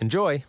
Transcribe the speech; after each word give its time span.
Enjoy! 0.00 0.44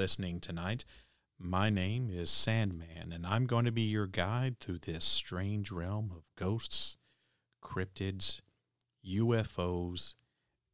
Listening 0.00 0.40
tonight. 0.40 0.86
My 1.38 1.68
name 1.68 2.08
is 2.10 2.30
Sandman, 2.30 3.12
and 3.12 3.26
I'm 3.26 3.44
going 3.44 3.66
to 3.66 3.70
be 3.70 3.82
your 3.82 4.06
guide 4.06 4.58
through 4.58 4.78
this 4.78 5.04
strange 5.04 5.70
realm 5.70 6.10
of 6.16 6.30
ghosts, 6.36 6.96
cryptids, 7.62 8.40
UFOs, 9.06 10.14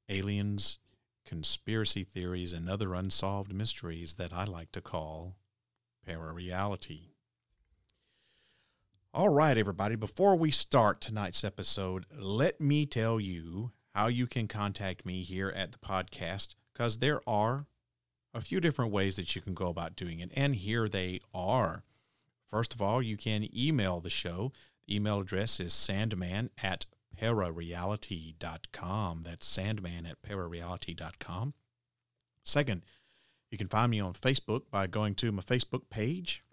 aliens, 0.09 0.78
conspiracy 1.25 2.04
theories, 2.04 2.53
and 2.53 2.70
other 2.70 2.94
unsolved 2.94 3.53
mysteries 3.53 4.14
that 4.14 4.32
I 4.32 4.44
like 4.44 4.70
to 4.70 4.81
call 4.81 5.34
parareality. 6.08 7.08
All 9.12 9.31
right, 9.31 9.58
everybody, 9.58 9.97
before 9.97 10.37
we 10.37 10.53
start 10.53 11.00
tonight's 11.00 11.43
episode, 11.43 12.06
let 12.16 12.60
me 12.60 12.87
tell 12.87 13.19
you 13.19 13.72
how 13.93 14.06
you 14.06 14.28
can 14.28 14.47
contact 14.47 15.04
me 15.04 15.25
here 15.25 15.53
at 15.56 15.72
the 15.72 15.78
podcast 15.78 16.54
because 16.72 16.98
there 16.98 17.20
are 17.26 17.66
a 18.36 18.42
few 18.42 18.60
different 18.60 18.92
ways 18.92 19.16
that 19.16 19.34
you 19.34 19.41
can 19.41 19.54
go 19.54 19.69
about 19.69 19.97
doing 19.97 20.20
it, 20.20 20.30
and 20.34 20.54
here 20.54 20.86
they 20.88 21.20
are. 21.34 21.82
First 22.50 22.74
of 22.74 22.82
all, 22.82 23.02
you 23.02 23.16
can 23.16 23.48
email 23.56 24.00
the 24.00 24.10
show. 24.10 24.52
The 24.86 24.97
email 24.97 25.20
address 25.20 25.58
is 25.58 25.72
sandman 25.72 26.50
at 26.62 26.84
parareality.com. 27.20 29.22
That's 29.25 29.46
sandman 29.46 30.06
at 30.06 30.22
parareality.com. 30.22 31.54
Second, 32.44 32.82
you 33.50 33.58
can 33.58 33.69
find 33.69 33.91
me 33.91 34.00
on 34.00 34.12
Facebook 34.12 34.70
by 34.70 34.86
going 34.86 35.14
to 35.16 35.32
my 35.32 35.42
Facebook 35.42 35.88
page. 35.88 36.44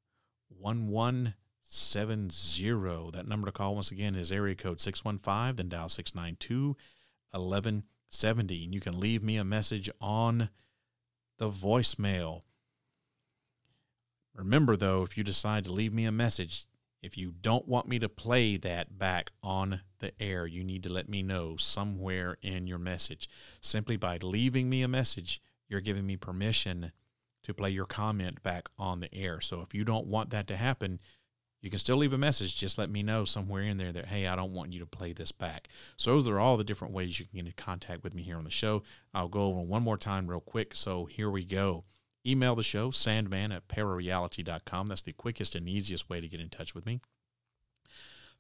1170. 1.70 3.12
That 3.12 3.28
number 3.28 3.47
to 3.47 3.53
call 3.53 3.76
once 3.76 3.92
again 3.92 4.16
is 4.16 4.32
area 4.32 4.56
code 4.56 4.81
615, 4.81 5.56
then 5.56 5.69
dial 5.69 5.88
692 5.88 6.76
1170. 7.31 8.64
And 8.64 8.75
you 8.75 8.81
can 8.81 8.98
leave 8.98 9.22
me 9.22 9.36
a 9.36 9.44
message 9.44 9.88
on 10.00 10.50
the 11.38 11.48
voicemail. 11.48 12.42
Remember, 14.34 14.76
though, 14.76 15.04
if 15.04 15.16
you 15.16 15.22
decide 15.22 15.64
to 15.64 15.72
leave 15.72 15.94
me 15.94 16.06
a 16.06 16.12
message, 16.12 16.66
if 17.03 17.16
you 17.16 17.32
don't 17.41 17.69
want 17.69 17.86
me 17.88 18.00
to 18.00 18.09
play 18.09 18.56
that 18.56 18.98
back 18.98 19.30
on 19.42 19.82
the 20.00 20.12
air, 20.20 20.47
you 20.47 20.64
need 20.64 20.82
to 20.82 20.92
let 20.92 21.09
me 21.09 21.22
know 21.22 21.56
somewhere 21.56 22.36
in 22.42 22.66
your 22.66 22.78
message. 22.78 23.28
Simply 23.60 23.97
by 23.97 24.19
leaving 24.22 24.69
me 24.69 24.82
a 24.82 24.88
message, 24.88 25.41
you're 25.69 25.80
giving 25.80 26.06
me 26.06 26.16
permission 26.16 26.91
to 27.42 27.54
play 27.54 27.70
your 27.70 27.86
comment 27.86 28.42
back 28.42 28.69
on 28.78 29.00
the 29.00 29.14
air. 29.14 29.41
So 29.41 29.60
if 29.62 29.72
you 29.72 29.84
don't 29.84 30.09
want 30.09 30.30
that 30.30 30.47
to 30.48 30.56
happen, 30.56 31.00
you 31.60 31.71
can 31.71 31.78
still 31.78 31.97
leave 31.97 32.12
a 32.12 32.19
message. 32.19 32.56
Just 32.56 32.78
let 32.78 32.91
me 32.91 33.03
know 33.03 33.25
somewhere 33.25 33.62
in 33.62 33.76
there 33.76 33.93
that, 33.93 34.06
hey, 34.06 34.26
I 34.26 34.34
don't 34.34 34.54
want 34.54 34.72
you 34.72 34.80
to 34.80 34.86
play 34.86 35.12
this 35.12 35.33
back. 35.33 35.68
So 35.97 36.12
those 36.12 36.27
are 36.27 36.41
all 36.41 36.57
the 36.57 36.65
different 36.65 36.95
ways 36.95 37.21
you 37.21 37.27
can 37.27 37.36
get 37.36 37.47
in 37.47 37.53
contact 37.53 38.03
with 38.03 38.15
me 38.15 38.22
here 38.22 38.39
on 38.39 38.45
the 38.45 38.51
show. 38.51 38.83
I'll 39.12 39.28
go 39.28 39.42
over 39.42 39.60
one 39.60 39.83
more 39.83 39.98
time 39.98 40.27
real 40.27 40.41
quick. 40.41 40.74
So 40.74 41.04
here 41.04 41.30
we 41.30 41.45
go. 41.45 41.84
Email 42.27 42.54
the 42.54 42.62
show, 42.62 42.91
sandman 42.91 43.53
at 43.53 43.68
parareality.com. 43.68 44.86
That's 44.86 45.03
the 45.03 45.12
quickest 45.12 45.54
and 45.54 45.68
easiest 45.68 46.10
way 46.10 46.21
to 46.21 46.28
get 46.28 46.41
in 46.41 46.51
touch 46.51 46.74
with 46.74 46.86
me. 46.86 47.01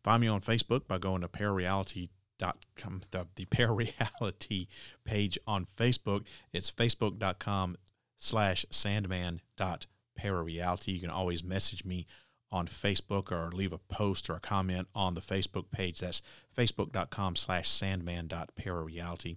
Find 0.02 0.22
me 0.22 0.28
on 0.28 0.40
Facebook 0.40 0.86
by 0.86 0.96
going 0.98 1.20
to 1.20 1.28
parareality.com, 1.28 3.02
the, 3.10 3.26
the 3.36 3.44
parareality 3.46 4.68
page 5.04 5.38
on 5.46 5.66
Facebook. 5.76 6.24
It's 6.52 6.70
facebook.com 6.70 7.76
slash 8.18 8.66
sandman.parareality. 8.70 10.88
You 10.88 11.00
can 11.00 11.10
always 11.10 11.44
message 11.44 11.84
me 11.84 12.06
on 12.52 12.66
Facebook 12.66 13.30
or 13.30 13.50
leave 13.52 13.72
a 13.72 13.78
post 13.78 14.28
or 14.28 14.34
a 14.34 14.40
comment 14.40 14.88
on 14.94 15.14
the 15.14 15.20
Facebook 15.20 15.70
page. 15.70 16.00
That's 16.00 16.22
facebook.com 16.56 17.36
slash 17.36 17.68
sandman.parareality. 17.68 19.36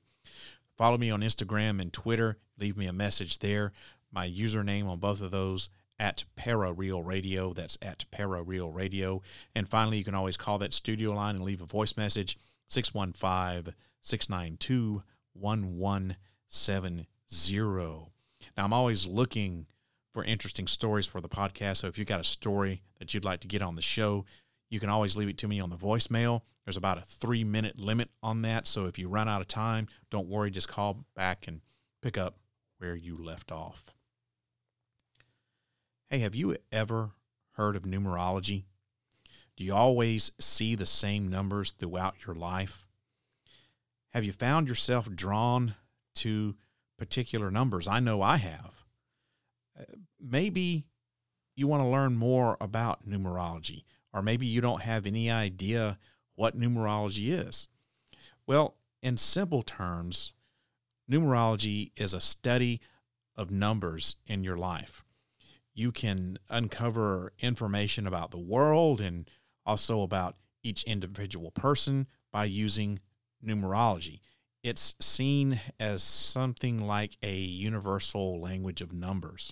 Follow 0.77 0.97
me 0.97 1.11
on 1.11 1.21
Instagram 1.21 1.79
and 1.79 1.93
Twitter. 1.93 2.37
Leave 2.57 2.77
me 2.77 2.87
a 2.87 2.93
message 2.93 3.39
there. 3.39 3.71
My 4.11 4.27
username 4.27 4.87
on 4.87 4.99
both 4.99 5.21
of 5.21 5.31
those 5.31 5.69
at 5.99 6.23
Parareal 6.37 7.05
Radio. 7.05 7.53
That's 7.53 7.77
at 7.81 8.05
Parareal 8.11 8.73
Radio. 8.73 9.21
And 9.55 9.69
finally, 9.69 9.97
you 9.97 10.03
can 10.03 10.15
always 10.15 10.37
call 10.37 10.57
that 10.59 10.73
studio 10.73 11.13
line 11.13 11.35
and 11.35 11.43
leave 11.43 11.61
a 11.61 11.65
voice 11.65 11.95
message 11.95 12.37
615 12.67 13.73
692 14.01 15.03
1170. 15.33 17.07
Now, 18.57 18.65
I'm 18.65 18.73
always 18.73 19.07
looking 19.07 19.67
for 20.13 20.23
interesting 20.23 20.67
stories 20.67 21.05
for 21.05 21.21
the 21.21 21.29
podcast. 21.29 21.77
So 21.77 21.87
if 21.87 21.97
you've 21.97 22.07
got 22.07 22.19
a 22.19 22.25
story 22.25 22.81
that 22.99 23.13
you'd 23.13 23.25
like 23.25 23.39
to 23.41 23.47
get 23.47 23.61
on 23.61 23.75
the 23.75 23.81
show, 23.81 24.25
you 24.69 24.79
can 24.79 24.89
always 24.89 25.17
leave 25.17 25.29
it 25.29 25.37
to 25.39 25.47
me 25.47 25.59
on 25.59 25.69
the 25.69 25.75
voicemail. 25.75 26.41
There's 26.65 26.77
about 26.77 26.97
a 26.97 27.01
three 27.01 27.43
minute 27.43 27.77
limit 27.77 28.09
on 28.21 28.43
that. 28.43 28.67
So 28.67 28.85
if 28.85 28.97
you 28.97 29.09
run 29.09 29.27
out 29.27 29.41
of 29.41 29.47
time, 29.47 29.87
don't 30.09 30.29
worry, 30.29 30.51
just 30.51 30.69
call 30.69 31.05
back 31.15 31.47
and 31.47 31.61
pick 32.01 32.17
up 32.17 32.37
where 32.77 32.95
you 32.95 33.17
left 33.17 33.51
off. 33.51 33.83
Hey, 36.09 36.19
have 36.19 36.35
you 36.35 36.55
ever 36.71 37.11
heard 37.53 37.75
of 37.75 37.83
numerology? 37.83 38.65
Do 39.57 39.63
you 39.63 39.73
always 39.73 40.31
see 40.39 40.75
the 40.75 40.85
same 40.85 41.27
numbers 41.27 41.71
throughout 41.71 42.15
your 42.25 42.35
life? 42.35 42.85
Have 44.11 44.23
you 44.23 44.31
found 44.31 44.67
yourself 44.67 45.09
drawn 45.13 45.75
to 46.15 46.55
particular 46.97 47.49
numbers? 47.49 47.87
I 47.87 47.99
know 47.99 48.21
I 48.21 48.37
have. 48.37 48.72
Maybe 50.19 50.85
you 51.55 51.67
want 51.67 51.83
to 51.83 51.87
learn 51.87 52.15
more 52.15 52.57
about 52.59 53.07
numerology, 53.07 53.83
or 54.13 54.21
maybe 54.21 54.45
you 54.45 54.61
don't 54.61 54.81
have 54.81 55.05
any 55.05 55.29
idea 55.29 55.99
what 56.35 56.57
numerology 56.57 57.31
is. 57.31 57.67
Well, 58.47 58.75
in 59.01 59.17
simple 59.17 59.63
terms, 59.63 60.33
numerology 61.09 61.91
is 61.95 62.13
a 62.13 62.21
study 62.21 62.81
of 63.35 63.51
numbers 63.51 64.15
in 64.25 64.43
your 64.43 64.55
life. 64.55 65.03
You 65.73 65.91
can 65.91 66.37
uncover 66.49 67.33
information 67.39 68.07
about 68.07 68.31
the 68.31 68.37
world 68.39 69.01
and 69.01 69.29
also 69.65 70.01
about 70.01 70.37
each 70.61 70.83
individual 70.83 71.51
person 71.51 72.07
by 72.31 72.45
using 72.45 72.99
numerology. 73.45 74.21
It's 74.63 74.95
seen 75.01 75.59
as 75.79 76.03
something 76.03 76.87
like 76.87 77.17
a 77.21 77.35
universal 77.35 78.39
language 78.39 78.81
of 78.81 78.93
numbers. 78.93 79.51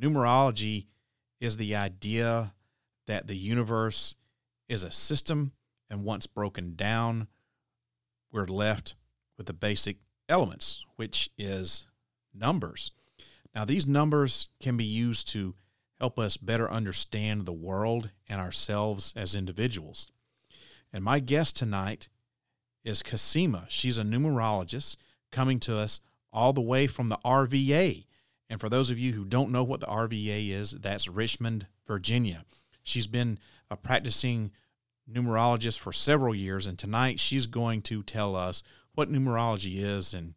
Numerology 0.00 0.86
is 1.40 1.56
the 1.56 1.74
idea 1.74 2.54
that 3.06 3.26
the 3.26 3.36
universe 3.36 4.14
is 4.68 4.82
a 4.82 4.90
system, 4.90 5.52
and 5.90 6.04
once 6.04 6.26
broken 6.26 6.74
down, 6.74 7.28
we're 8.30 8.46
left 8.46 8.94
with 9.36 9.46
the 9.46 9.52
basic 9.52 9.98
elements, 10.28 10.84
which 10.96 11.30
is 11.36 11.86
numbers. 12.32 12.92
Now, 13.54 13.64
these 13.64 13.86
numbers 13.86 14.48
can 14.60 14.76
be 14.76 14.84
used 14.84 15.28
to 15.32 15.54
help 16.00 16.18
us 16.18 16.36
better 16.36 16.70
understand 16.70 17.44
the 17.44 17.52
world 17.52 18.10
and 18.28 18.40
ourselves 18.40 19.12
as 19.16 19.34
individuals. 19.34 20.06
And 20.92 21.04
my 21.04 21.20
guest 21.20 21.56
tonight 21.56 22.08
is 22.84 23.02
Cosima. 23.02 23.66
She's 23.68 23.98
a 23.98 24.02
numerologist 24.02 24.96
coming 25.30 25.60
to 25.60 25.76
us 25.76 26.00
all 26.32 26.52
the 26.52 26.60
way 26.60 26.86
from 26.86 27.08
the 27.08 27.18
RVA. 27.24 28.06
And 28.52 28.60
for 28.60 28.68
those 28.68 28.90
of 28.90 28.98
you 28.98 29.14
who 29.14 29.24
don't 29.24 29.50
know 29.50 29.64
what 29.64 29.80
the 29.80 29.86
RVA 29.86 30.50
is, 30.50 30.72
that's 30.72 31.08
Richmond, 31.08 31.68
Virginia. 31.86 32.44
She's 32.82 33.06
been 33.06 33.38
a 33.70 33.78
practicing 33.78 34.52
numerologist 35.10 35.78
for 35.78 35.90
several 35.90 36.34
years, 36.34 36.66
and 36.66 36.78
tonight 36.78 37.18
she's 37.18 37.46
going 37.46 37.80
to 37.80 38.02
tell 38.02 38.36
us 38.36 38.62
what 38.94 39.10
numerology 39.10 39.78
is 39.78 40.12
and 40.12 40.34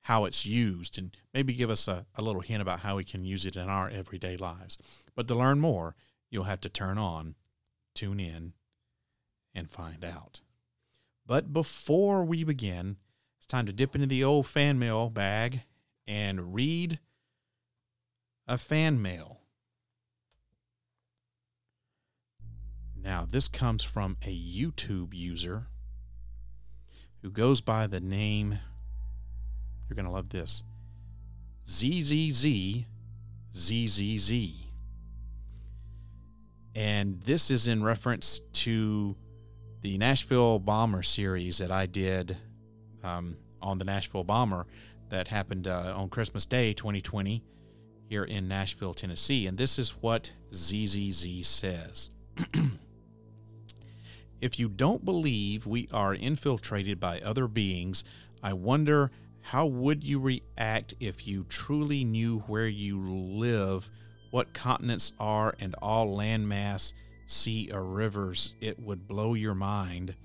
how 0.00 0.24
it's 0.24 0.44
used, 0.44 0.98
and 0.98 1.16
maybe 1.32 1.54
give 1.54 1.70
us 1.70 1.86
a, 1.86 2.04
a 2.16 2.22
little 2.22 2.40
hint 2.40 2.60
about 2.60 2.80
how 2.80 2.96
we 2.96 3.04
can 3.04 3.24
use 3.24 3.46
it 3.46 3.54
in 3.54 3.68
our 3.68 3.88
everyday 3.88 4.36
lives. 4.36 4.76
But 5.14 5.28
to 5.28 5.36
learn 5.36 5.60
more, 5.60 5.94
you'll 6.32 6.42
have 6.42 6.62
to 6.62 6.68
turn 6.68 6.98
on, 6.98 7.36
tune 7.94 8.18
in, 8.18 8.54
and 9.54 9.70
find 9.70 10.04
out. 10.04 10.40
But 11.24 11.52
before 11.52 12.24
we 12.24 12.42
begin, 12.42 12.96
it's 13.36 13.46
time 13.46 13.66
to 13.66 13.72
dip 13.72 13.94
into 13.94 14.08
the 14.08 14.24
old 14.24 14.48
fan 14.48 14.80
mail 14.80 15.10
bag 15.10 15.60
and 16.08 16.52
read 16.52 16.98
a 18.46 18.58
fan 18.58 19.00
mail. 19.00 19.40
Now, 22.96 23.26
this 23.28 23.48
comes 23.48 23.82
from 23.82 24.16
a 24.22 24.34
YouTube 24.34 25.12
user 25.12 25.66
who 27.22 27.30
goes 27.30 27.60
by 27.60 27.86
the 27.86 28.00
name, 28.00 28.58
you're 29.88 29.96
going 29.96 30.06
to 30.06 30.12
love 30.12 30.28
this, 30.28 30.62
ZZZ 31.66 32.84
ZZZ. 33.54 34.32
And 36.74 37.20
this 37.22 37.50
is 37.50 37.68
in 37.68 37.84
reference 37.84 38.40
to 38.54 39.14
the 39.82 39.98
Nashville 39.98 40.58
Bomber 40.58 41.02
series 41.02 41.58
that 41.58 41.70
I 41.70 41.86
did 41.86 42.36
um, 43.02 43.36
on 43.60 43.78
the 43.78 43.84
Nashville 43.84 44.24
Bomber 44.24 44.66
that 45.10 45.28
happened 45.28 45.66
uh, 45.66 45.92
on 45.94 46.08
Christmas 46.08 46.46
Day 46.46 46.72
2020 46.72 47.42
here 48.12 48.24
in 48.24 48.46
Nashville, 48.46 48.92
Tennessee. 48.92 49.46
And 49.46 49.56
this 49.56 49.78
is 49.78 49.96
what 50.02 50.34
ZZZ 50.52 51.46
says. 51.46 52.10
if 54.42 54.58
you 54.58 54.68
don't 54.68 55.02
believe 55.02 55.66
we 55.66 55.88
are 55.94 56.14
infiltrated 56.14 57.00
by 57.00 57.20
other 57.20 57.48
beings, 57.48 58.04
I 58.42 58.52
wonder 58.52 59.10
how 59.40 59.64
would 59.64 60.04
you 60.04 60.20
react 60.20 60.92
if 61.00 61.26
you 61.26 61.44
truly 61.44 62.04
knew 62.04 62.40
where 62.40 62.66
you 62.66 63.00
live, 63.00 63.88
what 64.30 64.52
continents 64.52 65.14
are, 65.18 65.54
and 65.58 65.74
all 65.80 66.14
landmass 66.14 66.92
sea, 67.24 67.70
or 67.72 67.82
rivers, 67.82 68.54
it 68.60 68.78
would 68.78 69.08
blow 69.08 69.32
your 69.32 69.54
mind. 69.54 70.16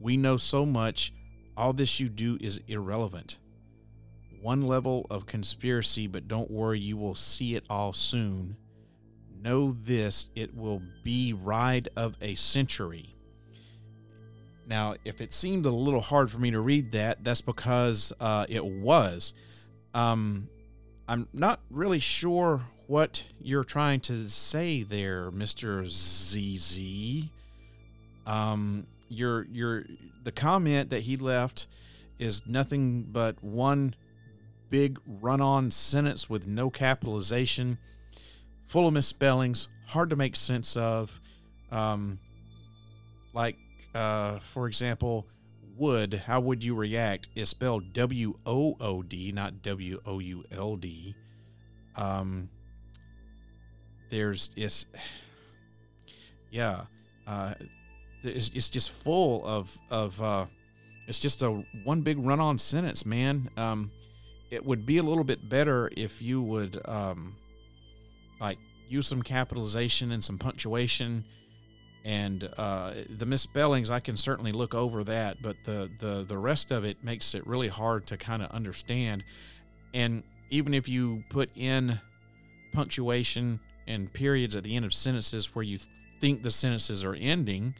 We 0.00 0.16
know 0.16 0.36
so 0.36 0.66
much, 0.66 1.12
all 1.56 1.72
this 1.72 2.00
you 2.00 2.08
do 2.08 2.38
is 2.40 2.60
irrelevant. 2.66 3.38
One 4.44 4.66
level 4.66 5.06
of 5.08 5.24
conspiracy, 5.24 6.06
but 6.06 6.28
don't 6.28 6.50
worry, 6.50 6.78
you 6.78 6.98
will 6.98 7.14
see 7.14 7.54
it 7.54 7.64
all 7.70 7.94
soon. 7.94 8.58
Know 9.42 9.72
this, 9.72 10.28
it 10.36 10.54
will 10.54 10.82
be 11.02 11.32
ride 11.32 11.88
of 11.96 12.14
a 12.20 12.34
century. 12.34 13.14
Now, 14.66 14.96
if 15.06 15.22
it 15.22 15.32
seemed 15.32 15.64
a 15.64 15.70
little 15.70 16.02
hard 16.02 16.30
for 16.30 16.36
me 16.36 16.50
to 16.50 16.60
read 16.60 16.92
that, 16.92 17.24
that's 17.24 17.40
because 17.40 18.12
uh, 18.20 18.44
it 18.50 18.62
was. 18.62 19.32
Um, 19.94 20.50
I'm 21.08 21.26
not 21.32 21.60
really 21.70 21.98
sure 22.00 22.60
what 22.86 23.24
you're 23.40 23.64
trying 23.64 24.00
to 24.00 24.28
say 24.28 24.82
there, 24.82 25.30
Mister 25.30 25.86
ZZ. 25.86 27.30
Um, 28.26 28.86
your 29.08 29.44
your 29.44 29.84
the 30.22 30.32
comment 30.32 30.90
that 30.90 31.00
he 31.00 31.16
left 31.16 31.66
is 32.18 32.46
nothing 32.46 33.04
but 33.10 33.42
one 33.42 33.94
big 34.74 34.98
run-on 35.06 35.70
sentence 35.70 36.28
with 36.28 36.48
no 36.48 36.68
capitalization, 36.68 37.78
full 38.66 38.88
of 38.88 38.92
misspellings, 38.92 39.68
hard 39.86 40.10
to 40.10 40.16
make 40.16 40.34
sense 40.34 40.76
of. 40.76 41.20
Um, 41.70 42.18
like, 43.32 43.56
uh, 43.94 44.40
for 44.40 44.66
example, 44.66 45.28
would, 45.76 46.14
how 46.14 46.40
would 46.40 46.64
you 46.64 46.74
react? 46.74 47.28
Is 47.36 47.50
spelled 47.50 47.92
W 47.92 48.34
O 48.44 48.76
O 48.80 49.04
D, 49.04 49.30
not 49.30 49.62
W 49.62 50.00
O 50.04 50.18
U 50.18 50.44
L 50.50 50.74
D. 50.74 51.14
Um, 51.94 52.50
there's 54.10 54.50
it's 54.56 54.86
yeah 56.50 56.80
uh, 57.28 57.54
it's, 58.24 58.50
it's 58.52 58.68
just 58.68 58.90
full 58.90 59.46
of 59.46 59.78
of 59.88 60.20
uh, 60.20 60.46
it's 61.06 61.20
just 61.20 61.42
a 61.42 61.64
one 61.84 62.02
big 62.02 62.18
run-on 62.26 62.58
sentence 62.58 63.06
man 63.06 63.48
um, 63.56 63.92
it 64.54 64.64
would 64.64 64.86
be 64.86 64.98
a 64.98 65.02
little 65.02 65.24
bit 65.24 65.48
better 65.48 65.90
if 65.96 66.22
you 66.22 66.40
would 66.40 66.80
um, 66.84 67.34
like 68.40 68.58
use 68.88 69.06
some 69.08 69.20
capitalization 69.20 70.12
and 70.12 70.22
some 70.22 70.38
punctuation. 70.38 71.24
And 72.04 72.48
uh, 72.58 72.92
the 73.18 73.24
misspellings 73.26 73.90
i 73.90 73.98
can 73.98 74.16
certainly 74.16 74.52
look 74.52 74.74
over 74.74 75.04
that 75.04 75.40
but 75.42 75.56
the 75.64 75.90
the 76.00 76.22
the 76.28 76.36
rest 76.36 76.70
of 76.70 76.84
it 76.84 77.02
makes 77.02 77.34
it 77.34 77.46
really 77.46 77.68
hard 77.68 78.06
to 78.08 78.16
kind 78.16 78.42
of 78.42 78.50
understand. 78.50 79.24
And 79.92 80.22
even 80.50 80.74
if 80.74 80.88
you 80.88 81.24
put 81.30 81.50
in 81.56 81.98
punctuation 82.72 83.58
and 83.86 84.12
periods 84.12 84.54
at 84.54 84.62
the 84.62 84.76
end 84.76 84.84
of 84.84 84.92
sentences 84.92 85.54
where 85.54 85.62
you 85.62 85.78
think 86.20 86.42
the 86.42 86.50
sentences 86.50 87.04
are 87.04 87.14
ending, 87.14 87.74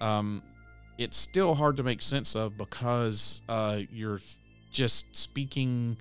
um, 0.00 0.42
it's 0.98 1.16
still 1.16 1.54
hard 1.54 1.76
to 1.78 1.82
make 1.82 2.02
sense 2.02 2.36
of 2.36 2.56
because 2.58 3.42
uh, 3.48 3.80
you're 3.90 4.18
just 4.74 5.14
speaking. 5.16 5.96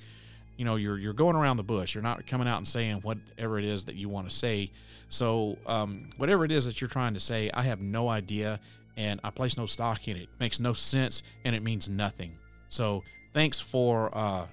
You 0.58 0.66
know, 0.66 0.76
you're 0.76 0.98
you're 0.98 1.14
going 1.14 1.36
around 1.36 1.58
the 1.58 1.64
bush. 1.64 1.96
You're 1.96 2.04
not 2.04 2.28
coming 2.28 2.48
out 2.48 2.58
and 2.58 2.68
saying 2.68 2.98
whatever 2.98 3.58
it 3.58 3.66
is 3.66 3.86
that 3.86 3.96
you 3.96 4.10
want 4.10 4.30
to 4.30 4.36
say. 4.36 4.70
So, 5.10 5.58
um, 5.66 6.10
whatever 6.18 6.44
it 6.44 6.52
is 6.52 6.66
that 6.66 6.82
you're 6.82 6.90
trying 6.90 7.14
to 7.14 7.20
say, 7.20 7.50
I 7.54 7.64
have 7.64 7.82
no 7.82 8.10
idea, 8.10 8.60
and 8.98 9.20
I 9.24 9.30
place 9.30 9.58
no 9.58 9.66
stock 9.66 10.08
in 10.08 10.18
it. 10.18 10.24
it 10.24 10.30
makes 10.40 10.60
no 10.60 10.74
sense, 10.74 11.24
and 11.46 11.56
it 11.56 11.64
means 11.64 11.90
nothing. 11.90 12.38
So, 12.70 13.04
thanks 13.34 13.60
for 13.60 14.16
uh, 14.16 14.48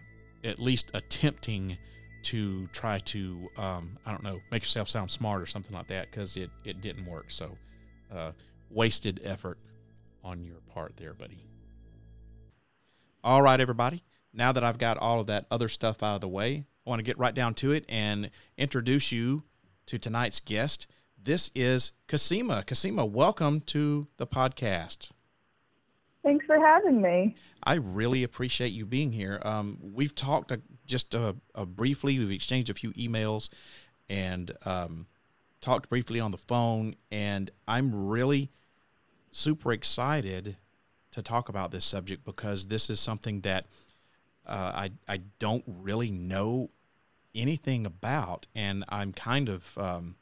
at 0.45 0.59
least 0.59 0.91
attempting 0.95 1.77
to 2.23 2.67
try 2.69 2.99
to 2.99 3.49
um, 3.57 3.99
I 4.05 4.11
don't 4.11 4.23
know 4.23 4.41
make 4.51 4.63
yourself 4.63 4.89
sound 4.89 5.11
smart 5.11 5.41
or 5.41 5.47
something 5.47 5.75
like 5.75 5.87
that 5.89 6.11
because 6.11 6.37
it 6.37 6.51
it 6.65 6.81
didn't 6.81 7.07
work. 7.07 7.31
So 7.31 7.57
uh, 8.15 8.33
wasted 8.71 9.21
effort 9.25 9.59
on 10.23 10.45
your 10.45 10.57
part 10.73 10.97
there, 10.97 11.15
buddy. 11.15 11.39
All 13.23 13.43
right, 13.43 13.61
everybody. 13.61 14.03
Now 14.33 14.53
that 14.53 14.63
I've 14.63 14.79
got 14.79 14.97
all 14.99 15.21
of 15.21 15.27
that 15.27 15.47
other 15.51 15.69
stuff 15.69 16.03
out 16.03 16.15
of 16.17 16.21
the 16.21 16.29
way, 16.29 16.65
I 16.87 16.91
want 16.91 17.01
to 17.01 17.05
get 17.05 17.19
right 17.19 17.35
down 17.35 17.55
to 17.55 17.73
it 17.73 17.85
and 17.89 18.31
introduce 18.57 19.11
you 19.11 19.43
to 19.87 19.99
tonight's 19.99 20.39
guest. 20.39 20.87
This 21.23 21.51
is 21.55 21.93
Cosima. 22.07 22.63
Cosima, 22.65 23.05
welcome 23.05 23.61
to 23.63 24.07
the 24.19 24.27
podcast. 24.27 25.11
Thanks 26.23 26.47
for 26.47 26.59
having 26.59 27.03
me. 27.03 27.35
I 27.65 27.75
really 27.75 28.23
appreciate 28.23 28.73
you 28.73 28.87
being 28.87 29.11
here. 29.11 29.41
Um, 29.43 29.79
we've 29.83 30.15
talked 30.15 30.53
just 30.87 31.15
uh, 31.15 31.33
uh, 31.55 31.65
briefly, 31.65 32.19
we've 32.19 32.31
exchanged 32.31 32.71
a 32.71 32.75
few 32.75 32.93
emails 32.93 33.49
and 34.09 34.53
um, 34.65 35.07
talked 35.61 35.89
briefly 35.89 36.21
on 36.21 36.31
the 36.31 36.39
phone, 36.39 36.95
and 37.11 37.51
I'm 37.67 38.09
really 38.09 38.51
super 39.33 39.73
excited 39.73 40.57
to 41.13 41.23
talk 41.23 41.49
about 41.49 41.73
this 41.73 41.85
subject 41.85 42.25
because 42.25 42.67
this 42.67 42.91
is 42.91 43.01
something 43.01 43.41
that 43.41 43.67
uh, 44.51 44.73
I, 44.75 44.91
I 45.09 45.21
don't 45.39 45.65
really 45.67 46.11
know 46.11 46.71
anything 47.35 47.87
about, 47.87 48.49
and 48.55 48.85
I'm 48.89 49.13
kind 49.13 49.49
of 49.49 49.79
um, 49.79 50.17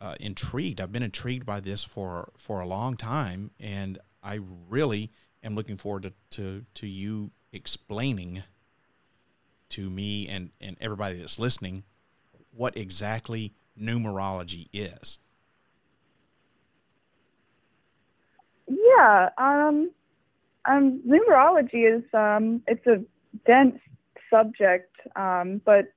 uh, 0.00 0.14
intrigued. 0.20 0.80
I've 0.80 0.92
been 0.92 1.02
intrigued 1.02 1.46
by 1.46 1.60
this 1.60 1.82
for, 1.82 2.30
for 2.36 2.60
a 2.60 2.66
long 2.66 2.96
time, 2.96 3.50
and 3.58 3.98
I 4.22 4.40
really 4.68 5.10
am 5.42 5.54
looking 5.54 5.78
forward 5.78 6.02
to, 6.02 6.12
to, 6.36 6.66
to 6.74 6.86
you 6.86 7.30
explaining 7.52 8.42
to 9.70 9.88
me 9.88 10.28
and, 10.28 10.50
and 10.60 10.76
everybody 10.80 11.16
that's 11.16 11.38
listening 11.38 11.84
what 12.54 12.76
exactly 12.76 13.54
numerology 13.80 14.68
is. 14.72 15.18
Yeah, 18.68 19.30
um, 19.38 19.90
um, 20.66 21.00
numerology 21.06 21.96
is 21.96 22.04
um, 22.12 22.62
it's 22.66 22.86
a 22.86 23.02
dense 23.46 23.78
subject, 24.28 24.94
um, 25.16 25.60
but 25.64 25.92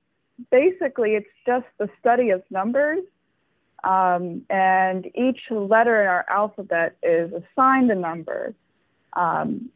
basically 0.50 1.14
it's 1.14 1.28
just 1.46 1.66
the 1.78 1.88
study 2.00 2.30
of 2.30 2.42
numbers 2.50 3.04
um, 3.84 4.42
and 4.48 5.06
each 5.14 5.40
letter 5.50 6.00
in 6.00 6.08
our 6.08 6.24
alphabet 6.28 6.96
is 7.02 7.30
assigned 7.32 7.90
a 7.90 7.94
number. 7.94 8.54
Um, 9.12 9.70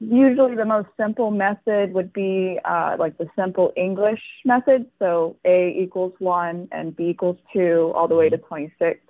usually, 0.00 0.56
the 0.56 0.64
most 0.64 0.88
simple 0.96 1.30
method 1.30 1.92
would 1.92 2.12
be 2.12 2.58
uh, 2.64 2.96
like 2.98 3.18
the 3.18 3.28
simple 3.36 3.72
English 3.76 4.22
method. 4.44 4.86
So 4.98 5.36
A 5.44 5.74
equals 5.78 6.14
1 6.18 6.68
and 6.72 6.96
B 6.96 7.10
equals 7.10 7.38
2, 7.52 7.92
all 7.94 8.08
the 8.08 8.16
way 8.16 8.30
to 8.30 8.38
26, 8.38 9.00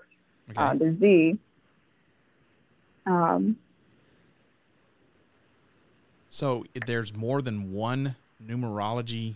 okay. 0.50 0.60
uh, 0.60 0.74
the 0.74 0.96
Z. 1.00 1.38
So 6.32 6.64
there's 6.86 7.14
more 7.14 7.42
than 7.42 7.72
one 7.72 8.16
numerology. 8.42 9.34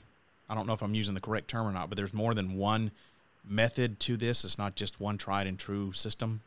I 0.49 0.55
don't 0.55 0.67
know 0.67 0.73
if 0.73 0.83
I'm 0.83 0.95
using 0.95 1.15
the 1.15 1.21
correct 1.21 1.47
term 1.49 1.67
or 1.67 1.73
not, 1.73 1.91
but 1.91 1.97
there's 1.97 2.15
more 2.15 2.33
than 2.33 2.57
one 2.57 2.91
method 3.47 4.01
to 4.01 4.17
this? 4.17 4.45
It's 4.45 4.57
not 4.57 4.77
just 4.77 4.99
one 4.99 5.19
tried 5.19 5.47
and 5.47 5.59
true 5.59 5.93
system? 5.93 6.41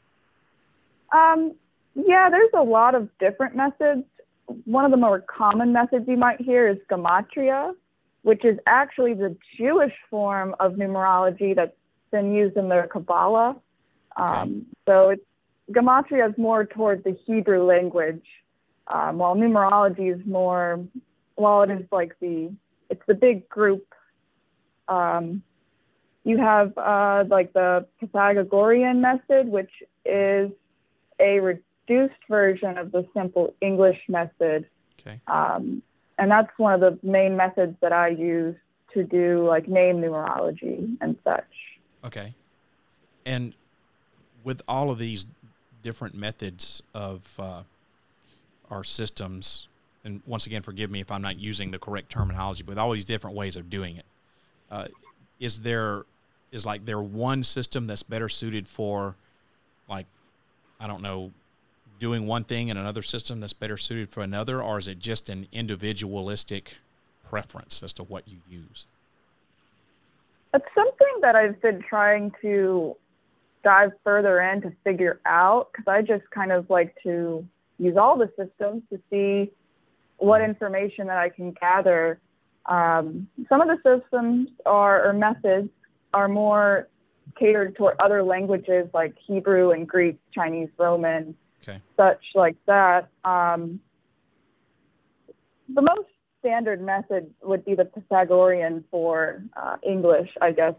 Um, 1.13 1.53
yeah, 1.94 2.32
there's 2.32 2.50
a 2.56 2.63
lot 2.63 2.96
of 2.96 3.10
different 3.20 3.56
methods. 3.56 4.03
One 4.65 4.86
of 4.86 4.91
the 4.91 4.98
more 4.98 5.20
common 5.20 5.72
methods 5.72 6.08
you 6.08 6.18
might 6.18 6.41
hear 6.41 6.68
is 6.68 6.77
gematria, 6.89 7.75
which 8.24 8.44
is 8.44 8.58
actually 8.65 9.13
the 9.13 9.38
Jewish 9.56 9.94
form 10.10 10.56
of 10.60 10.74
numerology 10.74 11.56
that's 11.56 11.75
been 12.10 12.34
used 12.34 12.58
in 12.58 12.70
the 12.70 12.88
Kabbalah. 12.91 13.56
Um, 14.18 14.27
okay. 14.27 14.62
So 14.88 15.10
it's, 15.10 15.22
gematria 15.72 16.27
is 16.27 16.38
more 16.39 16.65
toward 16.65 17.03
the 17.03 17.15
Hebrew 17.27 17.63
language, 17.63 18.25
um, 18.89 19.17
while 19.17 19.36
numerology 19.36 20.13
is 20.13 20.25
more, 20.25 20.79
while 21.36 21.62
it 21.63 21.72
is 21.72 21.86
like 21.91 22.15
the, 22.19 22.51
it's 22.89 23.01
the 23.08 23.13
big 23.13 23.48
group 23.50 23.86
um, 24.89 25.43
you 26.24 26.38
have 26.38 26.77
uh, 26.77 27.24
like 27.29 27.53
the 27.53 27.86
Pythagorean 28.00 29.01
method, 29.01 29.48
which 29.48 29.72
is 30.05 30.51
a 31.19 31.39
reduced 31.39 32.22
version 32.29 32.77
of 32.77 32.91
the 32.91 33.08
simple 33.13 33.53
English 33.62 34.00
method. 34.08 34.65
Okay. 35.00 35.19
Um, 35.27 35.81
and 36.17 36.29
that's 36.29 36.51
one 36.58 36.74
of 36.74 36.81
the 36.81 37.00
main 37.08 37.38
methods 37.38 37.77
that 37.81 37.93
I 37.93 38.10
use 38.10 38.55
to 38.93 39.03
do 39.03 39.48
like 39.48 39.67
name 39.67 39.98
numerology 39.98 40.98
and 41.00 41.15
such. 41.24 41.46
Okay. 42.03 42.34
And 43.25 43.53
with 44.43 44.62
all 44.67 44.91
of 44.91 44.98
these 44.98 45.25
different 45.81 46.15
methods 46.15 46.84
of 46.93 47.34
uh, 47.39 47.63
our 48.72 48.84
systems, 48.84 49.68
and 50.04 50.22
once 50.26 50.46
again, 50.46 50.62
forgive 50.62 50.92
me 50.92 51.02
if 51.02 51.12
I'm 51.12 51.22
not 51.22 51.40
using 51.40 51.72
the 51.72 51.80
correct 51.80 52.10
terminology, 52.10 52.64
but 52.64 52.72
with 52.72 52.80
all 52.80 52.92
these 52.92 53.06
different 53.06 53.36
ways 53.36 53.56
of 53.56 53.70
doing 53.70 53.98
it, 53.98 54.06
uh, 54.72 54.88
is 55.40 55.60
there 55.62 56.06
is 56.52 56.66
like 56.66 56.86
there 56.86 57.02
one 57.02 57.44
system 57.44 57.88
that's 57.88 58.04
better 58.04 58.30
suited 58.30 58.68
for 58.68 59.16
like 59.88 60.06
I 60.80 60.88
don't 60.88 61.02
know 61.02 61.32
doing 62.00 62.26
one 62.26 62.44
thing 62.44 62.70
and 62.70 62.80
another 62.80 63.02
system 63.02 63.40
that's 63.40 63.54
better 63.54 63.78
suited 63.78 64.10
for 64.10 64.22
another 64.22 64.64
or 64.64 64.78
is 64.78 64.88
it 64.88 65.00
just 65.00 65.30
an 65.30 65.48
individualistic 65.52 66.78
preference 67.28 67.84
as 67.84 67.94
to 67.94 68.04
what 68.04 68.28
you 68.28 68.38
use? 68.50 68.88
It's 70.54 70.66
something 70.74 71.20
that 71.22 71.36
I've 71.36 71.62
been 71.62 71.82
trying 71.88 72.32
to 72.42 72.96
dive 73.64 73.92
further 74.04 74.42
in 74.42 74.62
to 74.62 74.72
figure 74.84 75.20
out 75.26 75.68
because 75.72 75.88
I 75.88 76.02
just 76.02 76.30
kind 76.32 76.52
of 76.52 76.70
like 76.70 76.96
to 77.04 77.46
use 77.79 77.98
all 77.98 78.17
the 78.17 78.29
systems 78.38 78.83
to 78.91 79.00
see 79.09 79.51
what 80.17 80.41
mm-hmm. 80.41 80.51
information 80.51 81.07
that 81.07 81.17
I 81.17 81.29
can 81.29 81.53
gather 81.59 82.19
um, 82.69 83.27
some 83.50 83.62
of 83.62 83.67
the 83.67 83.77
systems 83.77 84.50
are 84.65 85.09
or 85.09 85.13
methods 85.13 85.69
are 86.13 86.27
more 86.27 86.88
catered 87.38 87.75
toward 87.75 87.95
other 88.00 88.24
languages 88.24 88.88
like 88.93 89.15
Hebrew 89.25 89.71
and 89.71 89.88
Greek, 89.88 90.19
Chinese, 90.33 90.69
Roman, 90.77 91.36
okay. 91.63 91.81
such 91.98 92.21
like 92.36 92.55
that. 92.67 93.09
Um, 93.24 93.79
the 95.74 95.81
most 95.81 96.07
standard 96.39 96.81
method 96.81 97.31
would 97.43 97.65
be 97.65 97.75
the 97.75 97.86
Pythagorean 97.86 98.83
for 98.91 99.43
uh, 99.55 99.77
English, 99.83 100.29
I 100.41 100.51
guess. 100.51 100.75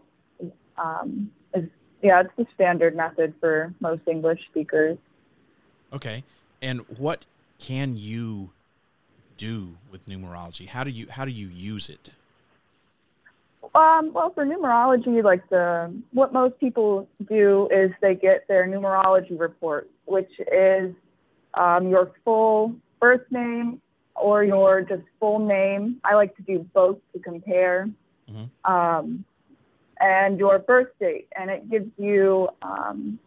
Um, 0.77 1.29
is, 1.53 1.65
yeah, 2.01 2.21
it's 2.21 2.31
the 2.37 2.45
standard 2.55 2.95
method 2.95 3.33
for 3.39 3.73
most 3.79 4.01
English 4.09 4.39
speakers. 4.49 4.97
Okay, 5.93 6.23
and 6.61 6.81
what 6.97 7.25
can 7.59 7.97
you 7.97 8.51
do 9.37 9.75
with 9.91 10.05
numerology? 10.05 10.67
How 10.67 10.83
do 10.83 10.91
you 10.91 11.07
how 11.09 11.25
do 11.25 11.31
you 11.31 11.47
use 11.47 11.89
it? 11.89 12.11
Um, 13.73 14.11
well, 14.11 14.31
for 14.33 14.45
numerology, 14.45 15.23
like 15.23 15.47
the 15.49 15.93
what 16.11 16.33
most 16.33 16.59
people 16.59 17.07
do 17.27 17.69
is 17.71 17.91
they 18.01 18.15
get 18.15 18.47
their 18.47 18.67
numerology 18.67 19.39
report, 19.39 19.89
which 20.05 20.31
is 20.51 20.93
um, 21.53 21.87
your 21.87 22.11
full 22.25 22.75
birth 22.99 23.25
name 23.31 23.81
or 24.15 24.43
your 24.43 24.81
just 24.81 25.03
full 25.19 25.39
name. 25.39 26.01
I 26.03 26.15
like 26.15 26.35
to 26.35 26.41
do 26.43 26.59
both 26.73 26.97
to 27.13 27.19
compare, 27.19 27.89
mm-hmm. 28.29 28.71
um, 28.71 29.23
and 29.99 30.37
your 30.37 30.59
birth 30.59 30.89
date, 30.99 31.27
and 31.37 31.49
it 31.49 31.69
gives 31.69 31.89
you 31.97 32.49
um, 32.61 33.19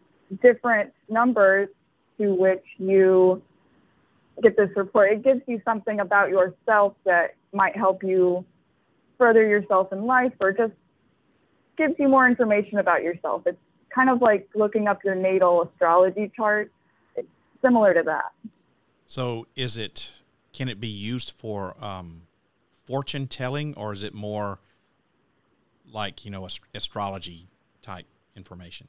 different 0.42 0.92
numbers 1.08 1.68
to 2.18 2.34
which 2.34 2.64
you 2.78 3.42
get 4.42 4.56
this 4.56 4.70
report. 4.76 5.12
It 5.12 5.24
gives 5.24 5.42
you 5.46 5.60
something 5.64 6.00
about 6.00 6.30
yourself 6.30 6.94
that 7.04 7.34
might 7.52 7.76
help 7.76 8.02
you 8.02 8.44
further 9.18 9.46
yourself 9.46 9.92
in 9.92 10.06
life 10.06 10.32
or 10.40 10.52
just 10.52 10.72
gives 11.76 11.94
you 11.98 12.08
more 12.08 12.26
information 12.26 12.78
about 12.78 13.02
yourself. 13.02 13.42
It's 13.46 13.58
kind 13.94 14.10
of 14.10 14.20
like 14.20 14.48
looking 14.54 14.88
up 14.88 15.04
your 15.04 15.14
natal 15.14 15.62
astrology 15.62 16.30
chart. 16.34 16.72
It's 17.16 17.28
similar 17.62 17.94
to 17.94 18.02
that. 18.04 18.32
So, 19.06 19.46
is 19.54 19.76
it 19.76 20.12
can 20.52 20.68
it 20.68 20.80
be 20.80 20.88
used 20.88 21.32
for 21.36 21.76
um, 21.84 22.22
fortune 22.84 23.26
telling, 23.26 23.74
or 23.76 23.92
is 23.92 24.02
it 24.02 24.14
more 24.14 24.60
like 25.92 26.24
you 26.24 26.30
know 26.30 26.48
astrology 26.74 27.48
type 27.82 28.06
information? 28.34 28.88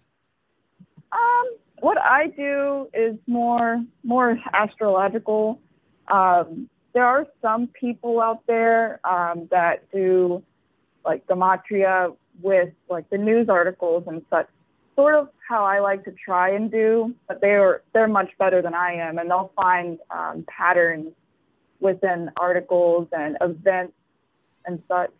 Um, 1.12 1.55
what 1.80 1.98
I 1.98 2.28
do 2.28 2.90
is 2.94 3.16
more 3.28 3.84
more 4.04 4.38
astrological. 4.54 5.60
Um, 6.08 6.70
there 6.94 7.06
are 7.06 7.28
some 7.42 7.68
people 7.68 8.22
out 8.22 8.42
there 8.48 9.00
um, 9.06 9.48
that 9.52 9.92
do 9.92 10.44
like 11.04 11.26
gematria 11.28 12.16
with 12.42 12.70
like 12.90 13.10
the 13.10 13.18
news 13.18 13.50
articles 13.50 14.04
and 14.08 14.22
such. 14.30 14.48
Sort 14.96 15.16
of 15.16 15.28
how 15.48 15.66
I 15.66 15.80
like 15.80 16.06
to 16.06 16.12
try 16.14 16.52
and 16.52 16.72
do, 16.72 17.14
but 17.28 17.42
they 17.42 17.52
are 17.52 17.82
they're 17.94 18.08
much 18.08 18.32
better 18.40 18.62
than 18.62 18.74
I 18.74 18.94
am, 18.94 19.18
and 19.18 19.30
they'll 19.30 19.52
find 19.56 20.00
um, 20.10 20.46
patterns 20.48 21.12
within 21.82 22.32
articles 22.38 23.10
and 23.12 23.38
events 23.42 23.94
and 24.66 24.82
such. 24.88 25.12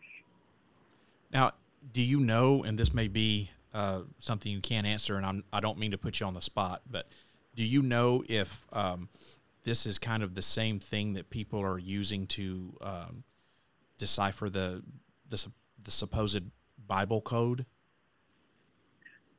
Now, 1.34 1.52
do 1.92 2.02
you 2.02 2.20
know, 2.20 2.64
and 2.64 2.78
this 2.78 2.94
may 2.94 3.10
be 3.10 3.52
uh, 3.76 4.04
something 4.20 4.50
you 4.50 4.62
can't 4.62 4.88
answer, 4.88 5.16
and 5.16 5.26
I'm, 5.26 5.44
I 5.52 5.60
do 5.60 5.68
not 5.68 5.78
mean 5.78 5.92
to 5.92 5.98
put 5.98 6.22
you 6.22 6.26
on 6.26 6.34
the 6.34 6.42
spot, 6.42 6.82
but 6.90 7.10
do 7.56 7.64
you 7.64 7.82
know 7.82 8.24
if 8.30 8.66
um, 8.72 9.10
this 9.64 9.86
is 9.86 10.00
kind 10.00 10.24
of 10.24 10.34
the 10.34 10.42
same 10.42 10.80
thing 10.80 11.14
that 11.14 11.30
people 11.30 11.60
are 11.60 11.78
using 11.78 12.26
to 12.28 12.74
um, 12.80 13.24
decipher 13.98 14.50
the, 14.50 14.82
the 15.30 15.46
the 15.84 15.92
supposed 15.92 16.44
Bible 16.88 17.20
code? 17.20 17.66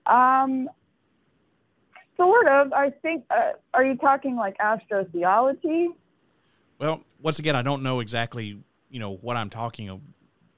Um, 0.05 0.69
sort 2.19 2.47
of. 2.47 2.75
I 2.75 2.91
think. 2.91 3.25
Uh, 3.31 3.53
are 3.73 3.85
you 3.85 3.97
talking 3.97 4.37
like 4.37 4.59
astrotheology? 4.59 5.87
Well, 6.79 7.01
once 7.23 7.39
again, 7.39 7.57
I 7.57 7.63
don't 7.63 7.83
know 7.83 8.01
exactly 8.01 8.59
you 8.91 9.01
know 9.01 9.17
what 9.17 9.37
I'm 9.37 9.49
talking 9.49 10.03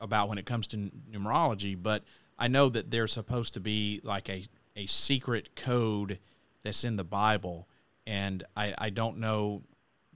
about 0.00 0.28
when 0.28 0.38
it 0.38 0.46
comes 0.46 0.66
to 0.68 0.90
numerology, 1.12 1.80
but 1.80 2.02
I 2.38 2.48
know 2.48 2.68
that 2.68 2.90
there's 2.90 3.12
supposed 3.12 3.54
to 3.54 3.60
be 3.60 4.00
like 4.02 4.28
a 4.28 4.44
a 4.76 4.86
secret 4.86 5.56
code 5.56 6.18
that's 6.62 6.84
in 6.84 6.96
the 6.96 7.04
Bible, 7.04 7.68
and 8.06 8.44
I 8.56 8.74
I 8.78 8.90
don't 8.90 9.18
know. 9.18 9.62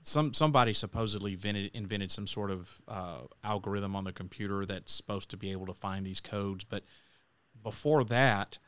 Some 0.05 0.33
somebody 0.33 0.73
supposedly 0.73 1.35
invented, 1.35 1.71
invented 1.75 2.11
some 2.11 2.26
sort 2.26 2.50
of 2.50 2.83
uh, 2.88 3.21
algorithm 3.45 3.95
on 3.95 4.05
the 4.05 4.12
computer 4.12 4.67
that's 4.67 4.93
supposed 4.93 5.31
to 5.31 5.37
be 5.37 5.52
able 5.52 5.67
to 5.67 5.75
find 5.75 6.05
these 6.05 6.21
codes, 6.21 6.64
but 6.64 6.83
before 7.62 8.02
that, 8.05 8.59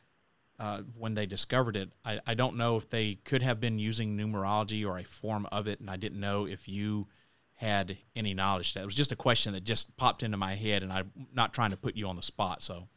uh, 0.59 0.83
when 0.97 1.15
they 1.15 1.27
discovered 1.27 1.77
it, 1.77 1.91
I, 2.05 2.21
I 2.27 2.35
don't 2.35 2.57
know 2.57 2.77
if 2.77 2.89
they 2.89 3.17
could 3.25 3.43
have 3.43 3.61
been 3.61 3.79
using 3.79 4.17
numerology 4.17 4.87
or 4.87 4.99
a 4.99 5.05
form 5.05 5.47
of 5.51 5.67
it, 5.67 5.81
and 5.81 5.91
I 5.91 5.97
didn't 5.97 6.21
know 6.21 6.47
if 6.47 6.69
you 6.69 7.09
had 7.55 7.99
any 8.15 8.35
knowledge 8.35 8.75
that. 8.75 8.83
It 8.83 8.87
was 8.87 8.95
just 8.95 9.13
a 9.13 9.17
question 9.17 9.53
that 9.55 9.65
just 9.65 9.97
popped 9.97 10.23
into 10.23 10.37
my 10.37 10.55
head, 10.55 10.83
and 10.83 10.93
I'm 10.93 11.11
not 11.33 11.53
trying 11.53 11.71
to 11.71 11.77
put 11.77 11.97
you 11.97 12.07
on 12.07 12.17
the 12.17 12.23
spot, 12.23 12.63
so 12.63 12.89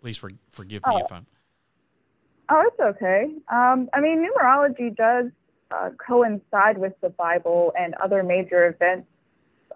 please 0.00 0.16
for, 0.16 0.30
forgive 0.50 0.82
me 0.86 0.92
oh. 0.94 0.98
if 0.98 1.12
I'm. 1.12 1.26
Oh, 2.50 2.64
it's 2.66 2.80
okay. 2.80 3.24
Um, 3.52 3.90
I 3.92 4.00
mean, 4.00 4.26
numerology 4.26 4.94
does 4.96 5.26
uh, 5.70 5.90
coincide 6.04 6.78
with 6.78 6.94
the 7.02 7.10
Bible 7.10 7.72
and 7.78 7.94
other 7.94 8.22
major 8.22 8.68
events. 8.68 9.06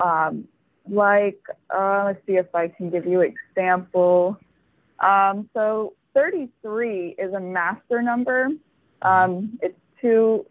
Um, 0.01 0.49
like, 0.89 1.41
uh, 1.69 2.05
let's 2.07 2.27
see 2.27 2.37
if 2.37 2.55
I 2.55 2.69
can 2.69 2.91
give 2.91 3.05
you 3.05 3.21
an 3.21 3.35
example. 3.51 4.39
Um, 5.01 5.51
so, 5.53 5.95
33 6.15 7.17
is 7.19 7.35
a 7.35 7.41
master 7.41 8.01
number. 8.01 8.49
Um, 9.03 9.59
it's 9.61 9.79
two 10.01 10.47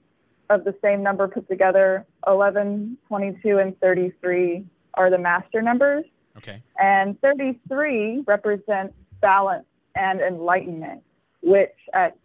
of 0.49 0.63
the 0.63 0.75
same 0.81 1.01
number 1.01 1.27
put 1.27 1.47
together. 1.47 2.05
11, 2.27 2.97
22, 3.07 3.57
and 3.59 3.79
33 3.79 4.65
are 4.95 5.09
the 5.09 5.17
master 5.17 5.61
numbers. 5.61 6.05
Okay. 6.37 6.61
And 6.79 7.19
33 7.21 8.23
represents 8.27 8.93
balance 9.21 9.65
and 9.95 10.21
enlightenment, 10.21 11.01
which 11.41 11.75
at 11.93 12.17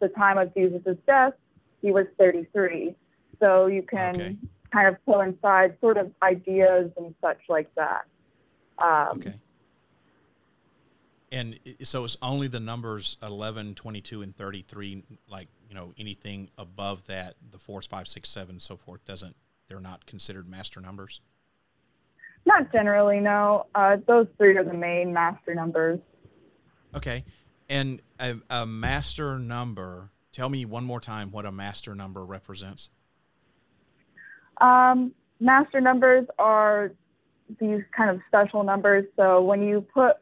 the 0.00 0.08
time 0.08 0.38
of 0.38 0.54
Jesus' 0.54 0.96
death, 1.06 1.32
he 1.82 1.90
was 1.90 2.06
33. 2.18 2.94
So 3.40 3.66
you 3.66 3.82
can 3.82 4.14
okay. 4.14 4.36
kind 4.72 4.88
of 4.88 4.96
coincide 5.04 5.76
sort 5.80 5.96
of 5.96 6.10
ideas 6.22 6.90
and 6.96 7.14
such 7.20 7.40
like 7.48 7.72
that. 7.74 8.06
Um, 8.78 9.18
okay. 9.18 9.34
And 11.30 11.58
so 11.82 12.04
it's 12.04 12.16
only 12.22 12.46
the 12.46 12.60
numbers 12.60 13.16
11, 13.20 13.74
22, 13.74 14.22
and 14.22 14.36
33, 14.36 15.02
like, 15.28 15.48
you 15.68 15.74
know, 15.74 15.92
anything 15.98 16.48
above 16.56 17.06
that, 17.06 17.34
the 17.50 17.58
fours, 17.58 17.86
five, 17.86 18.06
six, 18.06 18.28
seven, 18.28 18.60
so 18.60 18.76
forth, 18.76 19.04
doesn't, 19.04 19.34
they're 19.66 19.80
not 19.80 20.06
considered 20.06 20.48
master 20.48 20.80
numbers? 20.80 21.20
Not 22.46 22.70
generally, 22.70 23.18
no. 23.18 23.66
Uh, 23.74 23.96
those 24.06 24.28
three 24.38 24.56
are 24.56 24.64
the 24.64 24.74
main 24.74 25.12
master 25.12 25.54
numbers. 25.54 25.98
Okay. 26.94 27.24
And 27.68 28.00
a, 28.20 28.36
a 28.50 28.66
master 28.66 29.38
number, 29.38 30.10
tell 30.32 30.48
me 30.48 30.64
one 30.64 30.84
more 30.84 31.00
time 31.00 31.30
what 31.30 31.46
a 31.46 31.52
master 31.52 31.94
number 31.94 32.24
represents. 32.24 32.90
Um, 34.60 35.12
master 35.40 35.80
numbers 35.80 36.26
are 36.38 36.92
these 37.60 37.82
kind 37.96 38.10
of 38.10 38.20
special 38.28 38.62
numbers. 38.62 39.06
So 39.16 39.42
when 39.42 39.62
you 39.62 39.80
put 39.80 40.16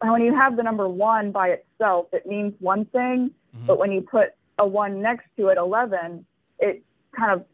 when 0.00 0.22
you 0.22 0.34
have 0.34 0.56
the 0.56 0.62
number 0.64 0.88
one 0.88 1.30
by 1.30 1.50
itself, 1.50 2.06
it 2.12 2.26
means 2.26 2.54
one 2.58 2.84
thing, 2.86 3.30
mm-hmm. 3.54 3.66
but 3.66 3.78
when 3.78 3.92
you 3.92 4.00
put 4.00 4.34
a 4.58 4.66
one 4.66 5.00
next 5.00 5.26
to 5.36 5.48
it, 5.48 5.58
11, 5.58 6.26
it 6.58 6.82
kind 7.16 7.32
of 7.32 7.44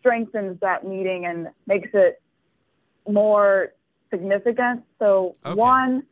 strengthens 0.00 0.58
that 0.60 0.84
meaning 0.84 1.26
and 1.26 1.48
makes 1.68 1.90
it 1.94 2.20
more 3.08 3.72
significant. 4.10 4.82
So 4.98 5.34
okay. 5.46 5.54
one 5.54 6.02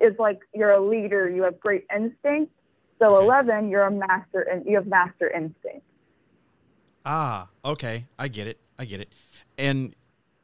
is 0.00 0.18
like 0.18 0.40
you're 0.54 0.72
a 0.72 0.80
leader, 0.80 1.28
you 1.28 1.42
have 1.42 1.60
great 1.60 1.86
instinct. 1.94 2.52
So 2.98 3.16
okay. 3.16 3.24
11, 3.24 3.70
you're 3.70 3.84
a 3.84 3.90
master 3.90 4.42
and 4.42 4.64
you 4.66 4.76
have 4.76 4.86
master 4.86 5.30
instinct. 5.30 5.82
Ah, 7.04 7.48
okay. 7.64 8.04
I 8.18 8.28
get 8.28 8.46
it. 8.46 8.58
I 8.78 8.84
get 8.84 9.00
it. 9.00 9.12
And 9.56 9.94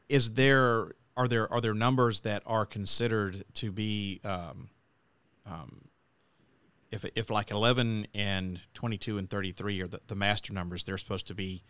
is 0.09 0.35
there 0.35 0.92
are 1.16 1.29
there 1.29 1.53
are 1.53 1.61
there 1.61 1.75
numbers 1.75 2.21
that 2.21 2.42
are 2.47 2.66
considered 2.66 3.45
to 3.55 3.73
be 3.73 4.21
um, 4.25 4.69
um, 5.47 5.87
if 6.90 7.05
if 7.14 7.31
like 7.31 7.51
11 7.51 8.07
and 8.14 8.61
22 8.75 9.19
and 9.19 9.29
33 9.29 9.81
are 9.81 9.87
the, 9.87 10.01
the 10.07 10.14
master 10.14 10.53
numbers 10.53 10.85
they're 10.85 10.99
supposed 10.99 11.27
to 11.27 11.35
be 11.35 11.62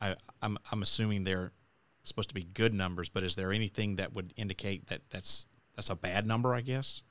I, 0.00 0.16
I'm 0.42 0.58
I'm 0.70 0.82
assuming 0.82 1.24
they're 1.24 1.52
supposed 2.04 2.28
to 2.28 2.34
be 2.34 2.44
good 2.44 2.74
numbers 2.74 3.08
but 3.08 3.22
is 3.22 3.34
there 3.34 3.52
anything 3.52 3.96
that 3.96 4.12
would 4.12 4.32
indicate 4.36 4.86
that 4.88 5.02
that's 5.10 5.46
that's 5.74 5.90
a 5.90 5.96
bad 5.96 6.26
number 6.26 6.54
I 6.54 6.60
guess 6.60 7.02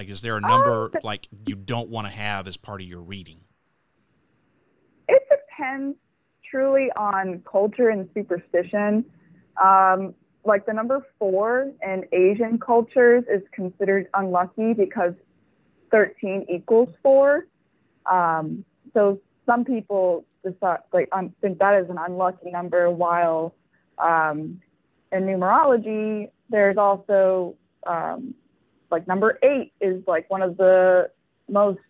like 0.00 0.08
is 0.08 0.22
there 0.22 0.38
a 0.38 0.40
number 0.40 0.84
um, 0.84 1.00
like 1.02 1.28
you 1.46 1.54
don't 1.54 1.90
want 1.90 2.06
to 2.06 2.12
have 2.12 2.48
as 2.48 2.56
part 2.56 2.80
of 2.80 2.86
your 2.86 3.00
reading 3.00 3.38
it 5.08 5.22
depends 5.28 5.96
truly 6.50 6.88
on 6.96 7.42
culture 7.50 7.90
and 7.90 8.08
superstition 8.14 9.04
um, 9.62 10.14
like 10.44 10.64
the 10.64 10.72
number 10.72 11.06
four 11.18 11.70
in 11.82 12.04
Asian 12.12 12.58
cultures 12.58 13.24
is 13.30 13.42
considered 13.52 14.08
unlucky 14.14 14.72
because 14.72 15.12
13 15.90 16.46
equals 16.48 16.88
four. 17.02 17.46
Um, 18.10 18.64
so 18.94 19.20
some 19.44 19.64
people 19.64 20.24
decide, 20.42 20.78
like 20.92 21.08
um, 21.12 21.34
think 21.42 21.58
that 21.58 21.82
is 21.82 21.90
an 21.90 21.98
unlucky 21.98 22.50
number, 22.50 22.90
while 22.90 23.54
um, 23.98 24.60
in 25.12 25.22
numerology 25.24 26.30
there's 26.48 26.78
also 26.78 27.54
um, 27.86 28.34
like 28.90 29.06
number 29.06 29.38
eight 29.42 29.72
is 29.80 30.02
like 30.06 30.28
one 30.30 30.42
of 30.42 30.56
the 30.56 31.10
most 31.48 31.80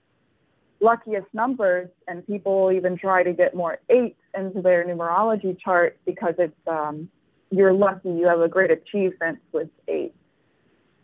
luckiest 0.81 1.27
numbers, 1.33 1.89
and 2.09 2.27
people 2.27 2.73
even 2.73 2.97
try 2.97 3.23
to 3.23 3.33
get 3.33 3.55
more 3.55 3.79
eights 3.89 4.21
into 4.37 4.63
their 4.63 4.85
numerology 4.85 5.59
chart 5.59 5.99
because 6.07 6.35
it's 6.39 6.55
um, 6.67 7.09
you're 7.51 7.73
lucky 7.73 8.11
you 8.11 8.27
have 8.27 8.41
a 8.41 8.49
great 8.49 8.71
achievement 8.71 9.39
with 9.53 9.69
eight. 9.89 10.15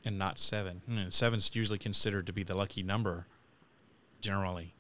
And 0.05 0.19
not 0.19 0.39
seven. 0.39 0.83
Hmm, 0.89 1.11
seven's 1.11 1.55
usually 1.55 1.79
considered 1.79 2.27
to 2.27 2.33
be 2.33 2.45
the 2.45 2.55
lucky 2.55 2.83
number, 2.83 3.27
generally. 4.21 4.75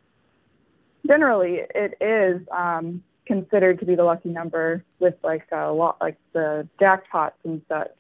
Generally, 1.07 1.63
it 1.75 1.95
is 2.01 2.41
um, 2.57 3.03
considered 3.27 3.81
to 3.81 3.87
be 3.87 3.95
the 3.95 4.05
lucky 4.05 4.29
number 4.29 4.85
with 5.01 5.15
like 5.23 5.47
a 5.53 5.73
lot, 5.73 5.99
like 6.01 6.17
the 6.33 6.69
jackpots 6.81 7.33
and 7.45 7.61
such. 7.69 7.97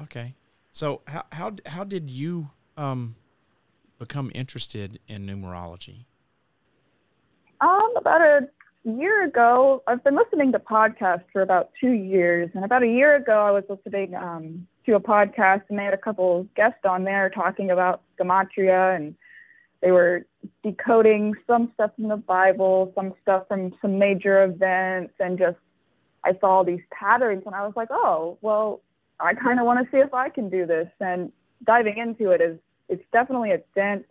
Okay, 0.00 0.34
so 0.76 1.00
how 1.06 1.24
how 1.32 1.52
how 1.64 1.84
did 1.84 2.10
you 2.10 2.50
um, 2.76 3.16
become 3.98 4.30
interested 4.34 5.00
in 5.08 5.26
numerology? 5.26 6.04
Um, 7.62 7.94
about 7.96 8.20
a 8.20 8.46
year 8.84 9.24
ago, 9.24 9.82
I've 9.86 10.04
been 10.04 10.16
listening 10.16 10.52
to 10.52 10.58
podcasts 10.58 11.24
for 11.32 11.40
about 11.40 11.70
two 11.80 11.92
years, 11.92 12.50
and 12.54 12.62
about 12.62 12.82
a 12.82 12.88
year 12.88 13.16
ago, 13.16 13.40
I 13.40 13.52
was 13.52 13.64
listening 13.70 14.14
um, 14.14 14.66
to 14.84 14.96
a 14.96 15.00
podcast, 15.00 15.62
and 15.70 15.78
they 15.78 15.84
had 15.84 15.94
a 15.94 15.98
couple 15.98 16.46
guests 16.54 16.84
on 16.84 17.04
there 17.04 17.30
talking 17.30 17.70
about 17.70 18.02
gematria, 18.20 18.94
and 18.96 19.14
they 19.80 19.92
were 19.92 20.26
decoding 20.62 21.32
some 21.46 21.70
stuff 21.72 21.92
from 21.96 22.08
the 22.08 22.18
Bible, 22.18 22.92
some 22.94 23.14
stuff 23.22 23.48
from 23.48 23.74
some 23.80 23.98
major 23.98 24.44
events, 24.44 25.14
and 25.20 25.38
just 25.38 25.56
I 26.22 26.36
saw 26.38 26.64
these 26.64 26.82
patterns, 26.90 27.44
and 27.46 27.54
I 27.54 27.64
was 27.64 27.72
like, 27.76 27.88
oh, 27.90 28.36
well, 28.42 28.82
I 29.20 29.34
kind 29.34 29.58
of 29.58 29.66
want 29.66 29.84
to 29.84 29.90
see 29.90 30.00
if 30.00 30.12
I 30.12 30.28
can 30.28 30.48
do 30.48 30.66
this. 30.66 30.88
And 31.00 31.32
diving 31.64 31.98
into 31.98 32.30
it 32.30 32.40
is 32.40 32.58
it's 32.88 33.04
definitely 33.12 33.52
a 33.52 33.58
dense 33.74 34.04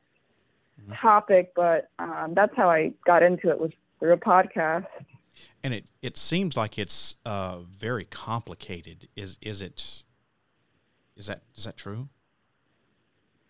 mm-hmm. 0.81 0.93
topic, 0.93 1.53
but 1.55 1.89
um, 1.99 2.33
that's 2.35 2.55
how 2.55 2.69
I 2.69 2.93
got 3.05 3.23
into 3.23 3.49
it 3.49 3.59
was 3.59 3.71
through 3.99 4.13
a 4.13 4.17
podcast. 4.17 4.87
And 5.63 5.73
it, 5.73 5.91
it 6.01 6.17
seems 6.17 6.55
like 6.55 6.77
it's 6.77 7.15
uh, 7.25 7.59
very 7.69 8.05
complicated. 8.05 9.09
Is 9.15 9.37
is 9.41 9.61
it? 9.61 10.03
Is 11.17 11.27
that 11.27 11.41
is 11.55 11.65
that 11.65 11.77
true? 11.77 12.09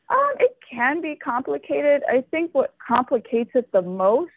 Um, 0.09 0.33
it 0.39 0.57
can 0.69 1.01
be 1.01 1.15
complicated. 1.15 2.03
I 2.09 2.23
think 2.31 2.53
what 2.53 2.75
complicates 2.85 3.51
it 3.55 3.71
the 3.71 3.81
most 3.81 4.31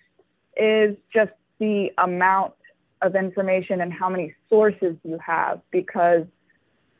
is 0.56 0.96
just 1.12 1.30
the 1.58 1.90
amount 1.98 2.54
of 3.02 3.14
information 3.14 3.80
and 3.80 3.92
how 3.92 4.08
many 4.08 4.34
sources 4.48 4.96
you 5.04 5.18
have 5.24 5.60
because 5.70 6.24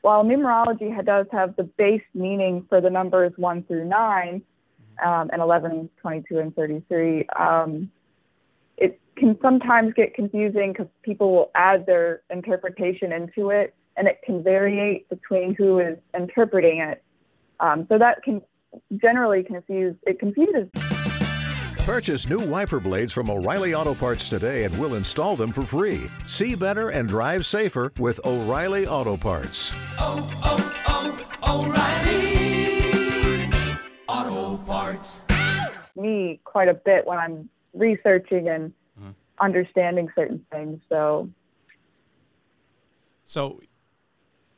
while 0.02 0.24
numerology 0.24 1.04
does 1.04 1.26
have 1.32 1.56
the 1.56 1.64
base 1.64 2.02
meaning 2.14 2.64
for 2.68 2.80
the 2.80 2.90
numbers 2.90 3.32
1 3.36 3.64
through 3.64 3.84
9, 3.84 4.42
um, 5.04 5.30
and 5.32 5.40
11, 5.40 5.90
22, 6.00 6.38
and 6.38 6.54
33, 6.56 7.26
um, 7.38 7.90
it 8.76 9.00
can 9.16 9.38
sometimes 9.42 9.92
get 9.94 10.14
confusing 10.14 10.72
because 10.72 10.88
people 11.02 11.32
will 11.32 11.50
add 11.54 11.86
their 11.86 12.22
interpretation 12.30 13.12
into 13.12 13.50
it, 13.50 13.74
and 13.96 14.06
it 14.06 14.20
can 14.24 14.42
vary 14.42 15.04
between 15.10 15.54
who 15.54 15.78
is 15.80 15.98
interpreting 16.14 16.80
it. 16.80 17.02
Um, 17.60 17.86
so 17.88 17.98
that 17.98 18.22
can 18.22 18.40
generally 18.96 19.42
confuse, 19.42 19.96
it 20.06 20.18
confuses 20.20 20.68
Purchase 21.88 22.28
new 22.28 22.40
wiper 22.40 22.80
blades 22.80 23.14
from 23.14 23.30
O'Reilly 23.30 23.72
Auto 23.72 23.94
Parts 23.94 24.28
today 24.28 24.64
and 24.64 24.78
we'll 24.78 24.96
install 24.96 25.36
them 25.36 25.50
for 25.50 25.62
free. 25.62 26.10
See 26.26 26.54
better 26.54 26.90
and 26.90 27.08
drive 27.08 27.46
safer 27.46 27.94
with 27.98 28.20
O'Reilly 28.26 28.86
Auto 28.86 29.16
Parts. 29.16 29.72
oh, 29.98 30.28
oh, 30.44 31.64
O'Reilly 31.64 33.48
Auto 34.06 34.58
Parts. 34.64 35.22
me 35.96 36.38
quite 36.44 36.68
a 36.68 36.74
bit 36.74 37.06
when 37.06 37.18
I'm 37.18 37.48
researching 37.72 38.50
and 38.50 38.74
Mm-hmm. 39.00 39.10
understanding 39.40 40.10
certain 40.14 40.44
things. 40.52 40.82
So 40.90 41.30
So, 43.24 43.60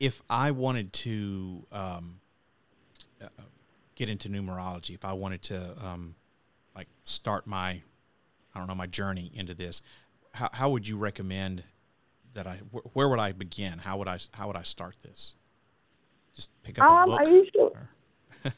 if 0.00 0.20
I 0.28 0.50
wanted 0.50 0.92
to 0.94 1.64
um, 1.70 2.20
uh, 3.22 3.28
get 3.94 4.08
into 4.08 4.28
numerology, 4.28 4.94
if 4.94 5.04
I 5.04 5.12
wanted 5.12 5.42
to 5.42 5.76
um, 5.84 6.14
like 6.14 6.19
start 7.10 7.46
my, 7.46 7.82
I 8.54 8.58
don't 8.58 8.66
know, 8.66 8.74
my 8.74 8.86
journey 8.86 9.30
into 9.34 9.54
this, 9.54 9.82
how, 10.32 10.48
how 10.52 10.70
would 10.70 10.86
you 10.86 10.96
recommend 10.96 11.64
that 12.34 12.46
I? 12.46 12.56
Wh- 12.72 12.94
where 12.94 13.08
would 13.08 13.18
I 13.18 13.32
begin? 13.32 13.78
How 13.78 13.98
would 13.98 14.08
I? 14.08 14.18
How 14.32 14.46
would 14.46 14.56
I 14.56 14.62
start 14.62 14.96
this? 15.02 15.34
Just 16.34 16.50
pick 16.62 16.78
up 16.78 16.86
a 16.86 16.88
um, 16.88 17.08
book. 17.08 17.20
I 17.20 17.24
usually, 17.24 17.72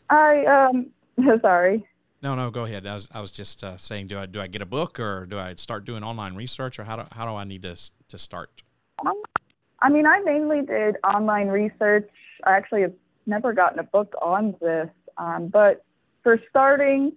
I 0.11 0.45
um, 0.45 0.91
sorry. 1.41 1.87
no, 2.23 2.35
no, 2.35 2.51
go 2.51 2.65
ahead. 2.65 2.87
I 2.87 2.95
was, 2.95 3.09
I 3.13 3.21
was 3.21 3.33
just 3.33 3.65
uh, 3.65 3.77
saying, 3.77 4.09
do 4.09 4.19
I 4.19 4.27
do 4.27 4.41
I 4.41 4.47
get 4.47 4.63
a 4.63 4.67
book 4.67 5.01
or 5.01 5.27
do 5.27 5.39
I 5.39 5.55
start 5.55 5.85
doing 5.85 6.05
online 6.05 6.35
research 6.35 6.79
or 6.79 6.85
how 6.85 6.97
do 6.97 7.05
how 7.13 7.25
do 7.25 7.33
I 7.33 7.45
need 7.45 7.63
to 7.63 7.77
to 8.09 8.19
start? 8.19 8.63
Um, 9.05 9.21
I 9.81 9.89
mean, 9.89 10.07
I 10.07 10.21
mainly 10.21 10.63
did 10.63 10.97
online 11.03 11.49
research. 11.49 12.09
I 12.45 12.53
actually 12.53 12.83
have 12.83 12.95
never 13.27 13.53
gotten 13.53 13.79
a 13.79 13.85
book 13.85 14.15
on 14.21 14.55
this, 14.61 14.89
um, 15.17 15.49
but 15.49 15.85
for 16.23 16.39
starting, 16.51 17.13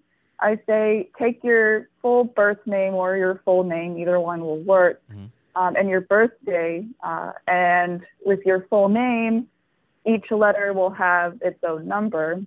I 0.46 0.60
say 0.68 1.10
take 1.18 1.44
your 1.44 1.90
full 2.04 2.24
birth 2.24 2.60
name 2.68 2.94
or 2.94 3.18
your 3.18 3.42
full 3.44 3.64
name, 3.64 3.98
either 3.98 4.20
one 4.20 4.42
will 4.42 4.60
work, 4.60 5.02
Mhm. 5.12 5.32
um, 5.56 5.76
and 5.76 5.90
your 5.90 6.02
birthday. 6.02 6.86
Uh, 7.04 7.32
and 7.48 8.06
with 8.24 8.46
your 8.46 8.62
full 8.70 8.88
name, 8.88 9.50
each 10.06 10.30
letter 10.30 10.72
will 10.72 10.92
have 10.92 11.42
its 11.42 11.64
own 11.64 11.88
number. 11.88 12.44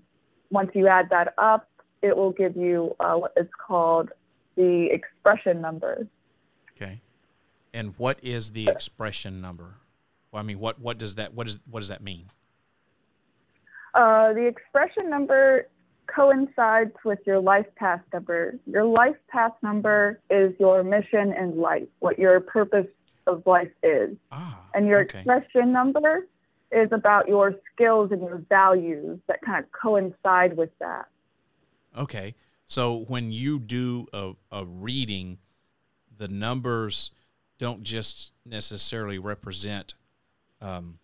Once 0.50 0.70
you 0.74 0.86
add 0.86 1.10
that 1.10 1.34
up, 1.38 1.68
it 2.00 2.16
will 2.16 2.30
give 2.30 2.56
you 2.56 2.94
uh, 3.00 3.16
what 3.16 3.32
is 3.36 3.48
called 3.66 4.12
the 4.54 4.88
expression 4.92 5.60
number. 5.60 6.06
Okay. 6.76 7.00
And 7.74 7.94
what 7.98 8.20
is 8.22 8.52
the 8.52 8.68
expression 8.68 9.40
number? 9.40 9.74
Well, 10.30 10.40
I 10.40 10.46
mean, 10.46 10.60
what 10.60 10.78
what 10.78 10.98
does 10.98 11.16
that 11.16 11.34
what 11.34 11.48
is 11.48 11.58
what 11.68 11.80
does 11.80 11.88
that 11.88 12.00
mean? 12.00 12.30
Uh, 13.92 14.32
the 14.34 14.46
expression 14.46 15.10
number 15.10 15.66
coincides 16.14 16.92
with 17.04 17.18
your 17.26 17.40
life 17.40 17.66
path 17.76 18.00
number. 18.12 18.58
Your 18.66 18.84
life 18.84 19.16
path 19.28 19.52
number 19.62 20.20
is 20.30 20.54
your 20.58 20.82
mission 20.82 21.32
in 21.32 21.58
life, 21.58 21.88
what 22.00 22.18
your 22.18 22.40
purpose 22.40 22.86
of 23.26 23.42
life 23.46 23.70
is. 23.82 24.16
Ah, 24.32 24.64
And 24.74 24.86
your 24.86 25.00
okay. 25.00 25.18
expression 25.18 25.72
number 25.72 26.26
is 26.72 26.90
about 26.92 27.28
your 27.28 27.54
skills 27.72 28.10
and 28.10 28.22
your 28.22 28.42
values 28.48 29.18
that 29.26 29.40
kind 29.42 29.64
of 29.64 29.70
coincide 29.72 30.56
with 30.56 30.70
that. 30.80 31.06
Okay. 31.96 32.34
So 32.66 33.04
when 33.08 33.32
you 33.32 33.58
do 33.58 34.06
a, 34.12 34.32
a 34.50 34.64
reading, 34.64 35.38
the 36.16 36.28
numbers 36.28 37.10
don't 37.58 37.82
just 37.82 38.32
necessarily 38.44 39.18
represent 39.18 39.94
um, 40.60 40.98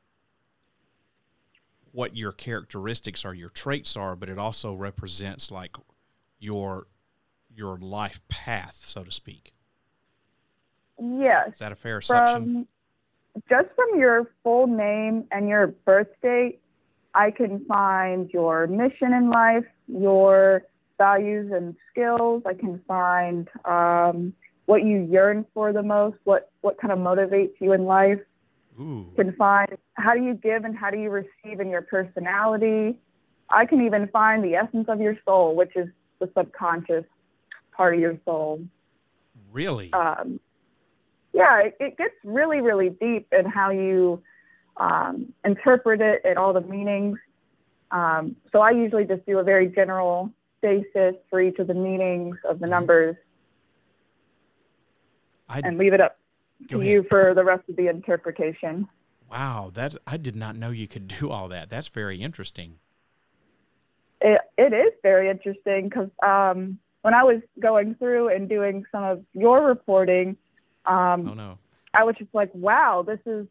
what 1.95 2.17
your 2.17 2.33
characteristics 2.33 3.25
or 3.25 3.33
your 3.33 3.49
traits 3.49 3.97
are, 3.97 4.17
but 4.17 4.29
it 4.29 4.37
also 4.37 4.75
represents 4.75 5.51
like 5.51 5.77
your 6.41 6.89
your 7.55 7.79
life 7.79 8.21
path, 8.29 8.83
so 8.85 9.05
to 9.05 9.13
speak. 9.13 9.55
Yes. 11.01 11.53
Is 11.53 11.59
that 11.61 11.71
a 11.71 11.77
fair 11.77 11.99
assumption? 11.99 12.67
From 13.35 13.39
just 13.49 13.69
from 13.77 13.99
your 13.99 14.29
full 14.43 14.67
name 14.67 15.25
and 15.31 15.49
your 15.49 15.69
birth 15.69 16.09
date, 16.21 16.61
I 17.15 17.31
can 17.31 17.65
find 17.67 18.29
your 18.31 18.67
mission 18.67 19.13
in 19.13 19.31
life, 19.31 19.65
your 19.87 20.65
values 20.99 21.53
and 21.53 21.77
skills. 21.91 22.43
I 22.45 22.55
can 22.55 22.81
find 22.89 23.49
um, 23.65 24.35
what 24.67 24.85
you 24.85 25.07
yearn 25.09 25.47
for 25.55 25.73
the 25.73 25.83
most, 25.83 26.17
what 26.25 26.51
what 26.63 26.77
kind 26.81 26.93
of 26.93 26.99
motivates 26.99 27.53
you 27.61 27.73
in 27.73 27.85
life. 27.85 28.21
Ooh. 28.81 29.13
Can 29.17 29.33
find 29.35 29.77
how 29.95 30.15
do 30.15 30.23
you 30.23 30.35
give 30.35 30.65
and 30.65 30.77
how 30.77 30.91
do 30.91 30.99
you 30.99 31.11
receive 31.11 31.61
in 31.61 31.69
your 31.69 31.83
personality. 31.83 32.99
I 33.51 33.67
can 33.67 33.85
even 33.85 34.09
find 34.09 34.43
the 34.43 34.55
essence 34.55 34.87
of 34.89 35.01
your 35.01 35.17
soul, 35.25 35.55
which 35.55 35.77
is 35.77 35.89
the 36.19 36.31
subconscious 36.37 37.05
part 37.77 37.95
of 37.95 38.01
your 38.01 38.19
soul 38.25 38.63
Really? 39.53 39.93
um, 39.93 40.41
yeah, 41.33 41.63
it, 41.63 41.77
it 41.81 41.99
gets 41.99 42.15
really, 42.25 42.61
really 42.61 42.91
deep 42.91 43.27
in 43.33 43.45
how 43.45 43.71
you 43.71 44.23
um, 44.77 45.33
interpret 45.45 46.01
it 46.01 46.23
and 46.25 46.39
all 46.39 46.53
the 46.53 46.61
meanings. 46.61 47.19
Um, 47.91 48.37
so 48.53 48.61
I 48.61 48.71
usually 48.71 49.05
just 49.05 49.27
do 49.27 49.39
a 49.39 49.43
very 49.43 49.69
general 49.69 50.31
basis 50.63 51.15
for 51.29 51.41
each 51.41 51.59
of 51.59 51.67
the 51.67 51.75
meanings 51.75 52.37
of 52.49 52.59
the 52.59 52.67
numbers 52.67 53.17
I 55.49 55.61
and 55.61 55.77
leave 55.77 55.93
it 55.93 56.01
up 56.01 56.17
Go 56.69 56.77
to 56.77 56.81
ahead. 56.81 56.93
you 56.93 57.07
for 57.09 57.35
the 57.35 57.45
rest 57.45 57.69
of 57.69 57.77
the 57.77 57.89
interpretation. 57.89 58.89
wow, 59.31 59.71
that 59.75 59.97
I 60.07 60.17
did 60.17 60.37
not 60.37 60.57
know 60.57 60.71
you 60.71 60.89
could 60.89 61.09
do 61.09 61.31
all 61.31 61.49
that. 61.49 61.71
That's 61.71 61.89
very 61.89 62.21
interesting. 62.21 62.79
It, 64.21 64.41
it 64.57 64.73
is 64.73 64.93
very 65.03 65.29
interesting 65.29 65.89
because 65.89 66.09
um, 66.23 66.79
when 67.03 67.13
I 67.13 67.25
was 67.25 67.43
going 67.61 67.95
through 67.97 68.29
and 68.29 68.49
doing 68.49 68.87
some 68.91 69.05
of 69.05 69.25
your 69.35 69.67
reporting, 69.67 70.37
um, 70.87 71.29
Oh 71.29 71.35
no. 71.35 71.59
I 71.93 72.05
was 72.05 72.17
just 72.17 72.35
like, 72.35 72.51
wow, 72.55 73.05
this 73.07 73.21
is 73.27 73.47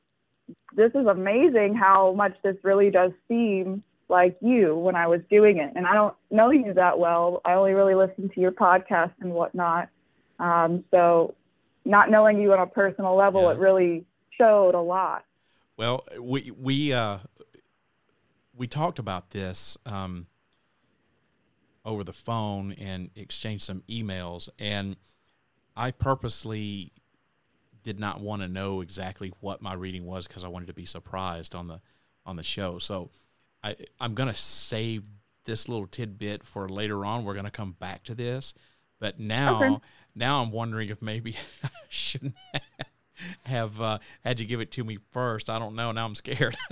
this 0.75 0.91
is 0.93 1.07
amazing 1.07 1.75
how 1.75 2.13
much 2.13 2.35
this 2.43 2.57
really 2.63 2.89
does 2.89 3.11
seem 3.27 3.83
like 4.09 4.35
you 4.41 4.75
when 4.75 4.95
I 4.95 5.07
was 5.07 5.21
doing 5.29 5.57
it. 5.57 5.71
And 5.75 5.87
I 5.87 5.93
don't 5.93 6.13
know 6.29 6.51
you 6.51 6.73
that 6.73 6.99
well. 6.99 7.41
I 7.45 7.53
only 7.53 7.71
really 7.71 7.95
listen 7.95 8.29
to 8.29 8.41
your 8.41 8.51
podcast 8.51 9.13
and 9.21 9.31
whatnot. 9.31 9.89
Um, 10.39 10.83
so 10.91 11.35
not 11.85 12.09
knowing 12.09 12.39
you 12.39 12.53
on 12.53 12.59
a 12.59 12.67
personal 12.67 13.15
level, 13.15 13.43
Yeah. 13.43 13.51
it 13.51 13.57
really 13.59 14.05
showed 14.37 14.75
a 14.75 14.81
lot. 14.81 15.25
Well, 15.77 16.05
we 16.19 16.51
we 16.51 16.93
uh, 16.93 17.19
we 18.55 18.67
talked 18.67 18.99
about 18.99 19.31
this 19.31 19.77
um, 19.85 20.27
over 21.85 22.03
the 22.03 22.13
phone 22.13 22.71
and 22.73 23.09
exchanged 23.15 23.63
some 23.65 23.83
emails, 23.89 24.49
and 24.59 24.95
I 25.75 25.91
purposely 25.91 26.91
did 27.83 27.99
not 27.99 28.21
want 28.21 28.41
to 28.41 28.47
know 28.47 28.79
exactly 28.81 29.33
what 29.41 29.61
my 29.61 29.73
reading 29.73 30.05
was 30.05 30.27
because 30.27 30.43
I 30.43 30.47
wanted 30.47 30.67
to 30.67 30.73
be 30.73 30.85
surprised 30.85 31.53
on 31.55 31.67
the 31.67 31.81
on 32.25 32.35
the 32.37 32.43
show. 32.43 32.79
So 32.79 33.09
I 33.63 33.75
I'm 33.99 34.13
gonna 34.13 34.35
save 34.35 35.03
this 35.45 35.67
little 35.67 35.87
tidbit 35.87 36.43
for 36.43 36.69
later 36.69 37.03
on. 37.03 37.25
We're 37.25 37.33
gonna 37.33 37.51
come 37.51 37.71
back 37.79 38.03
to 38.03 38.15
this, 38.15 38.53
but 38.99 39.19
now 39.19 39.57
Okay. 39.57 39.75
Now 40.15 40.41
I'm 40.41 40.52
wondering 40.52 40.89
if 40.89 41.02
maybe 41.02 41.36
I 41.63 41.69
shouldn't 41.89 42.36
have 43.45 43.80
uh, 43.80 43.99
had 44.23 44.39
you 44.39 44.45
give 44.45 44.62
it 44.62 44.71
to 44.71 44.84
me 44.84 44.99
first. 45.12 45.49
I 45.49 45.60
don't 45.60 45.76
know. 45.76 45.91
Now 45.91 46.06
I'm 46.06 46.15
scared. 46.15 46.56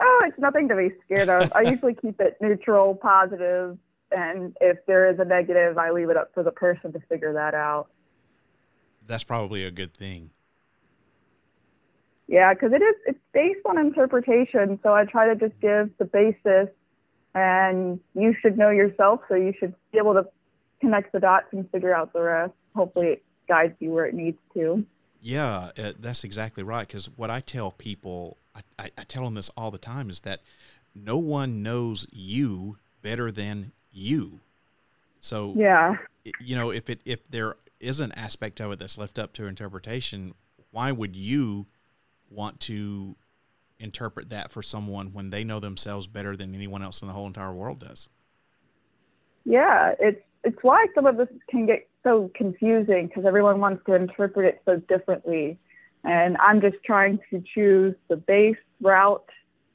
Oh, 0.00 0.22
it's 0.26 0.38
nothing 0.38 0.68
to 0.68 0.76
be 0.76 0.90
scared 1.04 1.30
of. 1.30 1.50
I 1.54 1.62
usually 1.62 1.94
keep 1.94 2.20
it 2.20 2.36
neutral, 2.40 2.94
positive, 2.94 3.78
and 4.10 4.54
if 4.60 4.76
there 4.86 5.10
is 5.10 5.18
a 5.18 5.24
negative, 5.24 5.78
I 5.78 5.92
leave 5.92 6.10
it 6.10 6.16
up 6.16 6.30
for 6.34 6.42
the 6.42 6.50
person 6.50 6.92
to 6.92 7.00
figure 7.08 7.32
that 7.32 7.54
out. 7.54 7.88
That's 9.06 9.24
probably 9.24 9.64
a 9.64 9.70
good 9.70 9.94
thing. 9.94 10.30
Yeah, 12.26 12.52
because 12.52 12.72
it 12.72 12.82
is 12.82 12.94
it's 13.06 13.18
based 13.32 13.60
on 13.66 13.78
interpretation. 13.78 14.78
So 14.82 14.92
I 14.92 15.04
try 15.04 15.26
to 15.26 15.36
just 15.36 15.58
give 15.60 15.90
the 15.98 16.04
basis, 16.04 16.68
and 17.34 17.98
you 18.14 18.34
should 18.42 18.58
know 18.58 18.70
yourself. 18.70 19.20
So 19.28 19.34
you 19.34 19.54
should 19.58 19.74
be 19.92 19.98
able 19.98 20.14
to 20.14 20.26
connect 20.84 21.12
the 21.12 21.20
dots 21.20 21.46
and 21.52 21.68
figure 21.70 21.94
out 21.94 22.12
the 22.12 22.20
rest. 22.20 22.52
Hopefully, 22.74 23.06
it 23.08 23.22
guides 23.48 23.74
you 23.80 23.90
where 23.90 24.06
it 24.06 24.14
needs 24.14 24.38
to. 24.54 24.84
Yeah, 25.20 25.70
uh, 25.78 25.92
that's 25.98 26.24
exactly 26.24 26.62
right. 26.62 26.86
Because 26.86 27.06
what 27.16 27.30
I 27.30 27.40
tell 27.40 27.70
people, 27.70 28.36
I, 28.54 28.60
I, 28.78 28.90
I 28.98 29.04
tell 29.04 29.24
them 29.24 29.34
this 29.34 29.50
all 29.56 29.70
the 29.70 29.78
time, 29.78 30.10
is 30.10 30.20
that 30.20 30.40
no 30.94 31.16
one 31.16 31.62
knows 31.62 32.06
you 32.12 32.76
better 33.02 33.30
than 33.32 33.72
you. 33.90 34.40
So 35.20 35.54
Yeah, 35.56 35.96
you 36.38 36.54
know, 36.54 36.70
if 36.70 36.90
it 36.90 37.00
if 37.04 37.28
there 37.30 37.56
is 37.80 38.00
an 38.00 38.12
aspect 38.12 38.60
of 38.60 38.72
it 38.72 38.78
that's 38.78 38.98
left 38.98 39.18
up 39.18 39.32
to 39.34 39.46
interpretation, 39.46 40.34
why 40.70 40.92
would 40.92 41.16
you 41.16 41.66
want 42.30 42.60
to 42.60 43.16
interpret 43.78 44.30
that 44.30 44.50
for 44.50 44.62
someone 44.62 45.12
when 45.12 45.30
they 45.30 45.44
know 45.44 45.60
themselves 45.60 46.06
better 46.06 46.36
than 46.36 46.54
anyone 46.54 46.82
else 46.82 47.02
in 47.02 47.08
the 47.08 47.14
whole 47.14 47.26
entire 47.26 47.52
world 47.52 47.80
does? 47.80 48.08
Yeah, 49.44 49.94
it's 49.98 50.22
it's 50.44 50.58
why 50.62 50.86
some 50.94 51.06
of 51.06 51.16
this 51.16 51.28
can 51.48 51.66
get 51.66 51.88
so 52.02 52.30
confusing 52.34 53.06
because 53.06 53.24
everyone 53.24 53.60
wants 53.60 53.82
to 53.86 53.94
interpret 53.94 54.46
it 54.46 54.62
so 54.64 54.76
differently. 54.88 55.58
And 56.04 56.36
I'm 56.36 56.60
just 56.60 56.76
trying 56.84 57.18
to 57.30 57.42
choose 57.54 57.94
the 58.08 58.16
base 58.16 58.56
route. 58.80 59.24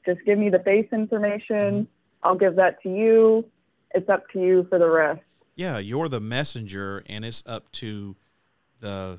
Just 0.06 0.20
give 0.24 0.38
me 0.38 0.48
the 0.48 0.60
base 0.60 0.86
information. 0.92 1.88
I'll 2.22 2.36
give 2.36 2.56
that 2.56 2.80
to 2.84 2.88
you. 2.88 3.44
It's 3.92 4.08
up 4.08 4.28
to 4.30 4.40
you 4.40 4.66
for 4.70 4.78
the 4.78 4.88
rest. 4.88 5.20
Yeah, 5.56 5.78
you're 5.78 6.08
the 6.08 6.20
messenger, 6.20 7.02
and 7.06 7.24
it's 7.24 7.42
up 7.46 7.70
to 7.72 8.16
the 8.78 9.18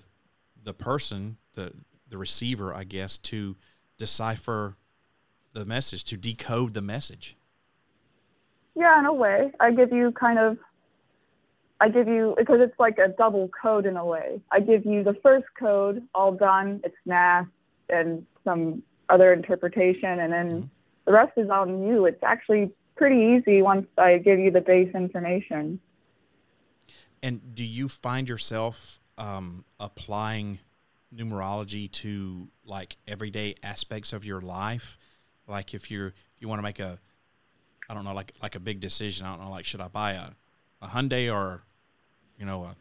the 0.63 0.73
person, 0.73 1.37
the 1.53 1.73
the 2.09 2.17
receiver, 2.17 2.73
I 2.73 2.85
guess, 2.85 3.17
to 3.17 3.57
decipher 3.97 4.77
the 5.53 5.65
message, 5.65 6.05
to 6.05 6.17
decode 6.17 6.73
the 6.73 6.81
message. 6.81 7.35
Yeah, 8.75 8.97
in 8.97 9.05
a 9.05 9.13
way. 9.13 9.51
I 9.59 9.71
give 9.71 9.91
you 9.91 10.13
kind 10.13 10.39
of 10.39 10.57
I 11.81 11.89
give 11.89 12.07
you 12.07 12.35
because 12.37 12.59
it's 12.61 12.79
like 12.79 12.99
a 12.99 13.07
double 13.07 13.49
code 13.59 13.87
in 13.87 13.97
a 13.97 14.05
way. 14.05 14.39
I 14.51 14.59
give 14.59 14.85
you 14.85 15.03
the 15.03 15.15
first 15.15 15.47
code 15.59 16.07
all 16.13 16.31
done, 16.31 16.79
it's 16.83 16.95
NAS 17.07 17.47
and 17.89 18.23
some 18.43 18.83
other 19.09 19.33
interpretation 19.33 20.19
and 20.19 20.31
then 20.31 20.61
Mhm. 20.63 20.69
the 21.05 21.11
rest 21.11 21.33
is 21.37 21.49
on 21.49 21.83
you. 21.87 22.05
It's 22.05 22.21
actually 22.21 22.71
pretty 22.95 23.19
easy 23.35 23.63
once 23.63 23.87
I 23.97 24.19
give 24.19 24.37
you 24.37 24.51
the 24.51 24.61
base 24.61 24.93
information. 24.93 25.81
And 27.23 27.55
do 27.55 27.63
you 27.63 27.89
find 27.89 28.29
yourself 28.29 28.99
um, 29.17 29.65
applying 29.79 30.59
numerology 31.13 31.91
to 31.91 32.47
like 32.63 32.97
everyday 33.07 33.55
aspects 33.63 34.13
of 34.13 34.23
your 34.23 34.39
life? 34.39 34.99
Like 35.47 35.73
if 35.73 35.89
you're 35.89 36.07
if 36.09 36.37
you 36.39 36.47
want 36.47 36.59
to 36.59 36.63
make 36.63 36.79
a 36.79 36.99
I 37.89 37.95
don't 37.95 38.05
know 38.05 38.13
like 38.13 38.33
like 38.39 38.53
a 38.53 38.59
big 38.59 38.79
decision. 38.79 39.25
I 39.25 39.31
don't 39.31 39.45
know 39.45 39.49
like 39.51 39.65
should 39.65 39.81
I 39.81 39.87
buy 39.87 40.11
a 40.13 40.29
a 40.83 40.87
Hyundai 40.87 41.31
or 41.33 41.63
you 42.41 42.47
know 42.47 42.63
a, 42.63 42.75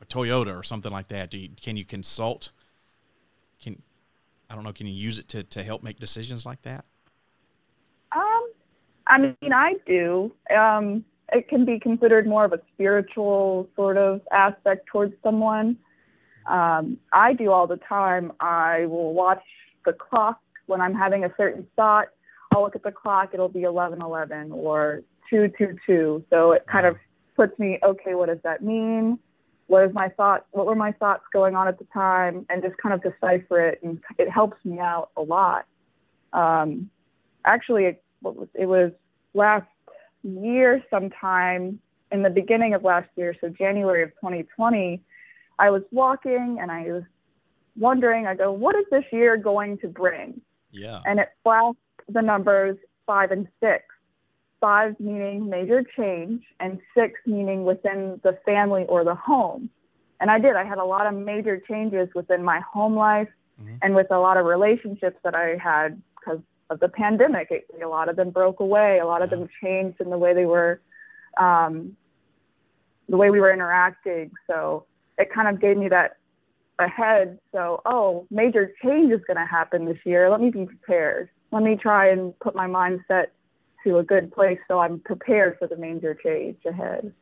a 0.00 0.06
Toyota 0.06 0.58
or 0.58 0.62
something 0.62 0.90
like 0.90 1.08
that? 1.08 1.30
Do 1.30 1.36
you, 1.38 1.50
can 1.60 1.76
you 1.76 1.84
consult? 1.84 2.50
Can 3.62 3.82
I 4.50 4.54
don't 4.54 4.64
know? 4.64 4.72
Can 4.72 4.86
you 4.86 4.94
use 4.94 5.18
it 5.18 5.28
to 5.28 5.44
to 5.44 5.62
help 5.62 5.84
make 5.84 6.00
decisions 6.00 6.46
like 6.46 6.62
that? 6.62 6.86
Um, 8.12 8.50
I 9.06 9.18
mean, 9.18 9.52
I 9.52 9.74
do. 9.86 10.32
Um, 10.56 11.04
it 11.32 11.48
can 11.48 11.64
be 11.64 11.78
considered 11.78 12.26
more 12.26 12.46
of 12.46 12.52
a 12.54 12.60
spiritual 12.72 13.68
sort 13.76 13.98
of 13.98 14.22
aspect 14.32 14.86
towards 14.86 15.14
someone. 15.22 15.76
Um, 16.46 16.96
I 17.12 17.34
do 17.34 17.50
all 17.52 17.66
the 17.66 17.78
time. 17.78 18.32
I 18.40 18.86
will 18.86 19.12
watch 19.12 19.42
the 19.84 19.92
clock 19.92 20.40
when 20.66 20.80
I'm 20.80 20.94
having 20.94 21.24
a 21.24 21.34
certain 21.36 21.66
thought. 21.76 22.08
I'll 22.52 22.62
look 22.62 22.76
at 22.76 22.82
the 22.82 22.92
clock. 22.92 23.34
It'll 23.34 23.48
be 23.48 23.62
11:11 23.62 24.52
or 24.52 25.02
2:22. 25.30 26.24
So 26.30 26.52
it 26.52 26.66
kind 26.66 26.86
of 26.86 26.96
puts 27.36 27.58
me, 27.58 27.78
okay, 27.82 28.14
what 28.14 28.28
does 28.28 28.38
that 28.44 28.62
mean? 28.62 29.18
What 29.66 29.84
is 29.84 29.94
my 29.94 30.08
thought? 30.10 30.46
What 30.52 30.66
were 30.66 30.74
my 30.74 30.92
thoughts 30.92 31.24
going 31.32 31.54
on 31.54 31.68
at 31.68 31.78
the 31.78 31.86
time? 31.92 32.46
And 32.48 32.62
just 32.62 32.76
kind 32.78 32.94
of 32.94 33.02
decipher 33.02 33.60
it, 33.60 33.80
and 33.82 34.00
it 34.18 34.30
helps 34.30 34.56
me 34.64 34.78
out 34.78 35.10
a 35.16 35.22
lot. 35.22 35.66
Um, 36.32 36.90
actually, 37.44 37.84
it, 37.84 38.02
what 38.20 38.36
was, 38.36 38.48
it 38.54 38.66
was 38.66 38.92
last 39.34 39.66
year 40.22 40.82
sometime 40.90 41.80
in 42.12 42.22
the 42.22 42.30
beginning 42.30 42.74
of 42.74 42.84
last 42.84 43.08
year, 43.16 43.34
so 43.40 43.48
January 43.48 44.02
of 44.02 44.10
2020, 44.10 45.00
I 45.58 45.70
was 45.70 45.82
walking 45.90 46.58
and 46.60 46.70
I 46.70 46.92
was 46.92 47.02
wondering, 47.76 48.26
I 48.26 48.34
go, 48.34 48.52
what 48.52 48.76
is 48.76 48.84
this 48.90 49.04
year 49.10 49.36
going 49.36 49.78
to 49.78 49.88
bring? 49.88 50.40
Yeah. 50.70 51.00
And 51.04 51.20
it 51.20 51.28
flashed 51.42 51.78
the 52.08 52.22
numbers 52.22 52.76
five 53.06 53.30
and 53.30 53.48
six. 53.60 53.84
Five 54.60 54.98
meaning 54.98 55.48
major 55.48 55.82
change, 55.96 56.42
and 56.60 56.80
six 56.94 57.20
meaning 57.26 57.64
within 57.64 58.20
the 58.22 58.38
family 58.44 58.84
or 58.88 59.04
the 59.04 59.14
home. 59.14 59.70
And 60.20 60.30
I 60.30 60.38
did. 60.38 60.56
I 60.56 60.64
had 60.64 60.78
a 60.78 60.84
lot 60.84 61.06
of 61.06 61.14
major 61.14 61.60
changes 61.68 62.08
within 62.14 62.42
my 62.42 62.60
home 62.60 62.96
life 62.96 63.28
Mhm. 63.60 63.78
and 63.82 63.94
with 63.94 64.10
a 64.10 64.18
lot 64.18 64.36
of 64.36 64.46
relationships 64.46 65.18
that 65.24 65.34
I 65.34 65.56
had 65.56 66.00
because 66.16 66.40
of 66.70 66.80
the 66.80 66.88
pandemic. 66.88 67.50
It, 67.50 67.66
a 67.82 67.86
lot 67.86 68.08
of 68.08 68.16
them 68.16 68.30
broke 68.30 68.60
away. 68.60 68.98
A 68.98 69.06
lot 69.06 69.22
of 69.22 69.30
them 69.30 69.48
changed 69.62 70.00
in 70.00 70.10
the 70.10 70.18
way 70.18 70.32
they 70.34 70.46
were, 70.46 70.80
um, 71.36 71.96
the 73.08 73.16
way 73.16 73.30
we 73.30 73.40
were 73.40 73.52
interacting. 73.52 74.30
So 74.46 74.86
it 75.18 75.30
kind 75.30 75.48
of 75.48 75.60
gave 75.60 75.76
me 75.76 75.88
that 75.88 76.16
ahead. 76.78 77.38
So, 77.52 77.82
oh, 77.86 78.26
major 78.30 78.72
change 78.82 79.12
is 79.12 79.22
going 79.26 79.38
to 79.38 79.46
happen 79.46 79.84
this 79.84 80.04
year. 80.04 80.28
Let 80.28 80.40
me 80.40 80.50
be 80.50 80.66
prepared. 80.66 81.28
Let 81.52 81.62
me 81.62 81.76
try 81.76 82.08
and 82.08 82.38
put 82.40 82.54
my 82.54 82.66
mindset 82.66 83.28
to 83.86 83.98
a 83.98 84.02
good 84.02 84.32
place 84.32 84.58
so 84.68 84.80
I'm 84.80 85.00
prepared 85.00 85.58
for 85.58 85.68
the 85.68 85.76
major 85.76 86.14
change 86.14 86.58
ahead. 86.66 87.12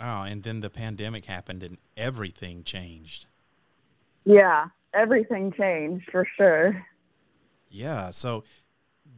Oh, 0.00 0.22
and 0.22 0.42
then 0.42 0.60
the 0.60 0.70
pandemic 0.70 1.26
happened 1.26 1.62
and 1.62 1.78
everything 1.96 2.64
changed. 2.64 3.26
Yeah, 4.24 4.68
everything 4.94 5.52
changed 5.52 6.08
for 6.10 6.26
sure. 6.36 6.86
Yeah. 7.68 8.10
So 8.10 8.44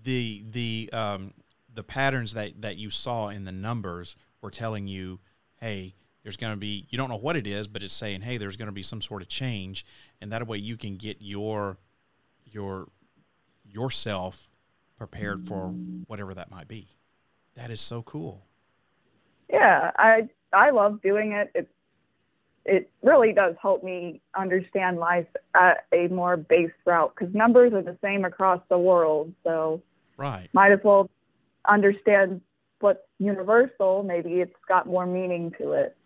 the 0.05 0.45
the 0.51 0.91
um, 0.93 1.35
the 1.73 1.83
patterns 1.85 2.35
that 2.35 2.61
that 2.63 2.77
you 2.77 2.91
saw 2.91 3.29
in 3.29 3.45
the 3.45 3.53
numbers 3.53 4.17
were 4.41 4.51
telling 4.51 4.87
you, 4.87 5.21
hey, 5.61 5.95
there's 6.23 6.37
going 6.37 6.53
to 6.53 6.59
be 6.59 6.87
you 6.91 6.99
don't 6.99 7.09
know 7.09 7.17
what 7.17 7.37
it 7.37 7.47
is, 7.47 7.69
but 7.69 7.83
it's 7.83 7.95
saying, 7.95 8.23
hey, 8.23 8.37
there's 8.37 8.57
going 8.57 8.67
to 8.67 8.73
be 8.73 8.83
some 8.83 9.01
sort 9.01 9.23
of 9.23 9.29
change, 9.29 9.87
and 10.21 10.33
that 10.33 10.47
way 10.47 10.59
you 10.59 10.77
can 10.77 10.97
get 10.97 11.19
your 11.21 11.79
your 12.45 12.89
yourself 13.65 14.51
prepared 15.03 15.45
for 15.45 15.75
whatever 16.07 16.33
that 16.33 16.49
might 16.49 16.69
be. 16.69 16.87
That 17.57 17.73
is 17.73 17.81
so 17.81 18.03
cool. 18.03 18.47
Yeah, 19.51 19.91
I 19.99 20.29
I 20.53 20.71
love 20.71 21.03
doing 21.03 21.33
it. 21.33 21.51
It 21.57 21.69
it 22.65 22.91
really 23.03 23.33
does 23.33 23.57
help 23.61 23.83
me 23.83 24.21
understand 24.37 24.99
life 24.99 25.27
at 25.57 25.87
a 25.93 26.07
more 26.07 26.37
base 26.37 26.71
route 26.87 27.12
because 27.17 27.35
numbers 27.35 27.73
are 27.73 27.83
the 27.83 27.99
same 28.01 28.25
across 28.25 28.61
the 28.69 28.79
world. 28.79 29.35
So 29.43 29.83
Right. 30.17 30.49
might 30.53 30.71
as 30.71 30.79
well 30.85 31.11
understand 31.67 32.41
what's 32.79 33.01
universal. 33.19 34.05
Maybe 34.05 34.35
it's 34.35 34.55
got 34.69 34.87
more 34.87 35.05
meaning 35.05 35.53
to 35.59 35.73
it. 35.73 35.97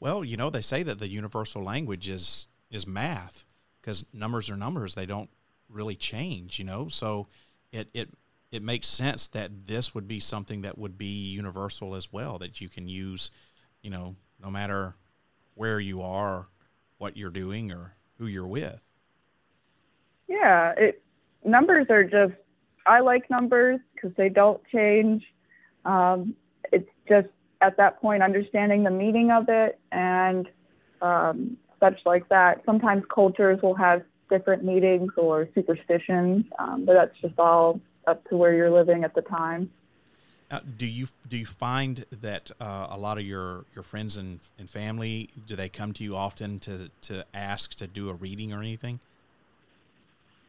Well, 0.00 0.24
you 0.24 0.36
know, 0.36 0.50
they 0.50 0.60
say 0.60 0.82
that 0.82 0.98
the 0.98 1.08
universal 1.08 1.62
language 1.62 2.08
is 2.08 2.48
is 2.68 2.84
math 2.84 3.46
because 3.80 4.04
numbers 4.12 4.50
are 4.50 4.56
numbers; 4.56 4.96
they 4.96 5.06
don't 5.06 5.30
really 5.68 5.94
change. 5.94 6.58
You 6.58 6.64
know, 6.64 6.88
so 6.88 7.28
it 7.70 7.88
it 7.94 8.10
it 8.54 8.62
makes 8.62 8.86
sense 8.86 9.26
that 9.26 9.66
this 9.66 9.96
would 9.96 10.06
be 10.06 10.20
something 10.20 10.62
that 10.62 10.78
would 10.78 10.96
be 10.96 11.32
universal 11.32 11.96
as 11.96 12.12
well 12.12 12.38
that 12.38 12.60
you 12.60 12.68
can 12.68 12.86
use. 12.86 13.32
You 13.82 13.90
know, 13.90 14.14
no 14.40 14.48
matter 14.48 14.94
where 15.54 15.80
you 15.80 16.00
are, 16.00 16.46
what 16.98 17.16
you're 17.16 17.30
doing, 17.30 17.72
or 17.72 17.96
who 18.18 18.26
you're 18.26 18.46
with. 18.46 18.80
Yeah, 20.28 20.72
it 20.76 21.02
numbers 21.44 21.86
are 21.90 22.04
just 22.04 22.34
I 22.86 23.00
like 23.00 23.28
numbers 23.28 23.80
because 23.94 24.12
they 24.16 24.28
don't 24.28 24.60
change. 24.72 25.24
Um, 25.84 26.36
it's 26.72 26.88
just 27.08 27.28
at 27.60 27.76
that 27.78 28.00
point 28.00 28.22
understanding 28.22 28.84
the 28.84 28.90
meaning 28.90 29.32
of 29.32 29.46
it 29.48 29.80
and 29.90 30.48
um, 31.02 31.56
such 31.80 31.98
like 32.06 32.28
that. 32.28 32.62
Sometimes 32.64 33.02
cultures 33.12 33.58
will 33.62 33.74
have 33.74 34.02
different 34.30 34.64
meanings 34.64 35.12
or 35.16 35.48
superstitions, 35.56 36.44
um, 36.60 36.84
but 36.84 36.94
that's 36.94 37.18
just 37.20 37.38
all 37.38 37.80
up 38.06 38.28
to 38.28 38.36
where 38.36 38.54
you're 38.54 38.70
living 38.70 39.04
at 39.04 39.14
the 39.14 39.22
time. 39.22 39.70
Uh, 40.50 40.60
do 40.76 40.86
you 40.86 41.08
do 41.28 41.36
you 41.36 41.46
find 41.46 42.04
that 42.20 42.50
uh, 42.60 42.86
a 42.90 42.98
lot 42.98 43.18
of 43.18 43.24
your, 43.24 43.64
your 43.74 43.82
friends 43.82 44.16
and, 44.16 44.40
and 44.58 44.68
family 44.68 45.30
do 45.46 45.56
they 45.56 45.68
come 45.68 45.92
to 45.94 46.04
you 46.04 46.14
often 46.14 46.60
to, 46.60 46.90
to 47.00 47.24
ask 47.32 47.74
to 47.74 47.86
do 47.86 48.10
a 48.10 48.12
reading 48.12 48.52
or 48.52 48.60
anything? 48.60 49.00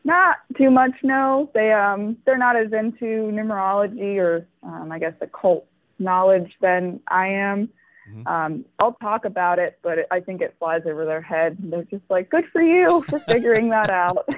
Not 0.04 0.38
too 0.58 0.70
much, 0.70 0.92
no. 1.02 1.50
They 1.56 1.74
um 1.74 2.18
they're 2.26 2.38
not 2.38 2.56
as 2.56 2.72
into 2.72 3.32
numerology 3.32 4.18
or 4.18 4.46
um, 4.62 4.92
I 4.92 5.00
guess 5.00 5.14
occult 5.22 5.66
knowledge 5.98 6.54
than 6.62 7.00
I 7.08 7.28
am. 7.30 7.70
Mhm. 8.08 8.28
Um, 8.28 8.66
I'll 8.78 8.94
talk 8.94 9.26
about 9.26 9.58
it, 9.58 9.80
but 9.82 9.98
it, 9.98 10.08
I 10.12 10.20
think 10.20 10.42
it 10.42 10.56
flies 10.60 10.84
over 10.86 11.06
their 11.06 11.22
head. 11.22 11.58
They're 11.60 11.86
just 11.86 12.04
like, 12.10 12.30
"Good 12.30 12.46
for 12.54 12.62
you 12.62 13.02
for 13.10 13.20
figuring 13.22 13.70
that 13.70 13.90
out." 13.90 14.30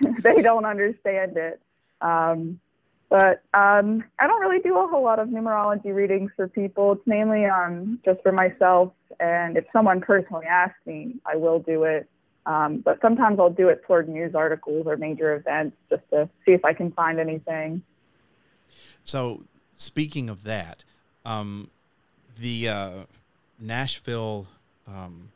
they 0.22 0.42
don't 0.42 0.64
understand 0.64 1.36
it. 1.36 1.60
Um, 2.00 2.60
but 3.08 3.42
um, 3.54 4.04
I 4.20 4.28
don't 4.28 4.40
really 4.40 4.60
do 4.60 4.78
a 4.78 4.86
whole 4.86 5.02
lot 5.02 5.18
of 5.18 5.28
numerology 5.28 5.92
readings 5.92 6.30
for 6.36 6.46
people. 6.46 6.92
It's 6.92 7.06
mainly 7.06 7.44
um, 7.44 7.98
just 8.04 8.22
for 8.22 8.30
myself, 8.30 8.92
and 9.18 9.56
if 9.56 9.64
someone 9.72 10.00
personally 10.00 10.46
asks 10.46 10.78
me, 10.86 11.16
I 11.26 11.36
will 11.36 11.58
do 11.58 11.84
it. 11.84 12.08
Um, 12.46 12.78
but 12.78 13.00
sometimes 13.02 13.38
I'll 13.38 13.50
do 13.50 13.68
it 13.68 13.82
toward 13.84 14.08
news 14.08 14.34
articles 14.34 14.86
or 14.86 14.96
major 14.96 15.34
events 15.34 15.76
just 15.90 16.02
to 16.10 16.28
see 16.46 16.52
if 16.52 16.64
I 16.64 16.72
can 16.72 16.92
find 16.92 17.18
anything. 17.18 17.82
So, 19.04 19.42
speaking 19.76 20.30
of 20.30 20.44
that, 20.44 20.84
um, 21.24 21.68
the 22.38 22.68
uh, 22.68 22.92
Nashville 23.58 24.46
um, 24.86 25.30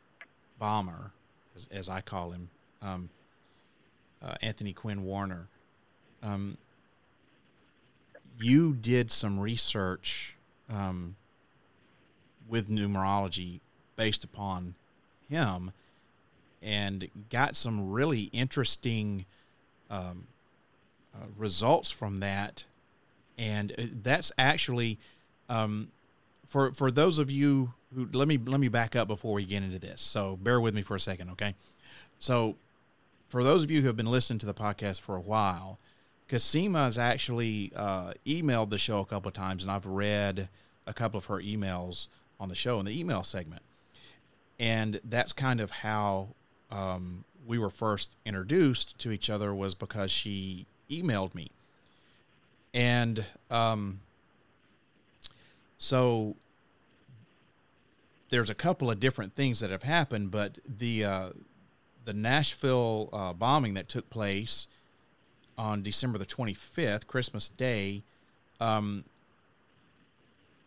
bomber, 0.57 1.11
as, 1.55 1.67
as 1.71 1.89
I 1.89 2.01
call 2.01 2.31
him, 2.31 2.49
um, 2.81 3.09
uh, 4.23 4.35
Anthony 4.41 4.73
Quinn 4.73 5.03
Warner, 5.03 5.47
um, 6.25 6.57
you 8.39 8.73
did 8.73 9.11
some 9.11 9.39
research 9.39 10.35
um, 10.69 11.15
with 12.49 12.69
numerology 12.69 13.59
based 13.95 14.23
upon 14.23 14.75
him 15.29 15.71
and 16.61 17.09
got 17.29 17.55
some 17.55 17.91
really 17.91 18.23
interesting 18.33 19.25
um, 19.89 20.27
uh, 21.13 21.25
results 21.37 21.91
from 21.91 22.17
that. 22.17 22.65
And 23.37 23.71
uh, 23.73 23.83
that's 24.01 24.31
actually 24.37 24.97
um, 25.47 25.89
for 26.47 26.73
for 26.73 26.89
those 26.91 27.19
of 27.19 27.29
you 27.29 27.73
who 27.93 28.09
let 28.13 28.27
me 28.27 28.37
let 28.37 28.59
me 28.59 28.67
back 28.67 28.95
up 28.95 29.07
before 29.07 29.33
we 29.33 29.45
get 29.45 29.63
into 29.63 29.79
this. 29.79 30.01
So 30.01 30.37
bear 30.37 30.59
with 30.59 30.73
me 30.73 30.81
for 30.81 30.95
a 30.95 30.99
second, 30.99 31.29
okay? 31.31 31.53
So 32.19 32.55
for 33.29 33.43
those 33.43 33.63
of 33.63 33.71
you 33.71 33.81
who 33.81 33.87
have 33.87 33.97
been 33.97 34.05
listening 34.11 34.39
to 34.39 34.45
the 34.45 34.53
podcast 34.53 35.01
for 35.01 35.15
a 35.15 35.21
while, 35.21 35.77
Cosima 36.29 36.85
has 36.85 36.97
actually 36.97 37.71
uh, 37.75 38.13
emailed 38.25 38.69
the 38.69 38.77
show 38.77 38.99
a 38.99 39.05
couple 39.05 39.29
of 39.29 39.35
times, 39.35 39.63
and 39.63 39.71
I've 39.71 39.85
read 39.85 40.49
a 40.87 40.93
couple 40.93 41.17
of 41.17 41.25
her 41.25 41.39
emails 41.39 42.07
on 42.39 42.49
the 42.49 42.55
show 42.55 42.79
in 42.79 42.85
the 42.85 42.99
email 42.99 43.23
segment. 43.23 43.61
And 44.59 44.99
that's 45.03 45.33
kind 45.33 45.59
of 45.59 45.69
how 45.69 46.29
um, 46.71 47.25
we 47.45 47.57
were 47.57 47.69
first 47.69 48.11
introduced 48.25 48.97
to 48.99 49.11
each 49.11 49.29
other 49.29 49.53
was 49.53 49.75
because 49.75 50.11
she 50.11 50.65
emailed 50.89 51.35
me. 51.35 51.51
And 52.73 53.25
um, 53.51 54.01
so 55.77 56.35
there's 58.29 58.49
a 58.49 58.55
couple 58.55 58.89
of 58.89 58.99
different 58.99 59.35
things 59.35 59.59
that 59.59 59.69
have 59.69 59.83
happened, 59.83 60.31
but 60.31 60.57
the 60.65 61.05
uh, 61.05 61.29
the 62.03 62.13
Nashville 62.13 63.09
uh, 63.13 63.33
bombing 63.33 63.73
that 63.75 63.89
took 63.89 64.09
place 64.09 64.67
on 65.57 65.83
December 65.83 66.17
the 66.17 66.25
25th, 66.25 67.07
Christmas 67.07 67.49
Day, 67.49 68.03
um, 68.59 69.03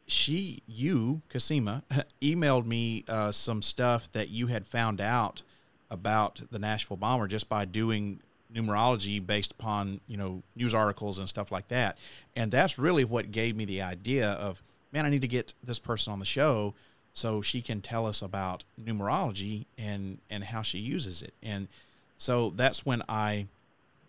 she, 0.06 0.62
you, 0.66 1.22
Cosima, 1.30 1.82
emailed 2.22 2.66
me 2.66 3.04
uh, 3.08 3.30
some 3.30 3.62
stuff 3.62 4.10
that 4.12 4.30
you 4.30 4.46
had 4.46 4.66
found 4.66 5.00
out 5.00 5.42
about 5.90 6.40
the 6.50 6.58
Nashville 6.58 6.96
bomber 6.96 7.28
just 7.28 7.48
by 7.48 7.64
doing 7.64 8.20
numerology 8.52 9.24
based 9.24 9.52
upon 9.52 10.00
you 10.08 10.16
know 10.16 10.42
news 10.56 10.74
articles 10.74 11.18
and 11.18 11.28
stuff 11.28 11.52
like 11.52 11.68
that, 11.68 11.98
and 12.34 12.50
that's 12.50 12.78
really 12.78 13.04
what 13.04 13.30
gave 13.30 13.56
me 13.56 13.64
the 13.64 13.82
idea 13.82 14.30
of 14.32 14.62
man, 14.92 15.04
I 15.04 15.10
need 15.10 15.20
to 15.20 15.28
get 15.28 15.52
this 15.62 15.78
person 15.78 16.12
on 16.12 16.18
the 16.18 16.24
show 16.24 16.74
so 17.12 17.42
she 17.42 17.60
can 17.60 17.82
tell 17.82 18.06
us 18.06 18.22
about 18.22 18.64
numerology 18.82 19.66
and 19.76 20.18
and 20.30 20.44
how 20.44 20.62
she 20.62 20.78
uses 20.78 21.22
it, 21.22 21.34
and 21.42 21.68
so 22.16 22.52
that's 22.56 22.86
when 22.86 23.02
I 23.08 23.46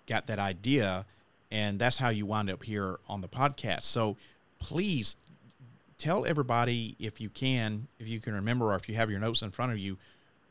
got 0.10 0.28
that 0.28 0.40
idea, 0.40 1.06
and 1.52 1.80
that's 1.80 2.00
how 2.00 2.10
you 2.10 2.26
wind 2.26 2.50
up 2.50 2.64
here 2.64 3.00
on 3.08 3.22
the 3.22 3.28
podcast. 3.28 3.84
So 3.84 4.18
please 4.60 5.16
tell 5.98 6.26
everybody 6.26 6.96
if 7.00 7.22
you 7.22 7.30
can, 7.30 7.88
if 8.00 8.08
you 8.08 8.20
can 8.20 8.34
remember, 8.34 8.72
or 8.72 8.76
if 8.76 8.90
you 8.90 8.96
have 8.96 9.12
your 9.12 9.20
notes 9.20 9.42
in 9.42 9.52
front 9.52 9.72
of 9.72 9.78
you, 9.78 9.98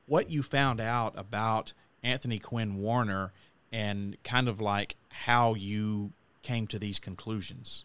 what 0.07 0.31
you 0.31 0.43
found 0.43 0.81
out 0.81 1.13
about 1.17 1.73
Anthony 2.03 2.39
Quinn 2.39 2.81
Warner 2.81 3.33
and 3.73 4.17
kind 4.25 4.49
of 4.49 4.61
like 4.61 4.97
how 5.11 5.55
you 5.55 6.13
came 6.43 6.67
to 6.69 6.79
these 6.79 6.99
conclusions. 6.99 7.85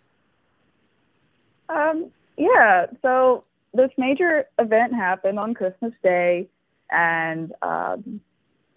Um, 1.70 2.12
yeah, 2.38 2.86
so 3.02 3.44
this 3.74 3.90
major 3.98 4.46
event 4.60 4.94
happened 4.94 5.40
on 5.40 5.54
Christmas 5.54 5.94
Day, 6.04 6.48
and 6.92 7.54
um, 7.62 8.22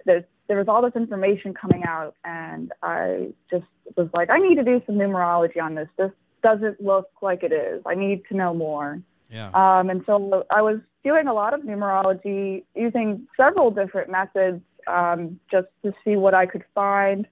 this, 0.05 0.25
there 0.49 0.59
was 0.59 0.69
all 0.69 0.83
this 0.83 0.95
information 0.95 1.55
coming 1.55 1.85
out, 1.85 2.15
and 2.25 2.73
I 2.83 3.29
just 3.51 3.65
was 3.97 4.09
like, 4.15 4.31
I 4.31 4.39
need 4.39 4.57
to 4.57 4.65
do 4.65 4.83
some 4.87 4.97
numerology 4.97 5.61
on 5.61 5.75
this. 5.75 5.89
This 5.97 6.11
doesn't 6.43 6.81
look 6.81 7.09
like 7.23 7.43
it 7.43 7.53
is. 7.53 7.83
I 7.87 7.95
need 7.95 8.23
to 8.29 8.37
know 8.37 8.55
more. 8.55 9.01
Yeah. 9.31 9.51
Um, 9.55 9.91
and 9.91 10.03
so 10.07 10.45
I 10.51 10.63
was 10.63 10.79
doing 11.03 11.27
a 11.27 11.35
lot 11.35 11.55
of 11.55 11.61
numerology 11.63 12.65
using 12.75 13.27
several 13.37 13.71
different 13.71 14.11
methods 14.11 14.63
um, 14.87 15.41
just 15.51 15.69
to 15.85 15.93
see 16.05 16.17
what 16.17 16.35
I 16.35 16.47
could 16.47 16.65
find. 16.75 17.27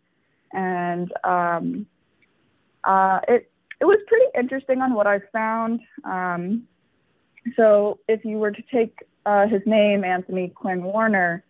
And 0.52 1.12
um, 1.22 1.86
uh, 2.84 3.20
it, 3.28 3.50
it 3.80 3.84
was 3.84 3.98
pretty 4.06 4.26
interesting 4.36 4.80
on 4.80 4.94
what 4.94 5.06
I 5.06 5.20
found. 5.32 5.80
Um, 6.04 6.64
so 7.56 7.98
if 8.08 8.24
you 8.24 8.38
were 8.38 8.50
to 8.50 8.62
take 8.72 8.98
uh, 9.26 9.46
his 9.46 9.62
name, 9.66 10.04
Anthony 10.04 10.48
Quinn 10.48 10.82
Warner, 10.82 11.44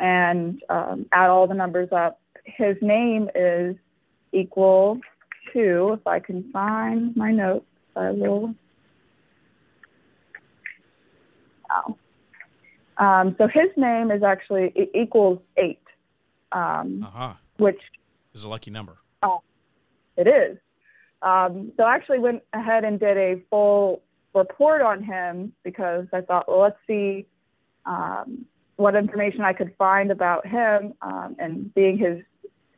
and 0.00 0.60
um, 0.70 1.06
add 1.12 1.28
all 1.28 1.46
the 1.46 1.54
numbers 1.54 1.90
up, 1.92 2.20
his 2.44 2.76
name 2.80 3.28
is 3.34 3.76
equal 4.32 4.98
to, 5.52 5.92
if 6.00 6.06
I 6.06 6.18
can 6.18 6.50
find 6.52 7.14
my 7.16 7.30
notes, 7.30 7.66
I 7.94 8.10
will. 8.10 8.54
Oh. 11.70 11.96
Um, 13.04 13.34
so 13.38 13.46
his 13.46 13.70
name 13.76 14.10
is 14.10 14.22
actually 14.22 14.72
it 14.74 14.90
equals 14.94 15.38
eight, 15.56 15.82
um, 16.52 17.04
Uh-huh. 17.06 17.34
which 17.58 17.80
Is 18.34 18.44
a 18.44 18.48
lucky 18.48 18.70
number. 18.70 18.96
Oh, 19.22 19.40
it 20.16 20.26
is. 20.26 20.58
Um, 21.22 21.72
so 21.76 21.82
I 21.84 21.94
actually 21.94 22.18
went 22.18 22.42
ahead 22.54 22.84
and 22.84 22.98
did 22.98 23.16
a 23.16 23.40
full 23.50 24.02
report 24.34 24.80
on 24.80 25.02
him 25.02 25.52
because 25.62 26.06
I 26.12 26.20
thought, 26.22 26.48
well, 26.48 26.60
let's 26.60 26.78
see 26.86 27.26
um, 27.84 28.46
what 28.80 28.94
information 28.96 29.42
I 29.42 29.52
could 29.52 29.74
find 29.76 30.10
about 30.10 30.46
him. 30.46 30.94
Um, 31.02 31.36
and 31.38 31.72
being 31.74 31.98
his 31.98 32.22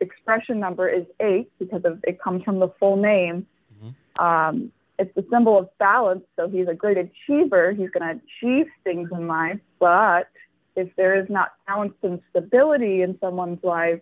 expression 0.01 0.59
number 0.59 0.89
is 0.89 1.07
eight 1.21 1.51
because 1.59 1.85
of 1.85 2.01
it 2.05 2.21
comes 2.21 2.43
from 2.43 2.59
the 2.59 2.69
full 2.81 2.97
name. 2.97 3.47
Um, 4.19 4.73
it's 4.99 5.15
the 5.15 5.25
symbol 5.31 5.59
of 5.59 5.69
balance. 5.79 6.25
So 6.37 6.49
he's 6.49 6.69
a 6.69 6.75
great 6.75 6.99
achiever. 6.99 7.73
He's 7.73 7.91
going 7.91 8.07
to 8.09 8.21
achieve 8.25 8.67
things 8.85 9.09
in 9.11 9.27
life. 9.27 9.59
But 9.79 10.29
if 10.77 10.95
there 10.97 11.15
is 11.21 11.29
not 11.31 11.53
balance 11.67 11.95
and 12.03 12.21
stability 12.31 13.03
in 13.03 13.19
someone's 13.21 13.63
life, 13.65 14.01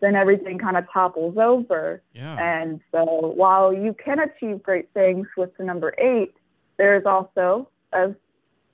then 0.00 0.16
everything 0.16 0.58
kind 0.58 0.76
of 0.76 0.84
topples 0.90 1.36
over. 1.36 2.02
Yeah. 2.14 2.36
And 2.42 2.80
so 2.90 3.32
while 3.36 3.72
you 3.72 3.94
can 4.02 4.18
achieve 4.18 4.62
great 4.62 4.88
things 4.94 5.26
with 5.36 5.54
the 5.58 5.64
number 5.64 5.94
eight, 5.98 6.34
there 6.78 6.96
is 6.96 7.04
also, 7.04 7.68
as, 7.92 8.12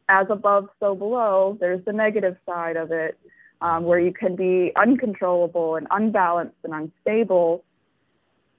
as 0.08 0.26
above, 0.30 0.68
so 0.80 0.94
below, 0.94 1.56
there's 1.60 1.84
the 1.84 1.92
negative 1.92 2.36
side 2.46 2.76
of 2.76 2.92
it, 2.92 3.18
um, 3.60 3.84
where 3.84 3.98
you 3.98 4.12
can 4.12 4.36
be 4.36 4.72
uncontrollable 4.76 5.76
and 5.76 5.86
unbalanced 5.90 6.56
and 6.64 6.72
unstable, 6.74 7.64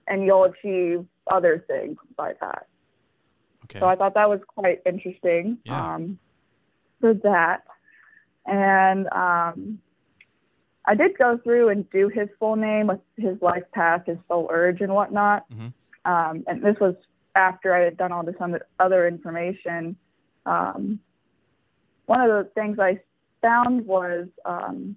and 0.07 0.23
you'll 0.25 0.45
achieve 0.45 1.05
other 1.27 1.63
things 1.67 1.97
by 2.15 2.33
that. 2.41 2.67
Okay. 3.65 3.79
So 3.79 3.87
I 3.87 3.95
thought 3.95 4.13
that 4.13 4.29
was 4.29 4.39
quite 4.47 4.81
interesting 4.85 5.57
Yeah. 5.65 5.95
um, 5.95 6.19
for 6.99 7.13
that. 7.13 7.63
And 8.45 9.07
um, 9.11 9.79
I 10.85 10.95
did 10.95 11.17
go 11.17 11.37
through 11.37 11.69
and 11.69 11.89
do 11.89 12.07
his 12.07 12.29
full 12.39 12.55
name 12.55 12.87
with 12.87 13.01
his 13.17 13.41
life 13.41 13.65
path, 13.73 14.05
his 14.05 14.17
soul 14.29 14.47
urge, 14.49 14.79
and 14.81 14.93
whatnot. 14.93 15.45
Mhm. 15.49 15.73
Um, 16.05 16.43
and 16.47 16.61
this 16.61 16.79
was 16.79 16.95
after 17.35 17.73
I 17.75 17.79
had 17.81 17.97
done 17.97 18.13
all 18.13 18.23
this 18.23 18.37
other- 18.39 18.65
other 18.79 19.05
information. 19.07 19.97
Um, 20.45 20.99
one 22.07 22.21
of 22.21 22.29
the 22.29 22.49
things 22.55 22.79
I 22.79 22.99
found 23.41 23.85
was 23.85 24.27
um, 24.43 24.95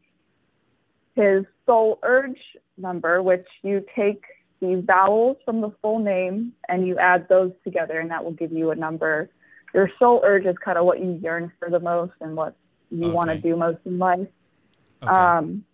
his 1.14 1.44
soul 1.66 1.98
urge 2.02 2.40
number, 2.78 3.22
which 3.22 3.46
you 3.62 3.84
take 3.94 4.22
the 4.60 4.82
vowels 4.86 5.36
from 5.44 5.60
the 5.60 5.70
full 5.82 5.98
name 5.98 6.52
and 6.68 6.86
you 6.86 6.98
add 6.98 7.28
those 7.28 7.52
together, 7.64 7.98
and 7.98 8.10
that 8.10 8.24
will 8.24 8.32
give 8.32 8.52
you 8.52 8.70
a 8.70 8.74
number. 8.74 9.28
Your 9.74 9.90
soul 9.98 10.20
urge 10.24 10.46
is 10.46 10.56
kind 10.64 10.78
of 10.78 10.84
what 10.84 11.00
you 11.00 11.18
yearn 11.22 11.52
for 11.58 11.68
the 11.68 11.80
most 11.80 12.12
and 12.20 12.36
what 12.36 12.56
you 12.90 13.10
want 13.10 13.30
to 13.30 13.38
do 13.38 13.56
most 13.56 13.78
in 13.84 13.98
life. 13.98 14.28
okay. 15.02 15.12
Um, 15.12 15.64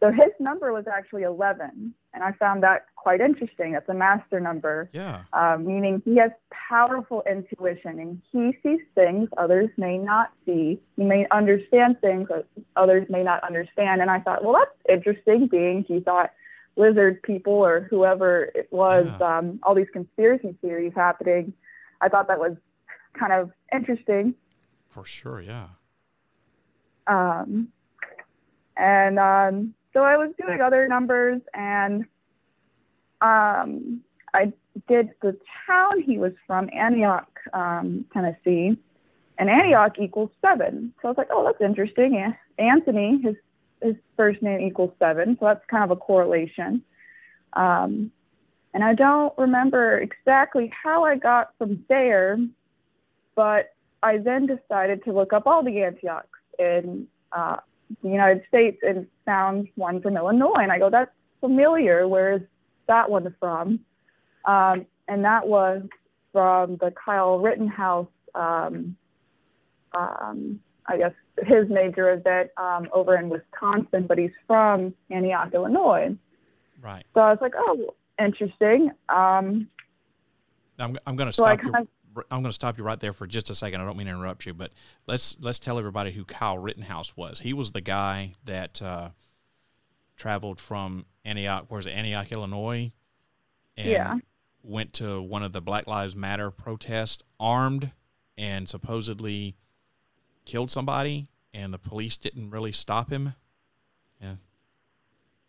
so 0.00 0.10
his 0.10 0.32
number 0.40 0.72
was 0.72 0.86
actually 0.86 1.22
11, 1.22 1.94
and 2.14 2.22
I 2.22 2.32
found 2.32 2.62
that 2.62 2.86
quite 2.96 3.20
interesting. 3.20 3.74
It's 3.74 3.88
a 3.88 3.94
master 3.94 4.38
number, 4.38 4.88
yeah. 4.92 5.22
um, 5.32 5.66
meaning 5.66 6.02
he 6.04 6.16
has 6.16 6.30
powerful 6.50 7.22
intuition 7.28 7.98
and 7.98 8.22
he 8.30 8.56
sees 8.62 8.80
things 8.94 9.28
others 9.38 9.70
may 9.76 9.98
not 9.98 10.30
see. 10.46 10.80
He 10.96 11.04
may 11.04 11.26
understand 11.30 12.00
things 12.00 12.28
that 12.28 12.46
others 12.76 13.06
may 13.10 13.22
not 13.22 13.42
understand. 13.42 14.00
And 14.02 14.10
I 14.10 14.20
thought, 14.20 14.44
well, 14.44 14.52
that's 14.54 14.94
interesting, 14.98 15.46
being 15.48 15.84
he 15.88 16.00
thought 16.00 16.32
lizard 16.76 17.22
people 17.22 17.54
or 17.54 17.86
whoever 17.90 18.50
it 18.54 18.68
was, 18.70 19.06
Yeah. 19.20 19.38
um, 19.38 19.58
all 19.62 19.74
these 19.74 19.90
conspiracy 19.92 20.54
theories 20.60 20.92
happening. 20.94 21.52
I 22.00 22.08
thought 22.08 22.28
that 22.28 22.38
was 22.38 22.56
kind 23.18 23.32
of 23.32 23.50
interesting. 23.72 24.34
For 24.90 25.04
sure. 25.04 25.40
Yeah. 25.40 25.68
Um, 27.06 27.68
and 28.76 29.18
um, 29.18 29.74
so 29.92 30.02
I 30.02 30.16
was 30.16 30.30
doing 30.40 30.60
other 30.60 30.88
numbers, 30.88 31.40
and 31.52 32.06
um, 33.22 34.02
I 34.34 34.52
did 34.88 35.10
the 35.22 35.36
town 35.66 36.02
he 36.02 36.18
was 36.18 36.32
from, 36.46 36.68
Antioch, 36.72 37.32
um, 37.52 38.04
Tennessee, 38.12 38.76
and 39.38 39.48
Antioch 39.48 39.94
equals 39.98 40.30
seven. 40.40 40.92
So 41.00 41.08
I 41.08 41.10
was 41.12 41.18
like, 41.18 41.28
oh, 41.30 41.44
that's 41.44 41.60
interesting. 41.60 42.14
Yeah. 42.14 42.32
Anthony, 42.58 43.20
his 43.22 43.36
his 43.82 43.96
first 44.16 44.42
name 44.42 44.60
equals 44.68 44.94
seven, 44.98 45.36
so 45.38 45.46
that's 45.46 45.64
kind 45.66 45.84
of 45.84 45.90
a 45.90 45.96
correlation. 45.96 46.82
Um, 47.64 47.92
And 48.74 48.82
I 48.82 48.94
don't 48.94 49.34
remember 49.36 49.98
exactly 49.98 50.72
how 50.82 51.04
I 51.04 51.16
got 51.16 51.52
from 51.58 51.84
there, 51.88 52.38
but 53.34 53.62
I 54.02 54.18
then 54.18 54.46
decided 54.46 55.04
to 55.04 55.12
look 55.12 55.32
up 55.32 55.46
all 55.46 55.62
the 55.62 55.82
Antiochs 55.82 56.40
in 56.58 57.06
uh, 57.32 57.56
the 58.02 58.08
United 58.08 58.42
States 58.48 58.78
and 58.82 59.06
found 59.26 59.68
one 59.74 60.00
from 60.00 60.16
Illinois. 60.16 60.62
And 60.64 60.72
I 60.72 60.78
go, 60.78 60.88
that's 60.88 61.10
familiar. 61.40 62.08
Where 62.08 62.32
is 62.36 62.42
that 62.88 63.10
one 63.10 63.34
from? 63.38 63.80
Um, 64.44 64.86
and 65.08 65.24
that 65.24 65.46
was 65.46 65.82
from 66.32 66.76
the 66.76 66.92
Kyle 66.92 67.38
Rittenhouse, 67.38 68.08
um, 68.34 68.96
um, 69.94 70.60
I 70.86 70.96
guess 70.96 71.12
his 71.44 71.68
major 71.68 72.12
event 72.12 72.50
um, 72.56 72.88
over 72.92 73.16
in 73.16 73.28
Wisconsin, 73.28 74.06
but 74.06 74.18
he's 74.18 74.30
from 74.46 74.94
Antioch, 75.10 75.50
Illinois. 75.54 76.16
Right. 76.80 77.04
So 77.14 77.20
I 77.20 77.30
was 77.30 77.38
like, 77.40 77.54
oh, 77.56 77.94
interesting. 78.18 78.90
Um, 79.08 79.68
I'm, 80.78 80.98
I'm 81.06 81.16
going 81.16 81.28
to 81.28 81.32
So 81.32 81.44
stop 81.44 81.62
you. 81.62 81.72
I'm 82.30 82.42
going 82.42 82.44
to 82.44 82.52
stop 82.52 82.76
you 82.76 82.84
right 82.84 83.00
there 83.00 83.14
for 83.14 83.26
just 83.26 83.48
a 83.48 83.54
second. 83.54 83.80
I 83.80 83.84
don't 83.86 83.96
mean 83.96 84.06
to 84.06 84.12
interrupt 84.12 84.44
you, 84.44 84.52
but 84.52 84.72
let's 85.06 85.36
let's 85.40 85.58
tell 85.58 85.78
everybody 85.78 86.12
who 86.12 86.26
Kyle 86.26 86.58
Rittenhouse 86.58 87.16
was. 87.16 87.40
He 87.40 87.54
was 87.54 87.72
the 87.72 87.80
guy 87.80 88.32
that 88.44 88.82
uh, 88.82 89.10
traveled 90.16 90.60
from 90.60 91.06
Antioch, 91.24 91.66
where's 91.68 91.86
it, 91.86 91.90
Antioch, 91.90 92.30
Illinois, 92.32 92.92
and 93.76 93.88
Yeah. 93.88 94.18
went 94.62 94.92
to 94.94 95.20
one 95.22 95.42
of 95.42 95.52
the 95.52 95.60
Black 95.60 95.86
Lives 95.86 96.16
Matter 96.16 96.50
protests 96.50 97.22
armed 97.38 97.92
and 98.36 98.68
supposedly 98.68 99.56
killed 100.44 100.70
somebody, 100.70 101.28
and 101.54 101.72
the 101.72 101.78
police 101.78 102.16
didn't 102.16 102.50
really 102.50 102.72
stop 102.72 103.10
him. 103.10 103.34
Yeah. 104.20 104.36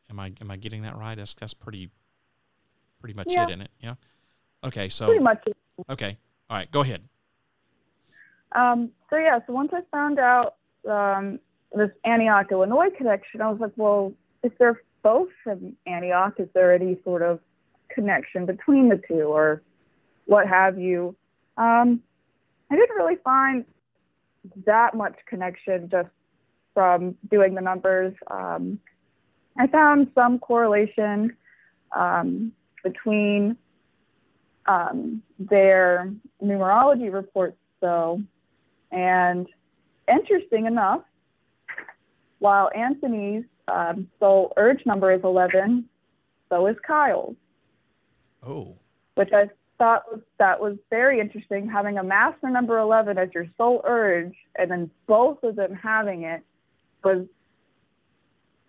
Am 0.10 0.20
I 0.20 0.34
am 0.42 0.52
I 0.52 0.58
getting 0.58 0.84
that 0.84 0.96
right? 0.96 1.16
That's 1.16 1.34
that's 1.34 1.54
pretty 1.54 1.90
pretty 3.00 3.14
much 3.14 3.28
Yeah. 3.32 3.46
it 3.46 3.50
in 3.52 3.62
it. 3.62 3.72
Yeah. 3.80 3.96
Okay. 4.64 4.90
So 4.90 5.08
pretty 5.08 5.24
much 5.24 5.44
okay. 5.90 6.18
All 6.50 6.58
right. 6.58 6.70
Go 6.72 6.82
ahead. 6.82 7.08
Um, 8.52 8.92
so 9.10 9.18
yeah, 9.18 9.40
so 9.48 9.54
once 9.54 9.72
I 9.74 9.82
found 9.92 10.20
out 10.20 10.58
um, 10.88 11.40
this 11.74 11.90
Antioch, 12.04 12.52
Illinois 12.52 12.90
connection, 12.96 13.42
I 13.42 13.50
was 13.50 13.60
like, 13.60 13.72
well, 13.78 14.14
if 14.44 14.56
they're 14.60 14.82
both 15.04 15.30
from 15.44 15.76
Antioch, 15.86 16.34
is 16.40 16.48
there 16.54 16.74
any 16.74 16.98
sort 17.04 17.22
of 17.22 17.40
connection 17.94 18.46
between 18.46 18.90
the 18.90 19.00
two 19.08 19.24
or 19.24 19.62
what 20.26 20.48
have 20.48 20.80
you? 20.80 21.16
Um, 21.58 22.02
I 22.72 22.76
didn't 22.76 22.96
really 22.96 23.18
find 23.24 23.66
that 24.66 24.96
much 24.96 25.16
connection 25.28 25.90
just 25.90 26.10
from 26.74 27.16
doing 27.30 27.54
the 27.54 27.62
numbers. 27.62 28.14
Um, 28.32 28.80
I 29.58 29.68
found 29.68 30.08
some 30.16 30.40
correlation 30.40 31.36
um, 31.96 32.52
between 32.84 33.58
um, 34.66 35.22
their 35.38 36.12
numerology 36.42 37.14
reports, 37.14 37.58
though. 37.80 38.22
And 38.92 39.48
interesting 40.08 40.66
enough, 40.66 41.02
while 42.40 42.70
Anthony's 42.76 43.44
um, 43.68 44.08
soul 44.20 44.54
urge 44.58 44.86
number 44.86 45.12
is 45.12 45.22
11, 45.24 45.88
so 46.50 46.68
is 46.68 46.78
Kyle's, 46.86 47.36
Oh. 48.46 48.76
which 49.16 49.32
I 49.34 49.50
thought 49.78 50.04
was 50.12 50.22
that 50.38 50.60
was 50.60 50.78
very 50.90 51.20
interesting. 51.20 51.68
Having 51.70 51.98
a 51.98 52.04
master 52.04 52.50
number 52.50 52.78
11 52.78 53.18
as 53.18 53.30
your 53.34 53.48
soul 53.58 53.82
urge, 53.86 54.34
and 54.58 54.70
then 54.70 54.90
both 55.08 55.42
of 55.44 55.56
them 55.56 55.74
having 55.74 56.24
it 56.24 56.44
was 57.04 57.26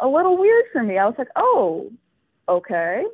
a 0.01 0.09
little 0.09 0.37
weird 0.37 0.65
for 0.73 0.83
me. 0.83 0.99
I 0.99 1.07
was 1.07 1.15
like, 1.19 1.29
oh, 1.37 1.91
okay, 2.49 3.05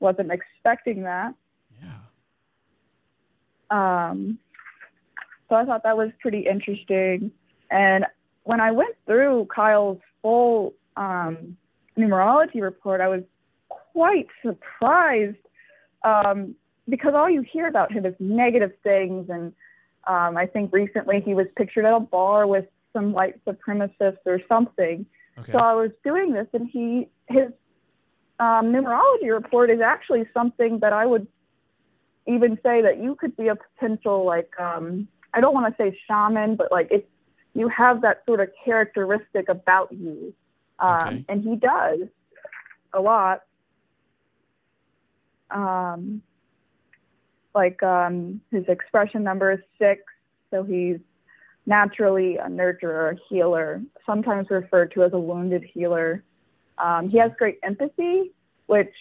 wasn't 0.00 0.30
expecting 0.32 1.02
that. 1.02 1.34
Yeah. 1.80 1.98
Um, 3.70 4.38
so 5.48 5.54
I 5.56 5.64
thought 5.64 5.82
that 5.84 5.96
was 5.96 6.10
pretty 6.20 6.40
interesting. 6.40 7.30
And 7.70 8.04
when 8.44 8.60
I 8.60 8.70
went 8.72 8.96
through 9.06 9.46
Kyle's 9.54 9.98
full 10.22 10.74
um, 10.98 11.56
numerology 11.96 12.60
report, 12.60 13.00
I 13.00 13.08
was 13.08 13.22
quite 13.68 14.26
surprised 14.42 15.36
um, 16.02 16.54
because 16.88 17.14
all 17.14 17.30
you 17.30 17.42
hear 17.42 17.68
about 17.68 17.92
him 17.92 18.04
is 18.04 18.14
negative 18.18 18.72
things. 18.82 19.28
And 19.30 19.52
um, 20.06 20.36
I 20.36 20.46
think 20.46 20.72
recently 20.72 21.20
he 21.20 21.34
was 21.34 21.46
pictured 21.56 21.84
at 21.84 21.94
a 21.94 22.00
bar 22.00 22.46
with 22.46 22.66
some 22.92 23.12
white 23.12 23.42
supremacists 23.44 24.18
or 24.26 24.40
something. 24.48 25.06
Okay. 25.38 25.52
So 25.52 25.58
I 25.58 25.74
was 25.74 25.90
doing 26.04 26.32
this, 26.32 26.48
and 26.52 26.68
he 26.68 27.08
his 27.28 27.52
um, 28.40 28.72
numerology 28.72 29.32
report 29.32 29.70
is 29.70 29.80
actually 29.80 30.24
something 30.34 30.80
that 30.80 30.92
I 30.92 31.06
would 31.06 31.26
even 32.26 32.58
say 32.62 32.82
that 32.82 33.00
you 33.00 33.14
could 33.14 33.36
be 33.36 33.48
a 33.48 33.54
potential 33.54 34.24
like 34.24 34.50
um, 34.58 35.06
I 35.32 35.40
don't 35.40 35.54
want 35.54 35.76
to 35.76 35.82
say 35.82 35.96
shaman, 36.08 36.56
but 36.56 36.72
like 36.72 36.88
it's 36.90 37.06
you 37.54 37.68
have 37.68 38.02
that 38.02 38.22
sort 38.26 38.40
of 38.40 38.48
characteristic 38.64 39.48
about 39.48 39.92
you, 39.92 40.34
um, 40.78 41.08
Okay. 41.08 41.24
and 41.28 41.42
he 41.42 41.56
does 41.56 42.00
a 42.92 43.00
lot. 43.00 43.42
Um, 45.50 46.22
like 47.54 47.82
um, 47.82 48.40
his 48.50 48.64
expression 48.68 49.22
number 49.22 49.52
is 49.52 49.60
six, 49.78 50.02
so 50.50 50.62
he's 50.62 50.98
naturally 51.66 52.36
a 52.36 52.46
nurturer, 52.46 53.12
a 53.12 53.18
healer, 53.28 53.82
sometimes 54.06 54.48
referred 54.50 54.92
to 54.92 55.04
as 55.04 55.12
a 55.12 55.18
wounded 55.18 55.64
healer. 55.64 56.22
Um, 56.78 57.08
he 57.08 57.18
has 57.18 57.32
great 57.38 57.58
empathy, 57.62 58.32
which 58.66 58.92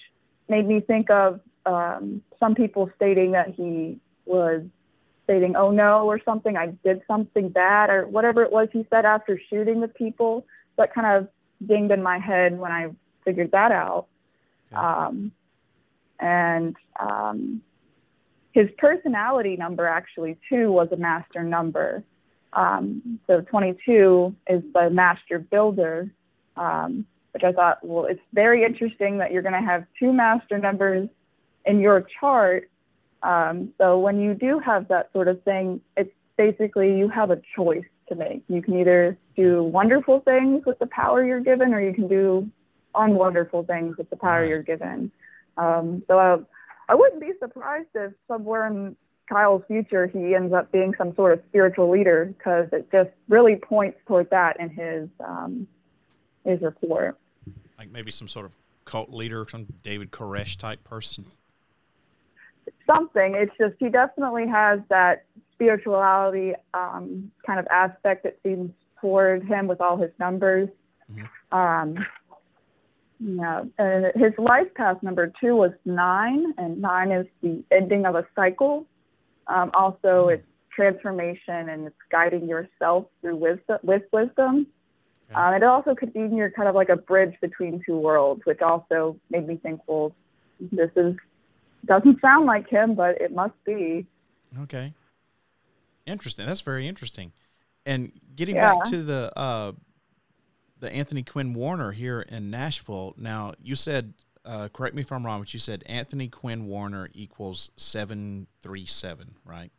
made 0.50 0.66
me 0.68 0.80
think 0.80 1.10
of 1.10 1.42
um, 1.66 2.22
some 2.40 2.56
people 2.56 2.90
stating 2.96 3.32
that 3.32 3.50
he 3.50 4.00
was 4.26 4.64
stating, 5.26 5.56
oh 5.56 5.72
no, 5.72 6.06
or 6.06 6.20
something, 6.24 6.56
I 6.56 6.68
did 6.84 7.02
something 7.06 7.50
bad, 7.50 7.90
or 7.90 8.08
whatever 8.08 8.44
it 8.44 8.52
was 8.52 8.70
he 8.72 8.88
said 8.90 9.06
after 9.06 9.40
shooting 9.50 9.82
the 9.82 9.90
people. 9.90 10.46
That 10.78 10.94
kind 10.94 11.08
of 11.08 11.28
dinged 11.66 11.92
in 11.92 12.04
my 12.04 12.20
head 12.20 12.58
when 12.58 12.72
I 12.72 12.90
figured 13.26 13.52
that 13.52 13.72
out. 13.72 14.08
Um, 14.74 15.32
and 16.20 16.76
um, 17.00 17.62
his 18.52 18.70
personality 18.78 19.56
number, 19.56 19.86
actually, 19.86 20.38
too, 20.50 20.72
was 20.72 20.90
a 20.92 20.98
master 20.98 21.44
number. 21.44 22.04
Um, 22.54 23.20
so 23.28 23.42
22 23.42 24.36
is 24.50 24.64
the 24.74 24.90
master 24.90 25.40
builder, 25.40 26.10
um, 26.56 27.06
which 27.34 27.44
I 27.44 27.52
thought, 27.52 27.80
well, 27.84 28.06
it's 28.06 28.22
very 28.34 28.64
interesting 28.64 29.20
that 29.20 29.32
you're 29.32 29.44
going 29.44 29.54
to 29.54 29.68
have 29.68 29.86
two 30.00 30.12
master 30.12 30.58
numbers 30.58 31.08
in 31.66 31.80
your 31.80 32.08
chart. 32.20 32.70
Um, 33.22 33.74
so 33.78 34.00
when 34.00 34.20
you 34.20 34.34
do 34.34 34.60
have 34.60 34.88
that 34.88 35.12
sort 35.14 35.28
of 35.28 35.44
thing, 35.44 35.82
it's 35.96 36.12
basically 36.38 36.98
you 36.98 37.10
have 37.10 37.32
a 37.32 37.42
choice 37.56 37.86
to 38.10 38.16
make. 38.16 38.44
You 38.48 38.62
can 38.62 38.80
either 38.80 39.18
do 39.36 39.64
wonderful 39.64 40.22
things 40.22 40.66
with 40.66 40.80
the 40.80 40.88
power 40.88 41.26
you're 41.26 41.42
given, 41.42 41.74
or 41.74 41.82
you 41.82 41.94
can 41.94 42.08
do 42.08 42.50
unwonderful 42.96 43.64
things 43.64 43.98
with 43.98 44.10
the 44.10 44.16
power 44.16 44.46
you're 44.46 44.64
given. 44.64 45.12
Um, 45.58 46.04
so 46.08 46.18
I, 46.20 46.38
I 46.92 46.96
wouldn't 46.96 47.22
be 47.22 47.32
surprised 47.40 47.90
if 47.96 48.14
somewhere 48.28 48.68
in 48.68 48.96
Kyle's 49.30 49.64
future 49.68 50.08
he 50.08 50.36
ends 50.36 50.54
up 50.54 50.72
being 50.72 50.94
some 50.98 51.14
sort 51.16 51.34
of 51.34 51.42
spiritual 51.50 51.90
leader 51.90 52.34
because 52.38 52.68
it 52.72 52.90
just 52.92 53.10
really 53.28 53.56
points 53.56 54.00
toward 54.08 54.30
that 54.30 54.60
in 54.60 54.70
his 54.70 55.10
um, 55.20 55.68
his 56.46 56.62
report. 56.62 57.18
like 57.78 57.92
maybe 57.92 58.10
some 58.10 58.28
sort 58.28 58.46
of 58.46 58.54
cult 58.86 59.10
leader, 59.12 59.46
some 59.50 59.68
David 59.84 60.12
Koresh 60.12 60.58
type 60.58 60.84
person. 60.84 61.26
something. 62.86 63.36
It's 63.36 63.52
just 63.60 63.76
he 63.80 63.90
definitely 63.90 64.48
has 64.48 64.80
that 64.90 65.26
spirituality 65.58 66.54
um, 66.74 67.32
kind 67.46 67.60
of 67.60 67.68
aspect 67.68 68.24
that 68.24 68.38
seems 68.44 68.72
toward 69.02 69.44
him 69.44 69.68
with 69.68 69.82
all 69.82 69.98
his 69.98 70.12
numbers. 70.20 70.70
Um, 71.52 71.98
you 73.20 73.36
know, 73.36 73.70
and 73.80 74.12
his 74.16 74.34
life 74.38 74.68
path 74.76 75.02
number 75.02 75.32
two 75.42 75.56
was 75.56 75.72
nine, 75.86 76.54
and 76.58 76.80
nine 76.80 77.12
is 77.12 77.26
the 77.42 77.64
ending 77.72 78.06
of 78.06 78.16
a 78.16 78.26
cycle. 78.36 78.86
Um, 79.48 79.72
also, 79.74 80.28
it's 80.28 80.46
transformation 80.72 81.70
and 81.70 81.88
it's 81.88 81.96
guiding 82.12 82.48
yourself 82.48 83.06
through 83.22 83.38
wisdom. 83.38 83.80
With 83.84 84.04
wisdom, 84.12 84.68
Okay. 85.30 85.36
um, 85.36 85.54
it 85.56 85.64
also 85.64 85.96
could 85.96 86.14
be 86.14 86.20
you're 86.20 86.52
kind 86.52 86.70
of 86.70 86.76
like 86.76 86.90
a 86.90 86.96
bridge 86.96 87.36
between 87.42 87.82
two 87.86 87.98
worlds, 87.98 88.42
which 88.46 88.62
also 88.62 89.18
made 89.30 89.48
me 89.48 89.58
think, 89.58 89.82
well, 89.88 90.14
this 90.72 90.92
is 90.96 91.16
doesn't 91.86 92.22
sound 92.22 92.46
like 92.46 92.70
him, 92.70 92.96
but 92.96 93.20
it 93.22 93.34
must 93.34 93.54
be. 93.66 94.06
Okay. 94.62 94.94
Interesting. 96.08 96.46
That's 96.46 96.62
very 96.62 96.88
interesting. 96.88 97.34
And 97.86 98.12
getting 98.36 98.56
Yeah. 98.56 98.74
back 98.74 98.86
to 98.86 99.04
the 99.04 99.32
uh, 99.38 99.74
the 100.80 100.92
Anthony 100.92 101.24
Quinn 101.24 101.54
Warner 101.54 101.92
here 101.92 102.22
in 102.22 102.50
Nashville. 102.50 103.14
Now 103.18 103.54
you 103.62 103.76
said, 103.76 104.14
uh, 104.46 104.70
correct 104.70 104.96
me 104.96 105.02
if 105.02 105.12
I'm 105.12 105.26
wrong, 105.26 105.42
but 105.42 105.54
you 105.54 105.60
said 105.60 105.84
Anthony 105.86 106.28
Quinn 106.30 106.66
Warner 106.68 107.10
equals 107.14 107.72
seven 107.76 108.48
three 108.62 108.86
seven, 108.86 109.36
right? 109.46 109.72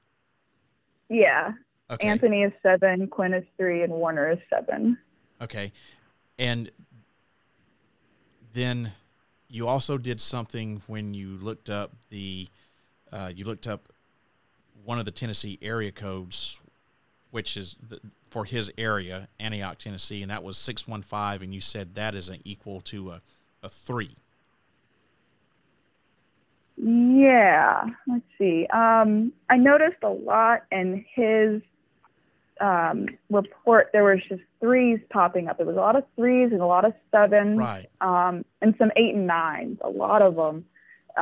Yeah. 1.08 1.52
Okay. 1.90 2.06
Anthony 2.06 2.42
is 2.42 2.52
seven, 2.62 3.06
Quinn 3.08 3.32
is 3.32 3.44
three, 3.56 3.82
and 3.82 3.92
Warner 3.92 4.30
is 4.30 4.38
seven. 4.50 4.98
Okay. 5.40 5.72
And 6.38 6.70
then 8.52 8.92
you 9.48 9.66
also 9.66 9.96
did 9.96 10.20
something 10.20 10.82
when 10.86 11.14
you 11.14 11.38
looked 11.38 11.70
up 11.70 11.92
the 12.10 12.48
uh, 13.10 13.32
you 13.34 13.44
looked 13.46 13.66
up 13.66 13.88
one 14.88 14.98
of 14.98 15.04
the 15.04 15.10
Tennessee 15.10 15.58
area 15.60 15.92
codes, 15.92 16.62
which 17.30 17.58
is 17.58 17.76
the, 17.86 18.00
for 18.30 18.46
his 18.46 18.72
area, 18.78 19.28
Antioch, 19.38 19.76
Tennessee, 19.76 20.22
and 20.22 20.30
that 20.30 20.42
was 20.42 20.56
six 20.56 20.88
one 20.88 21.02
five, 21.02 21.42
and 21.42 21.54
you 21.54 21.60
said 21.60 21.94
that 21.94 22.14
is 22.14 22.30
an 22.30 22.38
equal 22.42 22.80
to 22.80 23.10
a, 23.10 23.20
a 23.62 23.68
three. 23.68 24.12
Yeah, 26.78 27.84
let's 28.06 28.24
see. 28.38 28.66
Um, 28.72 29.34
I 29.50 29.58
noticed 29.58 30.02
a 30.02 30.08
lot 30.08 30.62
in 30.72 31.04
his 31.14 31.60
um, 32.62 33.08
report. 33.28 33.90
There 33.92 34.04
was 34.04 34.20
just 34.26 34.40
threes 34.58 35.00
popping 35.10 35.48
up. 35.48 35.58
There 35.58 35.66
was 35.66 35.76
a 35.76 35.80
lot 35.80 35.96
of 35.96 36.04
threes 36.16 36.50
and 36.50 36.62
a 36.62 36.66
lot 36.66 36.86
of 36.86 36.94
sevens, 37.10 37.58
Right. 37.58 37.90
um, 38.00 38.42
and 38.62 38.74
some 38.78 38.90
eight 38.96 39.14
and 39.14 39.26
nines. 39.26 39.78
A 39.84 39.90
lot 39.90 40.22
of 40.22 40.34
them, 40.36 40.64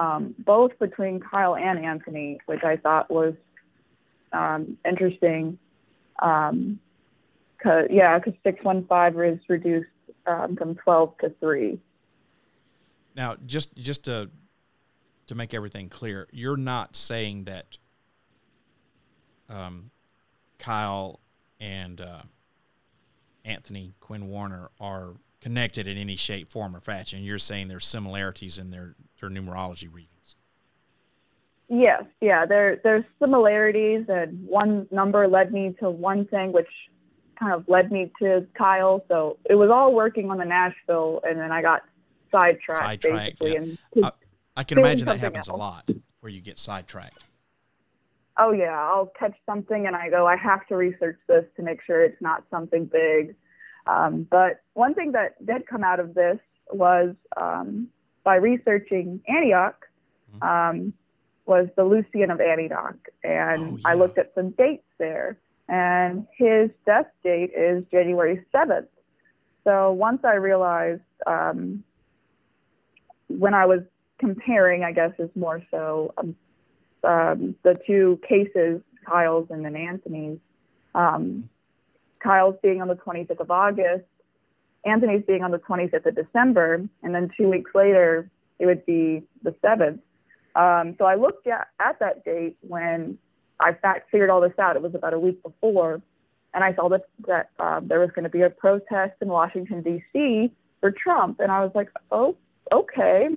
um, 0.00 0.36
both 0.38 0.78
between 0.78 1.18
Kyle 1.18 1.56
and 1.56 1.84
Anthony, 1.84 2.38
which 2.46 2.62
I 2.62 2.76
thought 2.76 3.10
was 3.10 3.34
um, 4.32 4.78
interesting. 4.84 5.58
Um, 6.20 6.78
cause 7.62 7.86
yeah, 7.90 8.18
because 8.18 8.34
six 8.42 8.62
one 8.64 8.86
five 8.86 9.18
is 9.20 9.38
reduced 9.48 9.88
um, 10.26 10.56
from 10.56 10.74
twelve 10.76 11.16
to 11.18 11.30
three. 11.40 11.78
Now, 13.14 13.36
just 13.46 13.74
just 13.76 14.04
to 14.04 14.30
to 15.26 15.34
make 15.34 15.54
everything 15.54 15.88
clear, 15.88 16.28
you're 16.32 16.56
not 16.56 16.94
saying 16.96 17.44
that 17.44 17.76
um, 19.48 19.90
Kyle 20.58 21.20
and 21.60 22.00
uh, 22.00 22.22
Anthony 23.44 23.94
Quinn 24.00 24.28
Warner 24.28 24.70
are 24.80 25.14
connected 25.40 25.86
in 25.86 25.96
any 25.96 26.16
shape, 26.16 26.50
form, 26.50 26.74
or 26.74 26.80
fashion. 26.80 27.22
You're 27.22 27.38
saying 27.38 27.68
there's 27.68 27.84
similarities 27.84 28.58
in 28.58 28.70
their 28.70 28.94
their 29.20 29.30
numerology 29.30 29.92
readings. 29.92 30.15
Yes, 31.68 32.04
yeah, 32.20 32.46
there 32.46 32.80
there's 32.84 33.04
similarities, 33.18 34.04
and 34.08 34.46
one 34.46 34.86
number 34.90 35.26
led 35.26 35.52
me 35.52 35.74
to 35.80 35.90
one 35.90 36.24
thing, 36.26 36.52
which 36.52 36.68
kind 37.38 37.52
of 37.52 37.68
led 37.68 37.90
me 37.90 38.10
to 38.22 38.46
Kyle. 38.56 39.04
So 39.08 39.38
it 39.50 39.56
was 39.56 39.68
all 39.70 39.92
working 39.92 40.30
on 40.30 40.38
the 40.38 40.44
Nashville, 40.44 41.20
and 41.24 41.38
then 41.38 41.50
I 41.50 41.62
got 41.62 41.82
sidetracked, 42.30 43.02
Sidetracked, 43.02 43.38
basically. 43.40 43.52
yeah. 43.52 43.58
And 43.58 44.04
Uh, 44.04 44.10
I 44.56 44.64
can 44.64 44.78
imagine 44.78 45.06
that 45.06 45.18
happens 45.18 45.48
a 45.48 45.54
lot, 45.54 45.90
where 46.20 46.30
you 46.30 46.40
get 46.40 46.58
sidetracked. 46.58 47.18
oh 48.38 48.52
yeah, 48.52 48.78
I'll 48.80 49.10
catch 49.18 49.34
something, 49.44 49.86
and 49.86 49.96
I 49.96 50.08
go, 50.08 50.26
I 50.26 50.36
have 50.36 50.66
to 50.68 50.76
research 50.76 51.18
this 51.26 51.44
to 51.56 51.62
make 51.62 51.82
sure 51.82 52.04
it's 52.04 52.20
not 52.22 52.44
something 52.50 52.84
big. 52.84 53.34
Um, 53.88 54.26
but 54.30 54.60
one 54.74 54.94
thing 54.94 55.12
that 55.12 55.44
did 55.44 55.66
come 55.66 55.82
out 55.82 55.98
of 56.00 56.14
this 56.14 56.38
was 56.70 57.14
um, 57.36 57.88
by 58.24 58.36
researching 58.36 59.20
Antioch. 59.28 59.84
Um, 60.42 60.92
was 61.46 61.68
the 61.76 61.84
Lucian 61.84 62.30
of 62.30 62.40
Antioch, 62.40 62.96
and 63.22 63.78
Oh, 63.78 63.78
I 63.84 63.94
looked 63.94 64.18
at 64.18 64.32
some 64.34 64.50
dates 64.50 64.86
there, 64.98 65.38
and 65.68 66.26
his 66.36 66.70
death 66.84 67.06
date 67.22 67.52
is 67.56 67.84
January 67.90 68.44
seventh. 68.52 68.88
So 69.64 69.92
once 69.92 70.20
I 70.24 70.34
realized, 70.34 71.02
um, 71.26 71.82
when 73.28 73.54
I 73.54 73.66
was 73.66 73.80
comparing, 74.18 74.84
I 74.84 74.92
guess 74.92 75.12
is 75.18 75.30
more 75.34 75.62
so 75.70 76.14
um, 76.18 76.36
um, 77.04 77.54
the 77.62 77.76
two 77.86 78.20
cases, 78.28 78.80
Kyle's 79.04 79.48
and 79.50 79.64
then 79.64 79.76
Anthony's. 79.76 80.38
Um, 80.94 81.48
Kyle's 82.20 82.56
being 82.62 82.80
on 82.80 82.88
the 82.88 82.96
25th 82.96 83.40
of 83.40 83.50
August, 83.50 84.04
Anthony's 84.84 85.24
being 85.26 85.42
on 85.42 85.50
the 85.50 85.58
25th 85.58 86.06
of 86.06 86.14
December, 86.14 86.88
and 87.02 87.14
then 87.14 87.30
two 87.36 87.48
weeks 87.48 87.72
later 87.74 88.30
it 88.58 88.66
would 88.66 88.86
be 88.86 89.22
the 89.42 89.50
7th. 89.62 89.98
Um, 90.56 90.96
so 90.98 91.04
I 91.04 91.16
looked 91.16 91.46
at, 91.46 91.68
at 91.78 91.98
that 92.00 92.24
date 92.24 92.56
when 92.62 93.18
I 93.60 93.74
fact 93.74 94.10
figured 94.10 94.30
all 94.30 94.40
this 94.40 94.58
out. 94.58 94.74
It 94.74 94.82
was 94.82 94.94
about 94.94 95.12
a 95.12 95.18
week 95.18 95.42
before, 95.42 96.00
and 96.54 96.64
I 96.64 96.74
saw 96.74 96.88
that 96.88 97.02
that 97.26 97.50
um, 97.60 97.88
there 97.88 98.00
was 98.00 98.10
going 98.14 98.24
to 98.24 98.30
be 98.30 98.42
a 98.42 98.50
protest 98.50 99.14
in 99.20 99.28
Washington 99.28 99.82
D.C. 99.82 100.50
for 100.80 100.90
Trump, 100.90 101.40
and 101.40 101.52
I 101.52 101.60
was 101.60 101.72
like, 101.74 101.90
oh, 102.10 102.36
okay. 102.72 103.28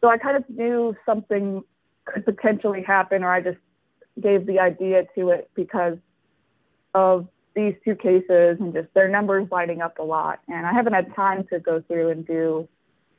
So 0.00 0.08
I 0.08 0.18
kind 0.18 0.36
of 0.36 0.44
knew 0.50 0.96
something 1.06 1.62
could 2.04 2.24
potentially 2.24 2.82
happen, 2.82 3.22
or 3.22 3.32
I 3.32 3.40
just 3.40 3.58
gave 4.20 4.46
the 4.46 4.58
idea 4.58 5.04
to 5.14 5.30
it 5.30 5.50
because 5.54 5.98
of 6.94 7.28
these 7.54 7.74
two 7.84 7.94
cases 7.94 8.56
and 8.60 8.72
just 8.72 8.92
their 8.94 9.08
numbers 9.08 9.46
lining 9.50 9.80
up 9.80 9.98
a 9.98 10.02
lot. 10.02 10.40
And 10.48 10.66
I 10.66 10.72
haven't 10.72 10.92
had 10.92 11.14
time 11.14 11.46
to 11.52 11.60
go 11.60 11.82
through 11.86 12.10
and 12.10 12.26
do 12.26 12.68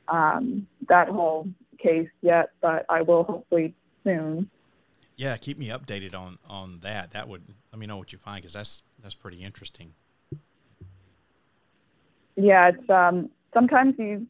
um, 0.08 0.66
that 0.88 1.08
whole 1.08 1.48
case 1.82 2.08
yet, 2.22 2.50
but 2.60 2.84
I 2.88 3.02
will 3.02 3.24
hopefully 3.24 3.74
soon. 4.04 4.48
Yeah, 5.16 5.36
keep 5.36 5.58
me 5.58 5.68
updated 5.68 6.14
on 6.14 6.38
on 6.48 6.80
that. 6.82 7.12
That 7.12 7.28
would 7.28 7.42
let 7.72 7.78
me 7.78 7.86
know 7.86 7.96
what 7.96 8.12
you 8.12 8.18
find 8.18 8.42
because 8.42 8.54
that's 8.54 8.82
that's 9.02 9.14
pretty 9.14 9.42
interesting. 9.42 9.94
Yeah, 12.36 12.68
it's 12.68 12.90
um, 12.90 13.30
sometimes 13.52 13.96
you 13.98 14.26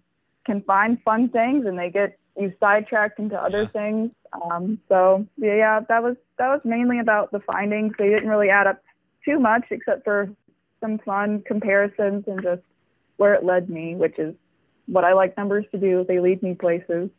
can 0.46 0.62
find 0.62 1.01
fun 1.03 1.28
things 1.28 1.66
and 1.66 1.78
they 1.78 1.90
get 1.90 2.18
you 2.36 2.53
sidetracked 2.59 3.18
into 3.18 3.40
other 3.40 3.62
Yeah. 3.62 3.68
things. 3.68 4.11
Um, 4.32 4.78
so 4.88 5.26
yeah, 5.36 5.55
yeah, 5.55 5.80
that 5.88 6.03
was 6.03 6.16
that 6.38 6.48
was 6.48 6.61
mainly 6.64 6.98
about 6.98 7.30
the 7.30 7.40
findings. 7.40 7.94
They 7.98 8.09
didn't 8.09 8.28
really 8.28 8.51
add 8.51 8.66
up 8.66 8.82
too 9.24 9.38
much 9.38 9.64
except 9.70 10.05
for 10.05 10.28
some 10.80 10.98
fun 10.98 11.42
comparisons 11.46 12.24
and 12.26 12.42
just 12.42 12.62
where 13.18 13.34
it 13.34 13.44
led 13.44 13.68
me, 13.68 13.94
which 13.94 14.18
is 14.18 14.34
what 14.86 15.05
I 15.05 15.12
like 15.12 15.36
numbers 15.36 15.66
to 15.72 15.78
do. 15.78 16.05
They 16.09 16.20
lead 16.20 16.42
me 16.42 16.55
places. 16.55 17.11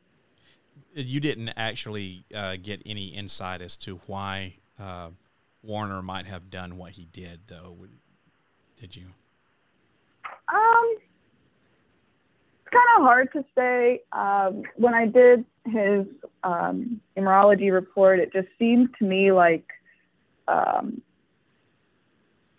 You 0.93 1.19
didn't 1.19 1.49
actually 1.55 2.25
uh, 2.33 2.57
get 2.61 2.81
any 2.85 3.07
insight 3.07 3.61
as 3.61 3.77
to 3.77 3.99
why 4.07 4.55
uh, 4.79 5.09
Warner 5.63 6.01
might 6.01 6.25
have 6.25 6.49
done 6.49 6.77
what 6.77 6.91
he 6.91 7.05
did, 7.05 7.41
though, 7.47 7.77
did 8.79 8.95
you? 8.95 9.05
Um, 10.47 10.95
it's 12.59 12.71
kind 12.71 12.97
of 12.97 13.03
hard 13.03 13.31
to 13.33 13.45
say. 13.55 14.01
Um, 14.11 14.63
when 14.75 14.93
I 14.93 15.05
did 15.05 15.45
his 15.65 16.05
um, 16.43 16.99
report, 17.15 18.19
it 18.19 18.33
just 18.33 18.47
seemed 18.57 18.89
to 18.99 19.05
me 19.05 19.31
like 19.31 19.65
um, 20.47 21.01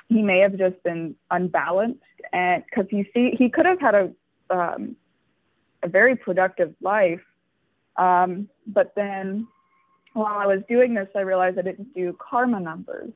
he 0.09 0.23
may 0.23 0.39
have 0.39 0.57
just 0.57 0.83
been 0.85 1.15
unbalanced, 1.31 2.01
and 2.33 2.63
because 2.65 2.87
you 2.93 3.05
see, 3.13 3.35
he 3.37 3.49
could 3.49 3.67
have 3.67 3.81
had 3.81 3.95
a 3.95 4.11
um, 4.51 4.97
a 5.83 5.89
very 5.89 6.15
productive 6.15 6.75
life, 6.81 7.21
um, 7.97 8.49
but 8.67 8.93
then 8.95 9.47
while 10.15 10.39
I 10.39 10.47
was 10.47 10.61
doing 10.69 10.95
this, 10.95 11.09
I 11.15 11.21
realized 11.21 11.59
I 11.59 11.63
didn't 11.63 11.95
do 11.95 12.17
karma 12.19 12.61
numbers. 12.61 13.13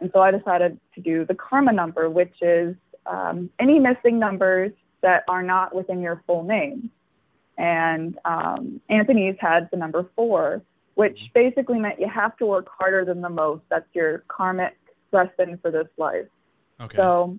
And 0.00 0.10
so 0.12 0.20
I 0.20 0.30
decided 0.30 0.78
to 0.94 1.00
do 1.00 1.24
the 1.24 1.34
karma 1.34 1.72
number, 1.72 2.10
which 2.10 2.34
is 2.42 2.74
um, 3.06 3.50
any 3.58 3.78
missing 3.78 4.18
numbers 4.18 4.72
that 5.02 5.24
are 5.28 5.42
not 5.42 5.74
within 5.74 6.00
your 6.00 6.22
full 6.26 6.42
name. 6.42 6.90
And 7.56 8.18
um, 8.24 8.80
Anthony's 8.88 9.36
had 9.38 9.68
the 9.70 9.76
number 9.76 10.06
four, 10.16 10.62
which 10.94 11.18
basically 11.34 11.78
meant 11.78 12.00
you 12.00 12.08
have 12.08 12.36
to 12.38 12.46
work 12.46 12.66
harder 12.68 13.04
than 13.04 13.20
the 13.20 13.28
most. 13.28 13.62
That's 13.68 13.86
your 13.92 14.24
karmic 14.28 14.76
lesson 15.12 15.58
for 15.62 15.70
this 15.70 15.86
life. 15.96 16.26
Okay. 16.80 16.96
So 16.96 17.38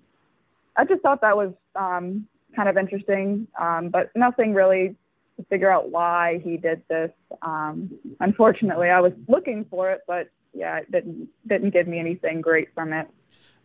I 0.76 0.84
just 0.84 1.02
thought 1.02 1.20
that 1.20 1.36
was 1.36 1.52
um, 1.74 2.26
kind 2.54 2.68
of 2.68 2.78
interesting, 2.78 3.46
um, 3.60 3.90
but 3.90 4.10
nothing 4.14 4.54
really 4.54 4.96
to 5.36 5.44
figure 5.44 5.70
out 5.70 5.90
why 5.90 6.40
he 6.44 6.56
did 6.56 6.82
this. 6.88 7.10
Um, 7.42 7.90
unfortunately, 8.20 8.90
I 8.90 9.00
was 9.00 9.12
looking 9.28 9.64
for 9.70 9.90
it, 9.90 10.00
but 10.06 10.30
yeah, 10.52 10.78
it 10.78 10.90
didn't 10.90 11.28
didn't 11.46 11.70
give 11.70 11.86
me 11.86 11.98
anything 11.98 12.40
great 12.40 12.68
from 12.74 12.92
it. 12.92 13.08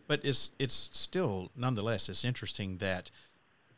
But 0.06 0.20
it's 0.24 0.52
it's 0.58 0.90
still 0.92 1.50
nonetheless 1.56 2.08
it's 2.08 2.24
interesting 2.24 2.78
that 2.78 3.10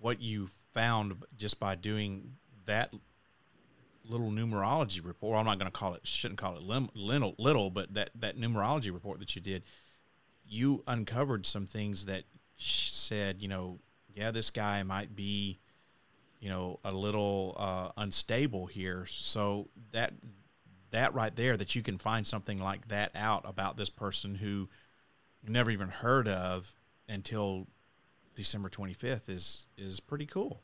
what 0.00 0.20
you 0.20 0.48
found 0.72 1.24
just 1.36 1.60
by 1.60 1.74
doing 1.74 2.32
that 2.66 2.92
little 4.08 4.30
numerology 4.30 5.04
report. 5.04 5.38
I'm 5.38 5.46
not 5.46 5.58
going 5.58 5.70
to 5.70 5.76
call 5.76 5.94
it 5.94 6.06
shouldn't 6.06 6.38
call 6.38 6.56
it 6.56 6.62
little 6.62 7.34
little, 7.38 7.70
but 7.70 7.94
that 7.94 8.10
that 8.16 8.36
numerology 8.36 8.92
report 8.92 9.18
that 9.20 9.34
you 9.34 9.42
did, 9.42 9.62
you 10.46 10.82
uncovered 10.86 11.46
some 11.46 11.66
things 11.66 12.04
that 12.06 12.24
said, 12.56 13.40
you 13.40 13.48
know, 13.48 13.78
yeah, 14.14 14.30
this 14.30 14.50
guy 14.50 14.82
might 14.82 15.16
be, 15.16 15.58
you 16.44 16.50
know, 16.50 16.78
a 16.84 16.92
little 16.92 17.56
uh, 17.58 17.88
unstable 17.96 18.66
here. 18.66 19.06
So 19.08 19.70
that 19.92 20.12
that 20.90 21.14
right 21.14 21.34
there, 21.34 21.56
that 21.56 21.74
you 21.74 21.82
can 21.82 21.96
find 21.96 22.26
something 22.26 22.60
like 22.60 22.88
that 22.88 23.12
out 23.14 23.44
about 23.46 23.78
this 23.78 23.88
person 23.88 24.34
who 24.34 24.68
you 25.42 25.48
never 25.48 25.70
even 25.70 25.88
heard 25.88 26.28
of 26.28 26.76
until 27.08 27.66
December 28.34 28.68
25th 28.68 29.30
is 29.30 29.66
is 29.78 30.00
pretty 30.00 30.26
cool. 30.26 30.60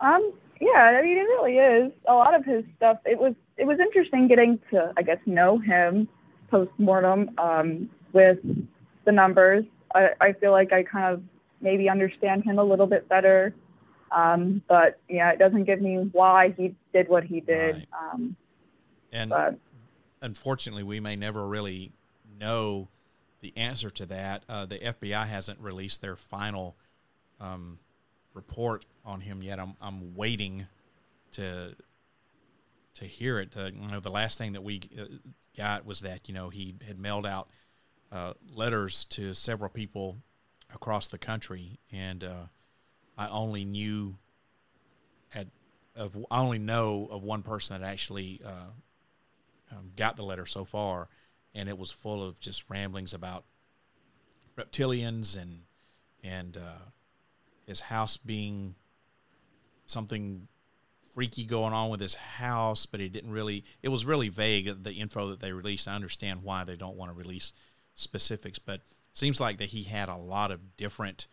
Um, 0.00 0.32
yeah, 0.62 0.96
I 0.98 1.02
mean, 1.02 1.18
it 1.18 1.20
really 1.20 1.58
is. 1.58 1.92
A 2.08 2.14
lot 2.14 2.34
of 2.34 2.42
his 2.46 2.64
stuff. 2.74 2.96
It 3.04 3.18
was 3.18 3.34
it 3.58 3.66
was 3.66 3.78
interesting 3.80 4.28
getting 4.28 4.58
to, 4.70 4.94
I 4.96 5.02
guess, 5.02 5.18
know 5.26 5.58
him 5.58 6.08
post 6.50 6.70
mortem 6.78 7.32
um, 7.36 7.90
with 8.14 8.38
the 9.04 9.12
numbers. 9.12 9.66
I, 9.94 10.08
I 10.22 10.32
feel 10.32 10.52
like 10.52 10.72
I 10.72 10.84
kind 10.84 11.12
of 11.12 11.22
maybe 11.60 11.90
understand 11.90 12.44
him 12.44 12.58
a 12.58 12.64
little 12.64 12.86
bit 12.86 13.10
better 13.10 13.54
Um, 14.12 14.62
but 14.68 14.98
yeah, 15.08 15.30
it 15.30 15.38
doesn't 15.38 15.64
give 15.64 15.80
me 15.80 16.08
why 16.12 16.54
he 16.56 16.74
did 16.92 17.08
what 17.08 17.24
he 17.24 17.40
did. 17.40 17.74
Right. 17.74 17.88
Um, 18.12 18.36
And 19.12 19.30
but 19.30 19.58
unfortunately, 20.22 20.82
we 20.82 21.00
may 21.00 21.16
never 21.16 21.46
really 21.46 21.92
know 22.38 22.88
the 23.40 23.52
answer 23.56 23.90
to 23.90 24.06
that. 24.06 24.44
Uh, 24.48 24.66
the 24.66 24.78
FBI 24.78 25.26
hasn't 25.26 25.60
released 25.60 26.00
their 26.00 26.16
final 26.16 26.76
um, 27.40 27.78
report 28.34 28.84
on 29.04 29.20
him 29.20 29.42
yet. 29.42 29.58
I'm 29.58 29.74
I'm 29.80 30.14
waiting 30.14 30.66
to 31.32 31.74
to 32.94 33.04
hear 33.04 33.38
it. 33.40 33.50
Uh, 33.56 33.66
you 33.66 33.88
know, 33.88 34.00
the 34.00 34.10
last 34.10 34.38
thing 34.38 34.52
that 34.52 34.62
we 34.62 34.80
uh, 34.98 35.04
got 35.56 35.84
was 35.84 36.00
that 36.00 36.28
you 36.28 36.34
know 36.34 36.48
he 36.48 36.74
had 36.86 36.98
mailed 36.98 37.26
out 37.26 37.48
uh, 38.12 38.32
letters 38.54 39.04
to 39.06 39.34
several 39.34 39.70
people 39.70 40.16
across 40.74 41.08
the 41.08 41.18
country, 41.18 41.78
and 41.92 42.24
uh, 42.24 42.44
I 43.16 43.28
only 43.28 43.64
knew 43.64 44.16
at 45.34 45.46
of 45.94 46.16
I 46.30 46.40
only 46.40 46.58
know 46.58 47.08
of 47.10 47.22
one 47.22 47.42
person 47.42 47.80
that 47.80 47.86
actually 47.86 48.40
uh, 48.44 48.70
um, 49.72 49.92
got 49.96 50.16
the 50.16 50.22
letter 50.22 50.46
so 50.46 50.64
far, 50.64 51.08
and 51.54 51.68
it 51.68 51.78
was 51.78 51.90
full 51.90 52.26
of 52.26 52.38
just 52.40 52.68
ramblings 52.68 53.14
about 53.14 53.44
reptilians 54.56 55.40
and 55.40 55.60
and 56.22 56.56
uh, 56.56 56.84
his 57.66 57.80
house 57.80 58.16
being 58.16 58.74
something 59.86 60.48
freaky 61.14 61.44
going 61.44 61.72
on 61.72 61.88
with 61.88 62.00
his 62.00 62.14
house, 62.14 62.84
but 62.84 63.00
it 63.00 63.10
didn't 63.10 63.32
really. 63.32 63.64
It 63.82 63.88
was 63.88 64.04
really 64.04 64.28
vague 64.28 64.84
the 64.84 64.92
info 64.92 65.28
that 65.28 65.40
they 65.40 65.52
released. 65.52 65.88
I 65.88 65.94
understand 65.94 66.42
why 66.42 66.64
they 66.64 66.76
don't 66.76 66.96
want 66.96 67.10
to 67.10 67.18
release 67.18 67.52
specifics, 67.94 68.58
but 68.58 68.82
seems 69.14 69.40
like 69.40 69.56
that 69.58 69.70
he 69.70 69.84
had 69.84 70.10
a 70.10 70.16
lot 70.16 70.50
of 70.50 70.76
different 70.76 71.26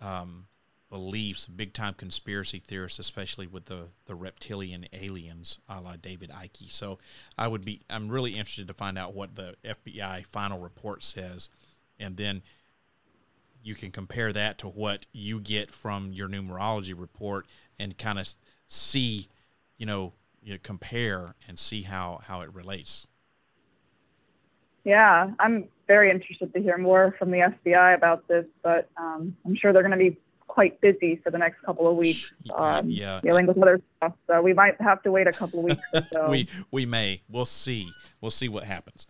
um, 0.00 0.46
beliefs, 0.90 1.46
big 1.46 1.72
time 1.72 1.94
conspiracy 1.94 2.58
theorists, 2.58 2.98
especially 2.98 3.46
with 3.46 3.66
the 3.66 3.88
the 4.06 4.14
reptilian 4.14 4.86
aliens, 4.92 5.58
a 5.68 5.80
la 5.80 5.96
David 5.96 6.30
Icke. 6.30 6.70
So 6.70 6.98
I 7.36 7.48
would 7.48 7.64
be. 7.64 7.82
I'm 7.90 8.08
really 8.08 8.32
interested 8.32 8.68
to 8.68 8.74
find 8.74 8.98
out 8.98 9.14
what 9.14 9.34
the 9.36 9.56
FBI 9.64 10.26
final 10.26 10.60
report 10.60 11.02
says, 11.02 11.48
and 11.98 12.16
then 12.16 12.42
you 13.62 13.74
can 13.74 13.90
compare 13.90 14.32
that 14.32 14.58
to 14.58 14.68
what 14.68 15.06
you 15.12 15.40
get 15.40 15.70
from 15.70 16.12
your 16.12 16.28
numerology 16.28 16.94
report 16.98 17.46
and 17.78 17.96
kind 17.96 18.18
of 18.18 18.28
see, 18.68 19.28
you 19.78 19.86
know, 19.86 20.12
you 20.42 20.58
compare 20.58 21.34
and 21.48 21.58
see 21.58 21.82
how 21.82 22.20
how 22.26 22.42
it 22.42 22.54
relates. 22.54 23.06
yeah, 24.84 25.30
I'm 25.38 25.68
very 25.86 26.10
interested 26.10 26.52
to 26.52 26.60
hear 26.60 26.76
more 26.78 27.14
from 27.18 27.30
the 27.30 27.38
FBI 27.38 27.94
about 27.94 28.28
this, 28.28 28.44
but 28.62 28.88
um, 28.96 29.34
I'm 29.44 29.56
sure 29.56 29.72
they're 29.72 29.82
going 29.82 29.98
to 29.98 30.10
be 30.10 30.18
quite 30.54 30.80
busy 30.80 31.16
for 31.16 31.30
the 31.30 31.38
next 31.38 31.60
couple 31.62 31.88
of 31.88 31.96
weeks, 31.96 32.32
um, 32.54 32.88
yeah. 32.88 33.20
dealing 33.24 33.44
with 33.44 33.60
other 33.60 33.80
stuff. 33.96 34.12
So 34.28 34.40
we 34.40 34.54
might 34.54 34.80
have 34.80 35.02
to 35.02 35.10
wait 35.10 35.26
a 35.26 35.32
couple 35.32 35.58
of 35.58 35.64
weeks 35.64 35.82
so. 36.12 36.30
We 36.30 36.48
we 36.70 36.86
may. 36.86 37.22
We'll 37.28 37.44
see. 37.44 37.90
We'll 38.20 38.30
see 38.30 38.48
what 38.48 38.62
happens. 38.62 39.08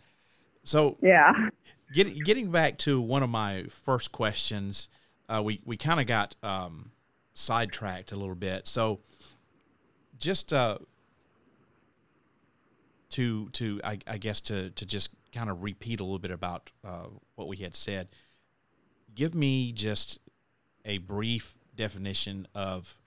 So 0.64 0.96
yeah. 1.02 1.50
getting 1.94 2.18
getting 2.20 2.50
back 2.50 2.78
to 2.78 2.98
one 2.98 3.22
of 3.22 3.28
my 3.28 3.64
first 3.68 4.10
questions, 4.10 4.88
uh, 5.28 5.42
we 5.44 5.60
we 5.66 5.76
kind 5.76 6.00
of 6.00 6.06
got 6.06 6.34
um, 6.42 6.92
sidetracked 7.34 8.10
a 8.12 8.16
little 8.16 8.34
bit. 8.34 8.66
So 8.66 9.00
just 10.18 10.54
uh, 10.54 10.78
to 13.10 13.50
to 13.50 13.82
I, 13.84 13.98
I 14.06 14.16
guess 14.16 14.40
to 14.42 14.70
to 14.70 14.86
just 14.86 15.10
kind 15.34 15.50
of 15.50 15.62
repeat 15.62 16.00
a 16.00 16.04
little 16.04 16.18
bit 16.18 16.30
about 16.30 16.70
uh, 16.82 17.08
what 17.34 17.48
we 17.48 17.58
had 17.58 17.76
said. 17.76 18.08
Give 19.14 19.34
me 19.34 19.72
just 19.72 20.18
a 20.84 20.98
brief 20.98 21.56
definition 21.76 22.46
of 22.54 22.98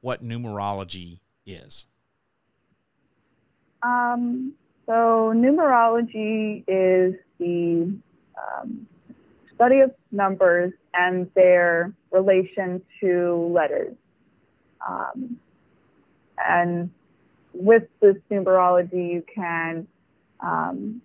what 0.00 0.22
numerology 0.22 1.20
is. 1.46 1.86
Um, 3.82 4.52
so 4.86 5.32
numerology 5.34 6.64
is 6.66 7.14
the 7.38 7.92
um, 8.36 8.86
study 9.54 9.80
of 9.80 9.94
numbers 10.10 10.72
and 10.94 11.30
their 11.34 11.92
relation 12.10 12.82
to 13.00 13.50
letters. 13.54 13.94
Um, 14.86 15.38
and 16.38 16.90
with 17.52 17.84
this 18.00 18.16
numerology, 18.30 19.12
you 19.12 19.24
can 19.34 19.86
um, 20.40 21.02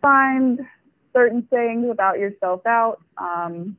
find 0.00 0.60
certain 1.12 1.42
things 1.42 1.90
about 1.90 2.18
yourself 2.18 2.66
out. 2.66 3.00
Um, 3.16 3.76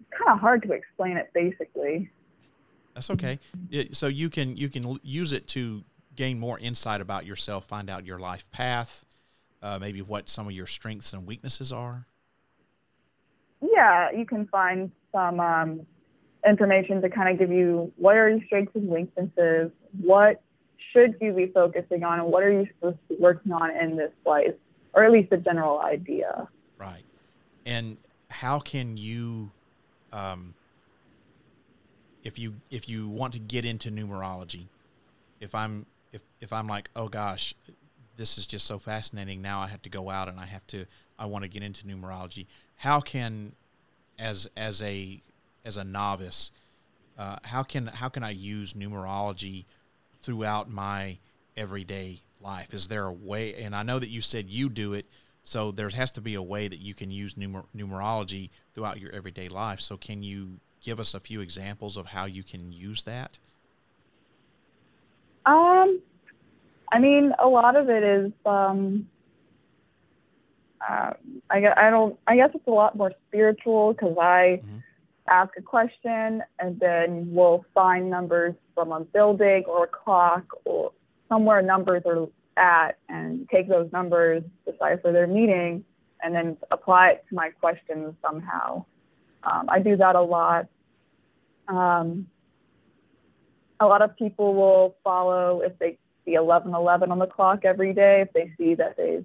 it's 0.00 0.10
kind 0.18 0.30
of 0.30 0.40
hard 0.40 0.62
to 0.62 0.72
explain 0.72 1.16
it 1.16 1.30
basically. 1.34 2.10
That's 2.94 3.10
okay. 3.10 3.38
So 3.92 4.08
you 4.08 4.28
can 4.28 4.56
you 4.56 4.68
can 4.68 4.98
use 5.02 5.32
it 5.32 5.46
to 5.48 5.84
gain 6.16 6.38
more 6.38 6.58
insight 6.58 7.00
about 7.00 7.24
yourself, 7.24 7.64
find 7.66 7.88
out 7.88 8.04
your 8.04 8.18
life 8.18 8.50
path, 8.50 9.06
uh, 9.62 9.78
maybe 9.80 10.02
what 10.02 10.28
some 10.28 10.46
of 10.46 10.52
your 10.52 10.66
strengths 10.66 11.12
and 11.12 11.26
weaknesses 11.26 11.72
are. 11.72 12.06
yeah, 13.60 14.10
you 14.10 14.26
can 14.26 14.46
find 14.46 14.90
some 15.12 15.40
um, 15.40 15.86
information 16.46 17.00
to 17.02 17.08
kind 17.08 17.28
of 17.28 17.38
give 17.38 17.50
you 17.50 17.92
what 17.96 18.16
are 18.16 18.28
your 18.28 18.44
strengths 18.46 18.74
and 18.74 18.88
weaknesses, 18.88 19.70
what 20.00 20.42
should 20.92 21.16
you 21.20 21.32
be 21.32 21.46
focusing 21.46 22.04
on, 22.04 22.20
and 22.20 22.28
what 22.28 22.42
are 22.42 22.52
you 22.52 22.66
supposed 22.66 22.98
to 23.08 23.16
be 23.16 23.20
working 23.20 23.52
on 23.52 23.70
in 23.76 23.96
this 23.96 24.12
life, 24.24 24.54
or 24.94 25.04
at 25.04 25.12
least 25.12 25.32
a 25.32 25.36
general 25.36 25.80
idea. 25.80 26.48
Right. 26.78 27.04
And 27.66 27.96
how 28.30 28.58
can 28.58 28.96
you, 28.96 29.50
um, 30.12 30.54
if 32.24 32.38
you 32.38 32.54
if 32.70 32.88
you 32.88 33.08
want 33.08 33.32
to 33.34 33.38
get 33.38 33.64
into 33.64 33.90
numerology, 33.90 34.66
if 35.40 35.54
I'm 35.54 35.86
if 36.12 36.22
if 36.40 36.52
I'm 36.52 36.66
like, 36.66 36.90
oh 36.96 37.08
gosh, 37.08 37.54
this 38.16 38.38
is 38.38 38.46
just 38.46 38.66
so 38.66 38.78
fascinating. 38.78 39.42
Now 39.42 39.60
I 39.60 39.68
have 39.68 39.82
to 39.82 39.90
go 39.90 40.10
out 40.10 40.28
and 40.28 40.40
I 40.40 40.46
have 40.46 40.66
to 40.68 40.86
I 41.18 41.26
want 41.26 41.42
to 41.44 41.48
get 41.48 41.62
into 41.62 41.86
numerology. 41.86 42.46
How 42.76 43.00
can, 43.00 43.52
as 44.18 44.48
as 44.56 44.82
a 44.82 45.20
as 45.64 45.76
a 45.76 45.84
novice, 45.84 46.50
uh, 47.18 47.36
how 47.42 47.62
can 47.62 47.86
how 47.86 48.08
can 48.08 48.22
I 48.22 48.30
use 48.30 48.72
numerology 48.72 49.64
throughout 50.20 50.70
my 50.70 51.18
everyday 51.56 52.22
life? 52.40 52.72
Is 52.72 52.88
there 52.88 53.04
a 53.04 53.12
way? 53.12 53.54
And 53.54 53.74
I 53.74 53.82
know 53.82 53.98
that 53.98 54.08
you 54.08 54.20
said 54.20 54.48
you 54.48 54.68
do 54.68 54.92
it, 54.92 55.06
so 55.42 55.70
there 55.70 55.88
has 55.88 56.10
to 56.12 56.20
be 56.20 56.34
a 56.34 56.42
way 56.42 56.68
that 56.68 56.78
you 56.78 56.94
can 56.94 57.10
use 57.10 57.34
numer- 57.34 57.66
numerology 57.76 58.50
throughout 58.74 59.00
your 59.00 59.10
everyday 59.12 59.48
life. 59.48 59.80
So 59.80 59.96
can 59.96 60.22
you 60.22 60.60
give 60.80 61.00
us 61.00 61.14
a 61.14 61.20
few 61.20 61.40
examples 61.40 61.96
of 61.96 62.06
how 62.06 62.24
you 62.26 62.42
can 62.42 62.72
use 62.72 63.02
that? 63.04 63.38
Um, 65.46 66.00
I 66.92 66.98
mean, 66.98 67.32
a 67.38 67.48
lot 67.48 67.76
of 67.76 67.88
it 67.88 68.02
is, 68.02 68.32
um, 68.44 69.08
uh, 70.88 71.12
I, 71.50 71.72
I 71.76 71.90
don't, 71.90 72.18
I 72.26 72.36
guess 72.36 72.50
it's 72.54 72.66
a 72.66 72.70
lot 72.70 72.96
more 72.96 73.12
spiritual 73.28 73.92
because 73.92 74.16
I 74.18 74.60
Mhm. 74.62 74.82
Ask 75.30 75.52
a 75.56 75.62
question 75.62 76.42
and 76.58 76.78
then 76.80 77.28
we'll 77.30 77.64
find 77.74 78.10
numbers 78.10 78.54
from 78.74 78.92
a 78.92 79.00
building 79.00 79.64
or 79.66 79.84
a 79.84 79.88
clock 79.88 80.44
or 80.64 80.92
somewhere 81.28 81.62
numbers 81.62 82.02
are 82.06 82.26
at 82.56 82.98
and 83.08 83.48
take 83.48 83.68
those 83.68 83.90
numbers, 83.92 84.42
decipher 84.66 85.12
their 85.12 85.26
meaning, 85.26 85.84
and 86.22 86.34
then 86.34 86.56
apply 86.70 87.10
it 87.10 87.24
to 87.28 87.34
my 87.34 87.50
questions 87.50 88.14
somehow. 88.20 88.84
Um, 89.44 89.66
I 89.68 89.78
do 89.78 89.96
that 89.96 90.16
a 90.16 90.20
lot. 90.20 90.66
Um, 91.68 92.26
a 93.80 93.86
lot 93.86 94.02
of 94.02 94.16
people 94.16 94.54
will 94.54 94.96
follow 95.04 95.60
if 95.60 95.78
they 95.78 95.98
see 96.24 96.32
1111 96.32 97.12
on 97.12 97.18
the 97.18 97.26
clock 97.26 97.64
every 97.64 97.92
day. 97.92 98.22
If 98.22 98.32
they 98.32 98.52
see 98.58 98.74
that 98.74 98.96
they've 98.96 99.24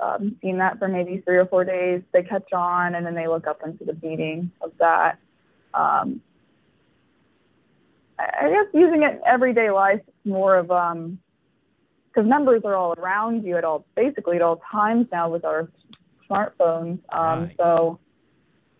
um, 0.00 0.36
seen 0.42 0.58
that 0.58 0.78
for 0.78 0.88
maybe 0.88 1.22
three 1.24 1.36
or 1.36 1.46
four 1.46 1.64
days, 1.64 2.02
they 2.12 2.22
catch 2.22 2.52
on 2.52 2.94
and 2.94 3.04
then 3.04 3.14
they 3.14 3.28
look 3.28 3.46
up 3.46 3.60
into 3.64 3.84
the 3.84 3.96
meaning 4.02 4.50
of 4.60 4.72
that. 4.78 5.18
Um, 5.74 6.20
I 8.18 8.48
guess 8.48 8.66
using 8.74 9.02
it 9.02 9.12
in 9.12 9.20
everyday 9.26 9.70
life 9.70 10.00
is 10.00 10.14
more 10.24 10.56
of 10.56 10.70
um 10.70 11.18
because 12.08 12.28
numbers 12.28 12.62
are 12.64 12.74
all 12.74 12.94
around 12.98 13.44
you 13.44 13.56
at 13.56 13.64
all 13.64 13.84
basically 13.94 14.36
at 14.36 14.42
all 14.42 14.60
times 14.70 15.06
now 15.12 15.28
with 15.28 15.44
our 15.44 15.68
smartphones. 16.28 16.98
Um, 17.12 17.42
Right. 17.42 17.54
So 17.56 18.00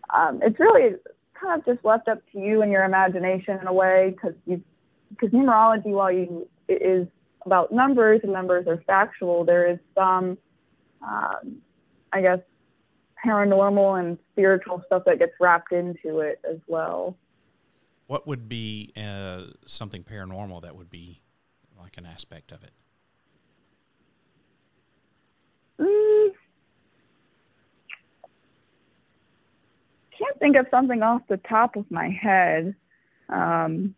um, 0.09 0.39
it's 0.41 0.59
really 0.59 0.95
kind 1.39 1.59
of 1.59 1.65
just 1.65 1.85
left 1.85 2.07
up 2.07 2.19
to 2.33 2.39
you 2.39 2.61
and 2.61 2.71
your 2.71 2.83
imagination 2.83 3.59
in 3.59 3.67
a 3.67 3.73
way 3.73 4.13
because 4.13 4.35
you 4.45 4.61
because 5.09 5.29
numerology 5.29 5.85
while 5.87 6.11
you 6.11 6.47
it 6.67 6.81
is 6.81 7.07
about 7.45 7.71
numbers 7.71 8.19
and 8.23 8.33
numbers 8.33 8.67
are 8.67 8.83
factual 8.85 9.45
there 9.45 9.71
is 9.71 9.79
some 9.95 10.37
um, 11.01 11.57
i 12.13 12.21
guess 12.21 12.39
paranormal 13.25 13.99
and 13.99 14.17
spiritual 14.31 14.81
stuff 14.85 15.03
that 15.05 15.19
gets 15.19 15.33
wrapped 15.39 15.71
into 15.71 16.19
it 16.19 16.39
as 16.49 16.57
well 16.67 17.17
What 18.07 18.25
would 18.27 18.47
be 18.47 18.91
uh, 18.97 19.43
something 19.65 20.03
paranormal 20.03 20.61
that 20.63 20.75
would 20.75 20.89
be 20.89 21.21
like 21.77 21.97
an 21.97 22.05
aspect 22.05 22.51
of 22.51 22.63
it? 22.63 22.71
Mm. 25.79 26.29
can't 30.19 30.39
think 30.39 30.55
of 30.57 30.67
something 30.69 31.01
off 31.01 31.21
the 31.29 31.37
top 31.37 31.75
of 31.75 31.89
my 31.89 32.09
head. 32.09 32.75
Um, 33.29 33.95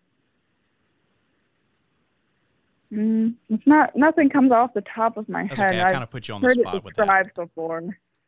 mm, 2.91 3.33
it's 3.49 3.65
not 3.65 3.95
nothing 3.95 4.29
comes 4.29 4.51
off 4.51 4.73
the 4.73 4.81
top 4.81 5.17
of 5.17 5.27
my 5.29 5.43
That's 5.47 5.59
head. 5.59 5.73
okay. 5.75 5.81
I 5.83 5.91
kind 5.91 6.03
of 6.03 6.09
put 6.09 6.27
you 6.27 6.33
on 6.33 6.41
the 6.41 6.49
spot 6.49 6.83
with 6.83 6.95
that. 6.95 7.35
before. 7.35 7.83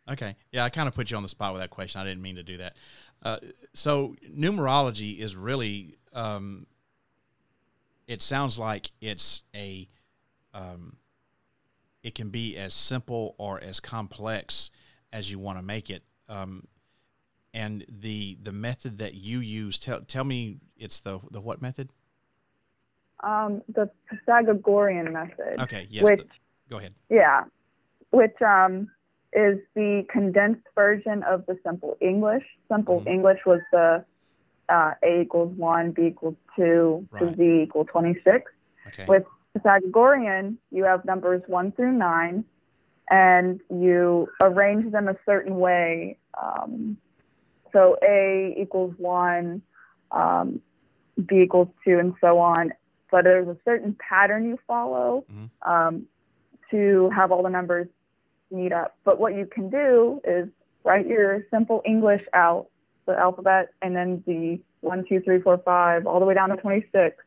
Okay. 0.09 0.35
Yeah, 0.51 0.65
I 0.65 0.69
kind 0.69 0.87
of 0.87 0.93
put 0.93 1.11
you 1.11 1.17
on 1.17 1.23
the 1.23 1.29
spot 1.29 1.53
with 1.53 1.61
that 1.61 1.69
question. 1.69 2.01
I 2.01 2.03
didn't 2.03 2.21
mean 2.21 2.35
to 2.35 2.43
do 2.43 2.57
that. 2.57 2.75
Uh, 3.21 3.37
so 3.73 4.15
numerology 4.29 5.17
is 5.17 5.35
really, 5.35 5.95
um, 6.11 6.67
it 8.05 8.21
sounds 8.21 8.59
like 8.59 8.91
it's 8.99 9.43
a, 9.55 9.87
um, 10.53 10.97
it 12.03 12.15
can 12.15 12.29
be 12.29 12.57
as 12.57 12.73
simple 12.73 13.33
or 13.37 13.61
as 13.63 13.79
complex 13.79 14.71
as 15.13 15.31
you 15.31 15.39
want 15.39 15.57
to 15.57 15.63
make 15.63 15.89
it. 15.89 16.03
Um, 16.27 16.67
and 17.53 17.85
the 17.87 18.37
the 18.41 18.51
method 18.51 18.97
that 18.97 19.13
you 19.13 19.39
use, 19.39 19.77
tell 19.77 20.01
tell 20.01 20.23
me, 20.23 20.57
it's 20.75 20.99
the 20.99 21.19
the 21.31 21.39
what 21.39 21.61
method? 21.61 21.89
Um, 23.23 23.61
the 23.73 23.89
Pythagorean 24.09 25.11
method. 25.13 25.59
Okay. 25.61 25.87
Yes. 25.89 26.03
Which 26.03 26.19
the- 26.19 26.27
go 26.69 26.77
ahead. 26.77 26.93
Yeah, 27.09 27.45
which 28.11 28.39
um, 28.41 28.89
is 29.31 29.59
the 29.75 30.05
condensed 30.11 30.67
version 30.75 31.23
of 31.23 31.45
the 31.45 31.57
simple 31.63 31.97
English. 32.01 32.43
Simple 32.67 33.01
Mhm. 33.01 33.07
English 33.07 33.39
was 33.45 33.61
the 33.71 34.03
uh, 34.69 34.93
A 35.03 35.21
equals 35.21 35.55
1, 35.57 35.91
B 35.91 36.07
equals 36.07 36.35
2, 36.55 37.07
to 37.17 37.25
Right. 37.25 37.35
Z 37.35 37.61
equals 37.63 37.87
26. 37.91 38.51
Okay. 38.87 39.05
With 39.07 39.25
Pythagorean, 39.53 40.57
you 40.71 40.83
have 40.83 41.03
numbers 41.05 41.41
1 41.47 41.71
through 41.73 41.91
9, 41.93 42.43
and 43.09 43.59
you 43.69 44.29
arrange 44.41 44.91
them 44.91 45.07
a 45.07 45.17
certain 45.25 45.59
way. 45.59 46.17
Um, 46.41 46.97
so 47.71 47.97
A 48.03 48.53
equals 48.57 48.95
1, 48.97 49.61
um, 50.11 50.61
B 51.25 51.41
equals 51.41 51.69
2, 51.85 51.99
and 51.99 52.13
so 52.21 52.39
on. 52.39 52.73
But 53.13 53.25
there's 53.25 53.47
a 53.47 53.55
certain 53.63 53.95
pattern 54.09 54.43
you 54.43 54.57
follow 54.65 55.23
Mhm. 55.29 55.49
um, 55.61 56.07
to 56.71 57.11
have 57.11 57.31
all 57.31 57.43
the 57.43 57.49
numbers 57.49 57.87
meet 58.49 58.71
up. 58.71 58.95
But 59.03 59.19
what 59.19 59.35
you 59.35 59.45
can 59.45 59.69
do 59.69 60.19
is 60.23 60.49
write 60.83 61.05
your 61.05 61.45
simple 61.51 61.83
English 61.85 62.25
out, 62.33 62.69
the 63.05 63.15
alphabet, 63.15 63.71
and 63.83 63.95
then 63.95 64.23
the 64.25 64.59
one, 64.81 65.05
two, 65.05 65.19
three, 65.19 65.39
four, 65.39 65.59
five, 65.59 66.07
all 66.07 66.19
the 66.19 66.25
way 66.25 66.33
down 66.33 66.49
to 66.49 66.57
26. 66.57 67.23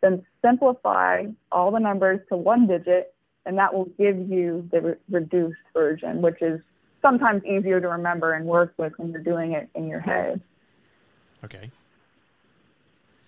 Then 0.00 0.26
simplify 0.42 1.26
all 1.52 1.70
the 1.70 1.78
numbers 1.78 2.26
to 2.30 2.36
one 2.36 2.66
digit, 2.66 3.14
and 3.46 3.56
that 3.56 3.72
will 3.72 3.84
give 3.84 4.18
you 4.28 4.68
the 4.72 4.80
re- 4.80 4.96
reduced 5.10 5.62
version, 5.72 6.22
which 6.22 6.42
is 6.42 6.60
sometimes 7.02 7.44
easier 7.44 7.80
to 7.80 7.88
remember 7.88 8.32
and 8.32 8.46
work 8.46 8.74
with 8.78 8.98
when 8.98 9.12
you're 9.12 9.22
doing 9.22 9.52
it 9.52 9.68
in 9.76 9.86
your 9.86 10.00
head. 10.00 10.40
Okay. 11.44 11.70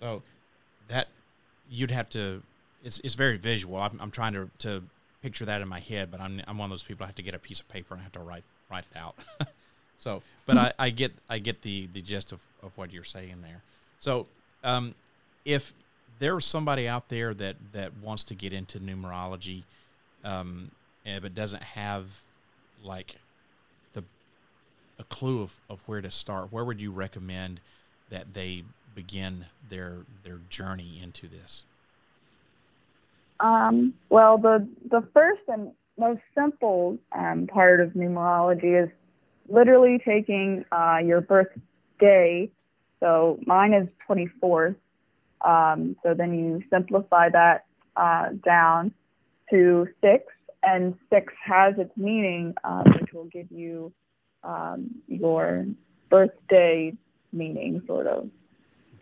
So 0.01 0.25
that 0.89 1.07
you'd 1.73 1.91
have 1.91 2.09
to. 2.11 2.43
It's 2.85 3.01
it's 3.01 3.15
very 3.15 3.39
visual. 3.39 3.77
I'm, 3.77 3.99
I'm 4.01 4.11
trying 4.11 4.35
to 4.35 4.51
to 4.59 4.83
picture 5.23 5.45
that 5.47 5.63
in 5.63 5.69
my 5.69 5.81
head, 5.81 6.11
but 6.11 6.21
I'm 6.21 6.43
I'm 6.47 6.59
one 6.59 6.67
of 6.67 6.71
those 6.71 6.83
people. 6.83 7.05
I 7.05 7.07
have 7.07 7.17
to 7.17 7.23
get 7.23 7.35
a 7.35 7.39
piece 7.39 7.61
of 7.61 7.69
paper 7.69 7.95
and 7.95 8.01
I 8.01 8.05
have 8.05 8.13
to 8.13 8.21
write 8.21 8.45
write 8.71 8.85
it 8.91 8.99
out. 8.99 9.15
so, 9.99 10.23
but 10.47 10.57
I, 10.57 10.73
I 10.79 10.91
get 10.91 11.13
I 11.29 11.39
get 11.39 11.63
the 11.63 11.89
the 11.93 12.03
gist 12.03 12.33
of, 12.33 12.41
of 12.63 12.77
what 12.77 12.93
you're 12.93 13.05
saying 13.05 13.37
there. 13.43 13.63
So, 14.01 14.27
um, 14.63 14.95
if 15.45 15.73
there's 16.19 16.45
somebody 16.45 16.89
out 16.89 17.09
there 17.09 17.35
that 17.35 17.57
that 17.73 17.93
wants 18.03 18.25
to 18.25 18.35
get 18.35 18.53
into 18.53 18.79
numerology, 18.79 19.63
um, 20.25 20.71
eh, 21.07 21.19
but 21.21 21.35
doesn't 21.35 21.63
have 21.63 22.05
like 22.85 23.17
the 23.95 24.03
a 24.99 25.05
clue 25.05 25.43
of, 25.43 25.57
of 25.71 25.81
where 25.87 26.03
to 26.03 26.11
start, 26.11 26.53
where 26.53 26.65
would 26.65 26.81
you 26.81 26.91
recommend 26.91 27.61
that 28.11 28.35
they 28.35 28.65
begin 28.95 29.47
their 29.69 29.99
their 30.25 30.41
journey 30.49 31.01
into 31.03 31.29
this? 31.29 31.65
Um, 33.41 33.95
well, 34.09 34.39
the 34.39 34.67
the 34.91 35.03
first 35.13 35.43
and 35.49 35.73
most 35.99 36.21
simple 36.35 36.99
um, 37.13 37.47
part 37.47 37.81
of 37.81 37.91
numerology 37.91 38.83
is 38.83 38.91
literally 39.49 40.01
taking 40.05 40.65
uh, 40.73 40.99
your 41.05 41.21
birthday. 41.21 42.51
So 43.01 43.39
mine 43.47 43.75
is 43.75 43.89
24th. 44.09 44.77
Um, 45.41 45.97
so 46.03 46.15
then 46.15 46.35
you 46.35 46.63
simplify 46.71 47.29
that 47.31 47.67
uh, 47.97 48.31
down 48.45 48.93
to 49.51 49.89
six, 50.01 50.25
and 50.63 50.95
six 51.11 51.33
has 51.45 51.75
its 51.79 51.91
meaning, 51.97 52.55
um, 52.65 52.85
which 53.01 53.13
will 53.13 53.25
give 53.25 53.51
you 53.51 53.93
um, 54.45 55.03
your 55.09 55.67
birthday 56.09 56.93
meaning, 57.33 57.83
sort 57.87 58.07
of 58.07 58.31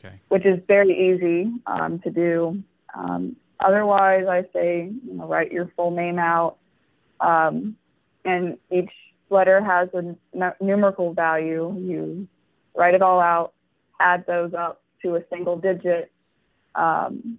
Okay. 0.03 0.14
which 0.28 0.46
is 0.46 0.61
very 0.66 1.14
easy 1.14 1.53
um, 1.66 1.98
to 2.01 2.11
do. 2.11 2.62
Um, 2.94 3.36
otherwise, 3.61 4.26
I 4.28 4.44
say 4.53 4.90
you 5.07 5.14
know 5.14 5.26
write 5.26 5.53
your 5.53 5.70
full 5.76 5.90
name 5.90 6.18
out, 6.18 6.57
um, 7.20 7.76
and 8.24 8.57
each 8.70 8.90
letter 9.28 9.62
has 9.62 9.88
a 9.94 10.16
n- 10.34 10.53
numerical 10.61 11.12
value. 11.12 11.74
You 11.78 12.28
write 12.74 12.94
it 12.94 13.03
all 13.03 13.20
out, 13.20 13.53
add 14.01 14.24
those 14.26 14.55
up 14.55 14.82
to 15.03 15.16
a 15.16 15.22
single 15.30 15.57
digit, 15.57 16.11
um, 16.74 17.38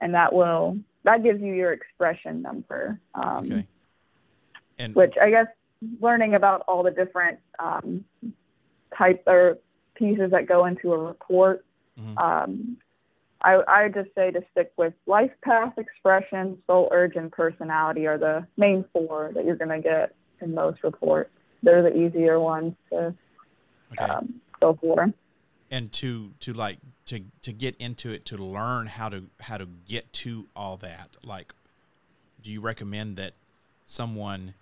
and 0.00 0.14
that 0.14 0.32
will 0.32 0.76
that 1.04 1.22
gives 1.22 1.40
you 1.40 1.52
your 1.52 1.72
expression 1.72 2.42
number. 2.42 2.98
Um, 3.14 3.46
Okay. 3.46 3.66
And 4.76 4.94
which 4.96 5.14
I 5.20 5.30
guess 5.30 5.46
learning 6.00 6.34
about 6.34 6.62
all 6.66 6.82
the 6.82 6.90
different 6.90 7.38
um, 7.60 8.04
types 8.96 9.22
or 9.26 9.58
pieces 9.94 10.32
that 10.32 10.46
go 10.46 10.64
into 10.66 10.92
a 10.92 10.98
report, 10.98 11.64
Mhm. 11.98 12.18
um, 12.18 12.76
I, 13.40 13.62
I 13.68 13.88
just 13.88 14.08
say 14.14 14.30
to 14.30 14.42
stick 14.52 14.72
with 14.76 14.94
life 15.06 15.30
path, 15.42 15.76
expression, 15.76 16.58
soul 16.66 16.88
urge, 16.90 17.14
and 17.16 17.30
personality 17.30 18.06
are 18.06 18.16
the 18.16 18.46
main 18.56 18.84
four 18.92 19.32
that 19.34 19.44
you're 19.44 19.56
going 19.56 19.68
to 19.68 19.80
get 19.80 20.14
in 20.40 20.54
most 20.54 20.82
reports. 20.82 21.30
They're 21.62 21.82
the 21.82 21.94
easier 21.94 22.40
ones 22.40 22.74
to 22.90 23.14
okay. 23.92 24.04
um, 24.04 24.40
go 24.60 24.78
for. 24.80 25.12
and 25.70 25.92
to 25.92 26.32
to 26.40 26.52
like 26.52 26.78
to 27.06 27.20
to 27.42 27.52
get 27.52 27.76
into 27.76 28.12
it 28.12 28.24
to 28.26 28.36
learn 28.36 28.86
how 28.86 29.08
to 29.08 29.24
how 29.40 29.56
to 29.58 29.66
get 29.86 30.12
to 30.12 30.46
all 30.54 30.76
that 30.78 31.08
like 31.22 31.52
do 32.42 32.50
you 32.50 32.60
recommend 32.60 33.16
that 33.16 33.32
someone 33.86 34.54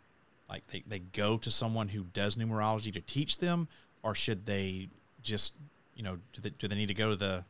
like 0.48 0.66
they, 0.68 0.82
they 0.86 0.98
go 0.98 1.36
to 1.36 1.50
someone 1.50 1.88
who 1.88 2.04
does 2.04 2.36
numerology 2.36 2.92
to 2.92 3.00
teach 3.00 3.38
them 3.38 3.68
or 4.02 4.14
should 4.14 4.46
they 4.46 4.88
just 5.22 5.54
you 5.96 6.02
know 6.02 6.18
do 6.32 6.40
they, 6.40 6.50
do 6.50 6.68
they 6.68 6.74
need 6.74 6.86
to 6.86 6.94
go 6.94 7.10
to 7.10 7.16
the 7.16 7.44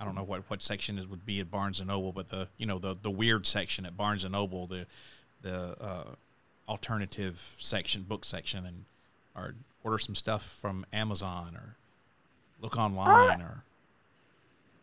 I 0.00 0.04
don't 0.04 0.14
know 0.14 0.22
what, 0.22 0.48
what 0.48 0.62
section 0.62 0.96
it 0.96 1.10
would 1.10 1.26
be 1.26 1.40
at 1.40 1.50
Barnes 1.50 1.80
and 1.80 1.88
Noble, 1.88 2.12
but 2.12 2.28
the 2.28 2.48
you 2.56 2.66
know 2.66 2.78
the 2.78 2.96
the 3.00 3.10
weird 3.10 3.46
section 3.46 3.84
at 3.84 3.96
Barnes 3.96 4.24
and 4.24 4.32
Noble, 4.32 4.66
the 4.66 4.86
the 5.42 5.76
uh, 5.80 6.14
alternative 6.68 7.56
section, 7.58 8.02
book 8.02 8.24
section, 8.24 8.64
and 8.64 8.84
or 9.34 9.54
order 9.82 9.98
some 9.98 10.14
stuff 10.14 10.44
from 10.44 10.86
Amazon 10.92 11.56
or 11.56 11.76
look 12.60 12.76
online 12.76 13.40
or 13.40 13.62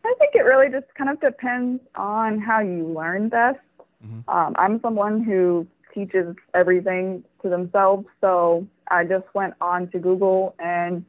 I 0.06 0.14
think 0.20 0.36
it 0.36 0.42
really 0.42 0.70
just 0.70 0.86
kind 0.96 1.10
of 1.10 1.20
depends 1.20 1.82
on 1.96 2.40
how 2.40 2.60
you 2.60 2.86
learn 2.86 3.30
best. 3.30 3.60
Mhm. 4.06 4.24
Um, 4.28 4.56
I'm 4.58 4.80
someone 4.82 5.24
who 5.24 5.68
teaches 5.94 6.36
everything 6.54 7.24
to 7.42 7.50
themselves, 7.50 8.06
so 8.22 8.68
I 8.90 9.04
just 9.04 9.26
went 9.34 9.56
on 9.62 9.90
to 9.90 10.00
Google 10.00 10.56
and 10.60 11.04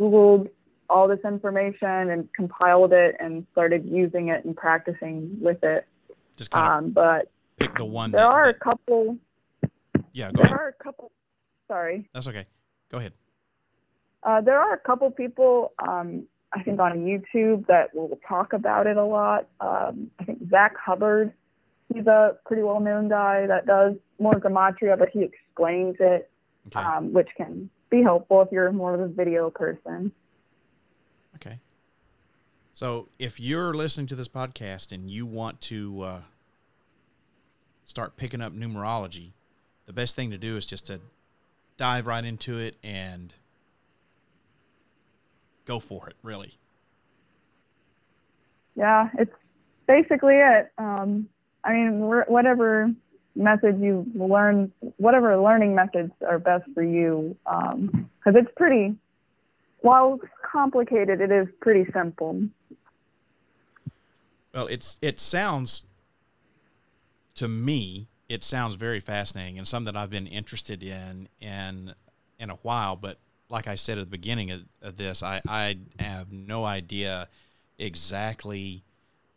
Googled 0.00 0.48
all 0.88 1.06
this 1.06 1.20
information 1.24 2.10
and 2.10 2.32
compiled 2.32 2.92
it 2.92 3.14
and 3.20 3.46
started 3.52 3.84
using 3.86 4.28
it 4.28 4.44
and 4.44 4.56
practicing 4.56 5.36
with 5.40 5.62
it. 5.62 5.86
just 6.36 6.50
kind 6.50 6.66
of 6.72 6.78
Um, 6.78 6.90
but 6.90 7.30
pick 7.58 7.76
the 7.76 7.84
one 7.84 8.10
there 8.10 8.22
that, 8.22 8.26
are 8.30 8.48
a 8.48 8.54
couple. 8.54 9.18
yeah 10.12 10.32
go 10.32 10.42
There 10.42 10.46
ahead 10.46 10.58
are 10.60 10.68
a 10.68 10.82
couple. 10.84 11.12
Sorry. 11.68 12.08
that's 12.12 12.26
okay 12.26 12.46
go 12.90 12.98
ahead 12.98 13.12
Uh, 14.24 14.40
there 14.40 14.58
are 14.58 14.74
a 14.74 14.78
couple 14.78 15.10
people, 15.10 15.72
um, 15.86 16.24
I 16.52 16.62
think, 16.64 16.80
on 16.80 16.92
YouTube 17.06 17.66
that 17.68 17.94
will 17.94 18.18
talk 18.28 18.52
about 18.52 18.86
it 18.86 18.96
a 18.96 19.04
lot. 19.04 19.46
Um, 19.60 20.10
I 20.18 20.24
think 20.24 20.38
Zach 20.50 20.74
Hubbard, 20.76 21.32
he's 21.94 22.06
a 22.06 22.36
pretty 22.44 22.62
well 22.62 22.80
known 22.80 23.08
guy 23.08 23.46
that 23.46 23.64
does 23.66 23.94
more 24.18 24.34
gematria, 24.34 24.98
but 24.98 25.08
he 25.10 25.22
explains 25.22 25.96
it, 26.00 26.28
okay 26.66 26.80
um, 26.84 27.12
which 27.12 27.28
can 27.36 27.70
be 27.90 28.02
helpful 28.02 28.40
if 28.42 28.48
you're 28.52 28.70
more 28.72 28.94
of 28.94 29.00
a 29.00 29.08
video 29.08 29.50
person. 29.50 30.12
Okay. 31.36 31.58
So 32.72 33.08
if 33.18 33.38
you're 33.38 33.74
listening 33.74 34.06
to 34.08 34.14
this 34.14 34.28
podcast 34.28 34.92
and 34.92 35.10
you 35.10 35.26
want 35.26 35.60
to 35.62 36.02
uh, 36.02 36.20
start 37.84 38.16
picking 38.16 38.40
up 38.40 38.54
numerology, 38.54 39.32
the 39.86 39.92
best 39.92 40.16
thing 40.16 40.30
to 40.30 40.38
do 40.38 40.56
is 40.56 40.64
just 40.64 40.86
to 40.86 41.00
dive 41.76 42.06
right 42.06 42.24
into 42.24 42.58
it 42.58 42.76
and 42.82 43.34
go 45.64 45.80
for 45.80 46.08
it, 46.08 46.14
really. 46.22 46.58
Yeah, 48.76 49.08
it's 49.18 49.34
basically 49.86 50.36
it. 50.36 50.70
Um, 50.78 51.28
I 51.64 51.72
mean, 51.72 52.00
whatever 52.00 52.90
method 53.34 53.80
you 53.80 54.06
learn, 54.14 54.72
whatever 54.96 55.36
learning 55.36 55.74
methods 55.74 56.12
are 56.26 56.38
best 56.38 56.64
for 56.74 56.82
you, 56.82 57.36
because 57.44 58.34
it's 58.34 58.50
pretty. 58.56 58.96
While 59.82 60.20
complicated, 60.42 61.20
it 61.20 61.30
is 61.30 61.48
pretty 61.60 61.90
simple. 61.92 62.42
Well, 64.54 64.66
it's 64.66 64.98
it 65.00 65.20
sounds 65.20 65.84
to 67.36 67.48
me 67.48 68.08
it 68.28 68.44
sounds 68.44 68.74
very 68.76 69.00
fascinating 69.00 69.58
and 69.58 69.66
something 69.66 69.96
I've 69.96 70.10
been 70.10 70.26
interested 70.26 70.82
in 70.82 71.28
in 71.40 71.94
in 72.38 72.50
a 72.50 72.56
while. 72.56 72.96
But 72.96 73.18
like 73.48 73.66
I 73.66 73.74
said 73.74 73.98
at 73.98 74.02
the 74.02 74.10
beginning 74.10 74.50
of, 74.50 74.62
of 74.82 74.96
this, 74.96 75.22
I 75.22 75.40
I 75.48 75.78
have 75.98 76.32
no 76.32 76.64
idea 76.64 77.28
exactly 77.78 78.84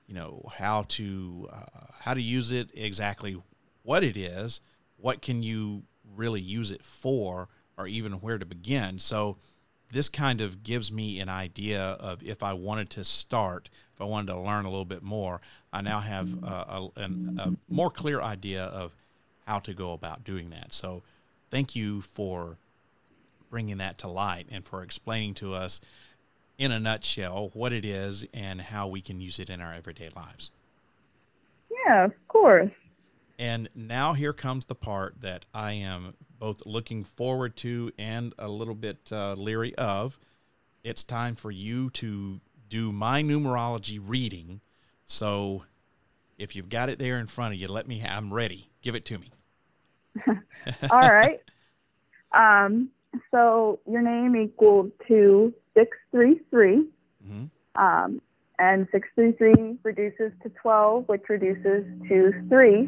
you 0.08 0.14
know 0.14 0.50
how 0.58 0.84
to 0.90 1.50
uh, 1.52 1.88
how 2.02 2.14
to 2.14 2.22
use 2.22 2.52
it 2.52 2.70
exactly 2.74 3.42
what 3.84 4.04
it 4.04 4.18
is 4.18 4.60
what 4.98 5.22
can 5.22 5.44
you 5.44 5.84
really 6.16 6.42
use 6.42 6.72
it 6.72 6.84
for 6.84 7.48
or 7.78 7.88
even 7.88 8.14
where 8.14 8.38
to 8.38 8.46
begin 8.46 9.00
so 9.00 9.38
this 9.94 10.10
kind 10.10 10.42
of 10.42 10.64
gives 10.64 10.92
me 10.92 11.20
an 11.20 11.30
idea 11.30 11.80
of 11.80 12.22
if 12.24 12.42
I 12.42 12.54
wanted 12.54 12.90
to 12.92 13.04
start, 13.04 13.70
if 13.94 14.02
I 14.02 14.06
wanted 14.06 14.34
to 14.34 14.40
learn 14.40 14.66
a 14.66 14.70
little 14.70 14.86
bit 14.86 15.04
more, 15.04 15.40
I 15.72 15.82
now 15.82 16.00
have 16.00 16.44
a, 16.44 16.90
a, 16.98 17.04
a, 17.38 17.54
more 17.70 17.92
clear 17.92 18.20
idea 18.20 18.64
of 18.64 18.92
how 19.46 19.60
to 19.60 19.74
go 19.74 19.94
about 19.94 20.24
doing 20.24 20.50
that. 20.50 20.74
So, 20.74 21.04
thank 21.52 21.76
you 21.76 22.02
for 22.02 22.58
bringing 23.52 23.78
that 23.78 24.00
to 24.00 24.08
light 24.08 24.48
and 24.52 24.66
for 24.66 24.82
explaining 24.82 25.36
to 25.36 25.54
us 25.54 25.80
in 26.58 26.72
a 26.72 26.80
nutshell 26.80 27.52
what 27.54 27.72
it 27.72 27.86
is 27.86 28.26
and 28.34 28.62
how 28.62 28.88
we 28.88 29.00
can 29.00 29.22
use 29.22 29.38
it 29.38 29.50
in 29.50 29.62
our 29.62 29.74
everyday 29.74 30.10
lives. 30.16 30.50
Yeah, 31.86 32.06
of 32.06 32.14
course. 32.28 32.72
And 33.44 33.68
now 33.76 34.14
here 34.14 34.32
comes 34.32 34.64
the 34.64 34.76
part 34.76 35.20
that 35.20 35.44
I 35.54 35.74
am 35.74 36.14
both 36.40 36.66
looking 36.66 37.04
forward 37.04 37.58
to 37.58 37.92
and 38.00 38.34
a 38.40 38.48
little 38.48 38.74
bit 38.74 39.10
uh, 39.12 39.34
leery 39.34 39.76
of. 39.76 40.18
It's 40.86 41.04
time 41.04 41.36
for 41.36 41.52
you 41.52 41.90
to 41.90 42.40
do 42.70 42.94
my 42.94 43.22
numerology 43.22 44.00
reading. 44.02 44.62
So 45.08 45.66
if 46.38 46.56
you've 46.56 46.70
got 46.70 46.88
it 46.88 47.00
there 47.00 47.20
in 47.20 47.28
front 47.28 47.54
of 47.54 47.60
you, 47.60 47.68
let 47.68 47.86
me, 47.86 48.00
ha- 48.00 48.16
I'm 48.16 48.34
ready. 48.34 48.70
Give 48.82 48.96
it 48.96 49.04
to 49.08 49.18
me. 49.18 49.30
All 50.90 51.10
right. 51.10 51.42
Um, 52.32 52.92
so 53.30 53.82
your 53.86 54.02
name 54.02 54.38
equaled 54.38 54.94
to 55.10 55.54
633. 55.74 56.88
Mhm. 57.28 57.50
Um, 57.76 58.22
and 58.58 58.88
633 58.94 59.80
reduces 59.84 60.32
to 60.44 60.50
12, 60.50 61.10
which 61.10 61.24
reduces 61.28 61.84
to 62.08 62.32
3. 62.48 62.88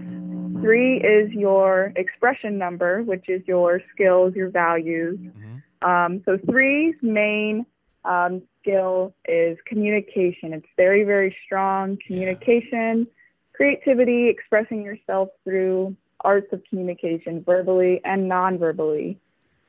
3 0.62 0.97
is 0.97 1.32
your 1.32 1.91
expression 1.95 2.58
number, 2.58 3.03
which 3.03 3.30
is 3.30 3.41
your 3.47 3.82
skills, 3.93 4.36
your 4.36 4.49
values. 4.49 5.20
Mhm. 5.20 5.88
Um, 5.88 6.22
so 6.26 6.38
3's 6.38 7.01
main 7.01 7.66
um, 8.03 8.41
skill 8.62 9.14
is 9.28 9.58
communication. 9.66 10.53
It's 10.53 10.68
very, 10.78 11.03
very 11.03 11.36
strong 11.45 11.97
communication, 12.06 13.08
creativity, 13.53 14.28
expressing 14.28 14.84
yourself 14.84 15.30
through 15.43 15.95
arts 16.22 16.51
of 16.53 16.64
communication, 16.70 17.43
verbally 17.43 18.01
and 18.03 18.28
non 18.28 18.58
verbally. 18.58 19.20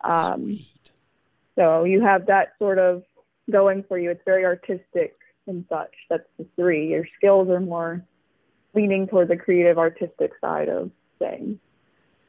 Um, 0.02 0.58
so 1.54 1.84
you 1.84 2.02
have 2.02 2.26
that 2.26 2.52
sort 2.58 2.78
of 2.78 3.02
going 3.50 3.84
for 3.84 3.98
you. 3.98 4.10
It's 4.10 4.24
very 4.24 4.44
artistic 4.44 5.16
and 5.46 5.64
such. 5.68 5.92
That's 6.10 6.28
the 6.38 6.46
three. 6.56 6.88
Your 6.88 7.06
skills 7.16 7.48
are 7.48 7.60
more 7.60 8.04
leaning 8.76 9.08
toward 9.08 9.28
the 9.28 9.36
creative, 9.36 9.78
artistic 9.78 10.32
side 10.40 10.68
of 10.68 10.90
things. 11.18 11.58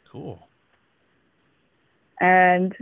Cool. 0.10 0.48
And 2.20 2.74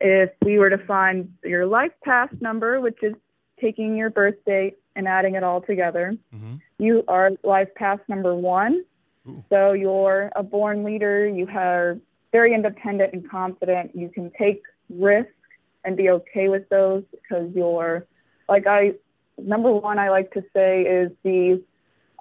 if 0.00 0.30
we 0.44 0.58
were 0.58 0.70
to 0.70 0.78
find 0.78 1.32
your 1.44 1.66
life 1.66 1.92
path 2.02 2.30
number, 2.40 2.80
which 2.80 2.98
is 3.02 3.14
taking 3.60 3.96
your 3.96 4.10
birth 4.10 4.34
date 4.44 4.78
and 4.96 5.06
adding 5.06 5.36
it 5.36 5.44
all 5.44 5.60
together, 5.60 6.16
hmm 6.32 6.54
you 6.78 7.04
are 7.06 7.30
life 7.44 7.68
path 7.76 8.00
number 8.08 8.34
one. 8.34 8.84
Ooh. 9.28 9.44
So 9.50 9.72
you're 9.72 10.32
a 10.34 10.42
born 10.42 10.82
leader. 10.82 11.28
You 11.28 11.46
are 11.54 11.96
very 12.32 12.54
independent 12.54 13.12
and 13.12 13.30
confident. 13.30 13.94
You 13.94 14.08
can 14.08 14.32
take 14.36 14.62
risks 14.90 15.30
and 15.84 15.96
be 15.96 16.10
okay 16.10 16.48
with 16.48 16.68
those 16.70 17.04
because 17.12 17.54
you're, 17.54 18.04
like 18.48 18.66
I, 18.66 18.94
number 19.38 19.70
one, 19.70 20.00
I 20.00 20.10
like 20.10 20.32
to 20.32 20.42
say 20.52 20.82
is 20.82 21.12
the 21.22 21.62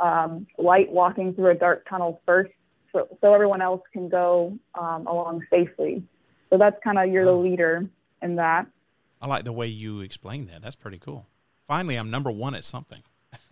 um, 0.01 0.47
light 0.57 0.91
walking 0.91 1.33
through 1.33 1.51
a 1.51 1.55
dark 1.55 1.87
tunnel 1.87 2.21
first, 2.25 2.51
so, 2.91 3.07
so 3.21 3.33
everyone 3.33 3.61
else 3.61 3.81
can 3.93 4.09
go 4.09 4.57
um, 4.79 5.07
along 5.07 5.43
safely. 5.49 6.03
So 6.49 6.57
that's 6.57 6.75
kind 6.83 6.97
of 6.99 7.09
you're 7.11 7.23
the 7.25 7.31
Oh. 7.31 7.39
leader 7.39 7.87
in 8.21 8.35
that. 8.35 8.65
I 9.21 9.27
like 9.27 9.43
the 9.45 9.53
way 9.53 9.67
you 9.67 10.01
explain 10.01 10.47
that. 10.47 10.61
That's 10.61 10.75
pretty 10.75 10.97
cool. 10.97 11.25
Finally, 11.67 11.95
I'm 11.97 12.09
number 12.09 12.31
one 12.31 12.55
at 12.55 12.63
something. 12.65 13.01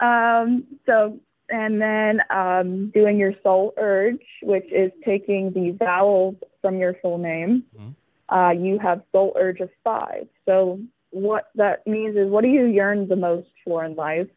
um, 0.00 0.64
so, 0.86 1.18
and 1.48 1.80
then 1.80 2.20
um, 2.30 2.90
doing 2.90 3.16
your 3.18 3.32
soul 3.42 3.72
urge, 3.78 4.20
which 4.42 4.70
is 4.70 4.92
taking 5.04 5.50
the 5.52 5.70
vowels 5.72 6.36
from 6.60 6.78
your 6.78 6.94
full 7.02 7.18
name. 7.18 7.64
Mhm. 7.76 7.94
Uh, 8.28 8.50
you 8.50 8.78
have 8.78 9.02
soul 9.12 9.32
urge 9.36 9.60
of 9.60 9.70
five. 9.82 10.28
So, 10.44 10.78
what 11.10 11.50
that 11.54 11.86
means 11.86 12.16
is, 12.16 12.28
what 12.28 12.42
do 12.42 12.48
you 12.48 12.66
yearn 12.66 13.08
the 13.08 13.16
most 13.16 13.48
for 13.64 13.84
in 13.84 13.94
life? 13.94 14.28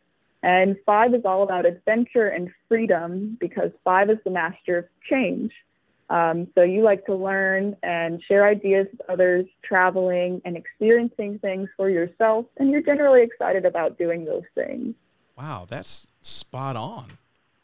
And 0.44 0.76
five 0.86 1.14
is 1.14 1.22
all 1.24 1.44
about 1.44 1.66
adventure 1.66 2.28
and 2.28 2.50
freedom 2.68 3.38
because 3.40 3.72
five 3.84 4.10
is 4.10 4.18
the 4.24 4.32
master 4.32 4.80
of 4.80 4.86
change. 5.10 5.52
Um, 6.10 6.48
so 6.56 6.64
you 6.64 6.82
like 6.82 7.06
to 7.06 7.16
learn 7.16 7.76
and 7.84 8.22
share 8.28 8.46
ideas 8.46 8.88
with 8.92 9.10
others, 9.10 9.46
traveling 9.64 10.42
and 10.44 10.58
experiencing 10.58 11.40
things 11.40 11.70
for 11.78 11.90
yourself, 11.90 12.46
and 12.58 12.70
you're 12.70 12.82
generally 12.82 13.24
excited 13.24 13.66
about 13.66 13.98
doing 13.98 14.26
those 14.26 14.44
things. 14.54 14.94
Wow, 15.38 15.68
that's 15.70 16.08
spot 16.22 16.76
on. 16.76 17.18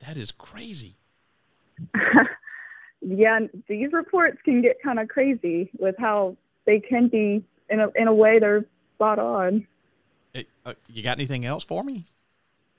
That 0.05 0.15
is 0.15 0.31
crazy. 0.31 0.95
yeah, 3.01 3.39
these 3.67 3.91
reports 3.91 4.37
can 4.45 4.61
get 4.61 4.77
kind 4.81 4.99
of 4.99 5.09
crazy 5.09 5.69
with 5.77 5.95
how 5.99 6.37
they 6.65 6.79
can 6.79 7.09
be 7.09 7.43
in 7.69 7.81
a 7.81 7.89
in 7.95 8.07
a 8.07 8.13
way 8.13 8.39
they're 8.39 8.65
spot 8.97 9.19
on. 9.19 9.67
Uh, 10.65 10.73
you 10.89 11.03
got 11.03 11.17
anything 11.17 11.45
else 11.45 11.63
for 11.63 11.83
me? 11.83 12.03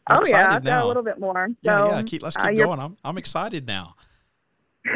I'm 0.07 0.23
oh 0.23 0.27
yeah, 0.27 0.55
I've 0.55 0.65
got 0.65 0.85
a 0.85 0.87
little 0.87 1.03
bit 1.03 1.21
more. 1.21 1.49
Yeah, 1.63 1.79
so, 1.79 1.91
yeah. 1.91 2.03
Keep, 2.03 2.23
let's 2.23 2.37
uh, 2.37 2.47
keep 2.47 2.57
your- 2.57 2.67
going. 2.67 2.81
I'm 2.81 2.97
I'm 3.05 3.19
excited 3.19 3.67
now. 3.67 3.95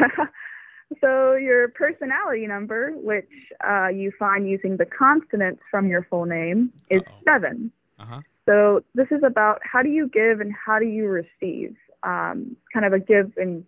so 1.01 1.35
your 1.35 1.69
personality 1.69 2.47
number, 2.47 2.91
which 2.95 3.29
uh, 3.67 3.87
you 3.87 4.11
find 4.17 4.49
using 4.49 4.77
the 4.77 4.85
consonants 4.85 5.61
from 5.69 5.87
your 5.87 6.05
full 6.09 6.25
name, 6.25 6.73
is 6.89 7.01
Uh-oh. 7.01 7.13
seven. 7.25 7.71
Uh 7.99 8.05
huh. 8.05 8.21
So 8.45 8.83
this 8.95 9.07
is 9.11 9.23
about 9.23 9.61
how 9.63 9.81
do 9.81 9.89
you 9.89 10.09
give 10.09 10.41
and 10.41 10.53
how 10.53 10.79
do 10.79 10.85
you 10.85 11.07
receive, 11.07 11.75
um, 12.03 12.57
kind 12.73 12.85
of 12.85 12.93
a 12.93 12.99
give 12.99 13.31
and 13.37 13.65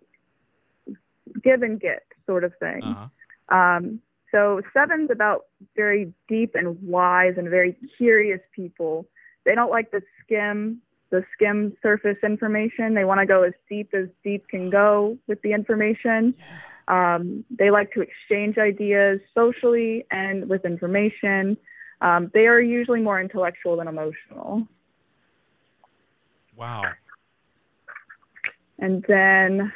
give 1.43 1.61
and 1.61 1.79
get 1.79 2.03
sort 2.25 2.43
of 2.43 2.53
thing. 2.59 2.83
Uh 2.83 3.07
huh. 3.49 3.55
Um, 3.55 4.01
so 4.31 4.61
seven's 4.73 5.11
about 5.11 5.45
very 5.75 6.13
deep 6.27 6.55
and 6.55 6.81
wise 6.81 7.35
and 7.37 7.49
very 7.49 7.75
curious 7.97 8.41
people. 8.55 9.07
They 9.45 9.55
don't 9.55 9.71
like 9.71 9.91
to 9.91 10.01
skim 10.23 10.81
the 11.11 11.23
skim 11.33 11.77
surface 11.81 12.17
information. 12.23 12.93
They 12.93 13.05
want 13.05 13.19
to 13.19 13.25
go 13.25 13.43
as 13.43 13.53
deep 13.69 13.93
as 13.93 14.07
deep 14.23 14.47
can 14.47 14.69
go 14.69 15.17
with 15.27 15.41
the 15.43 15.53
information. 15.53 16.33
Um, 16.87 17.45
they 17.49 17.69
like 17.69 17.93
to 17.93 18.01
exchange 18.01 18.57
ideas 18.57 19.19
socially 19.33 20.05
and 20.11 20.49
with 20.49 20.65
information. 20.65 21.57
Um, 22.01 22.31
they 22.33 22.47
are 22.47 22.59
usually 22.59 23.01
more 23.01 23.21
intellectual 23.21 23.77
than 23.77 23.87
emotional. 23.87 24.67
Wow. 26.55 26.83
And 28.77 29.05
then 29.07 29.71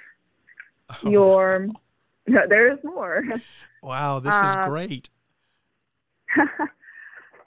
Oh, 0.90 1.10
your 1.10 1.68
there 2.50 2.72
is 2.72 2.80
more. 2.84 3.24
Wow, 3.82 4.20
this 4.20 4.36
is 4.36 4.56
uh, 4.56 4.66
great. 4.68 5.10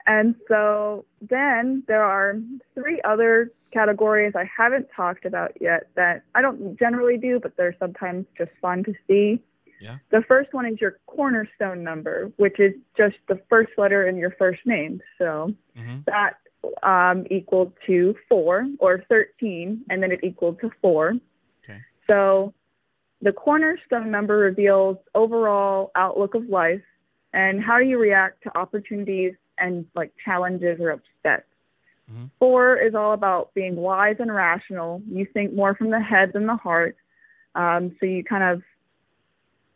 and 0.07 0.35
so 0.47 1.05
then 1.21 1.83
there 1.87 2.03
are 2.03 2.39
three 2.73 2.99
other 3.03 3.51
categories 3.71 4.33
I 4.35 4.49
haven't 4.55 4.87
talked 4.95 5.25
about 5.25 5.51
yet 5.59 5.89
that 5.95 6.23
I 6.35 6.41
don't 6.41 6.77
generally 6.77 7.17
do, 7.17 7.39
but 7.39 7.55
they're 7.57 7.75
sometimes 7.79 8.25
just 8.37 8.51
fun 8.61 8.83
to 8.85 8.93
see. 9.07 9.41
Yeah. 9.81 9.97
The 10.11 10.23
first 10.27 10.53
one 10.53 10.65
is 10.65 10.79
your 10.79 10.99
cornerstone 11.07 11.83
number, 11.83 12.31
which 12.37 12.59
is 12.59 12.73
just 12.95 13.15
the 13.27 13.41
first 13.49 13.71
letter 13.77 14.07
in 14.07 14.15
your 14.15 14.31
first 14.31 14.61
name. 14.65 15.01
So 15.17 15.53
hmm 15.75 15.99
that 16.05 16.37
um, 16.81 17.25
equaled 17.29 17.73
to 17.87 18.15
four 18.29 18.67
or 18.79 19.03
13, 19.09 19.83
and 19.89 20.01
then 20.01 20.11
it 20.11 20.21
equal 20.23 20.53
to 20.55 20.71
four. 20.81 21.13
Okay. 21.63 21.79
So 22.07 22.53
the 23.23 23.31
cornerstone 23.31 24.11
number 24.11 24.37
reveals 24.37 24.97
overall 25.15 25.91
outlook 25.95 26.35
of 26.35 26.49
life 26.49 26.81
and 27.31 27.63
how 27.63 27.77
you 27.77 27.97
react 27.97 28.43
to 28.43 28.57
opportunities 28.57 29.33
and 29.57 29.85
like 29.95 30.11
challenges 30.23 30.79
or 30.81 30.91
upsets. 30.91 31.47
Mhm. 32.11 32.29
Four 32.37 32.75
is 32.75 32.93
all 32.93 33.13
about 33.13 33.53
being 33.53 33.77
wise 33.77 34.17
and 34.19 34.33
rational. 34.33 35.01
You 35.07 35.25
think 35.25 35.53
more 35.53 35.73
from 35.73 35.89
the 35.89 36.01
head 36.01 36.33
than 36.33 36.45
the 36.45 36.57
heart. 36.57 36.97
Um, 37.55 37.95
so 37.99 38.05
you 38.05 38.23
kind 38.25 38.43
of 38.43 38.61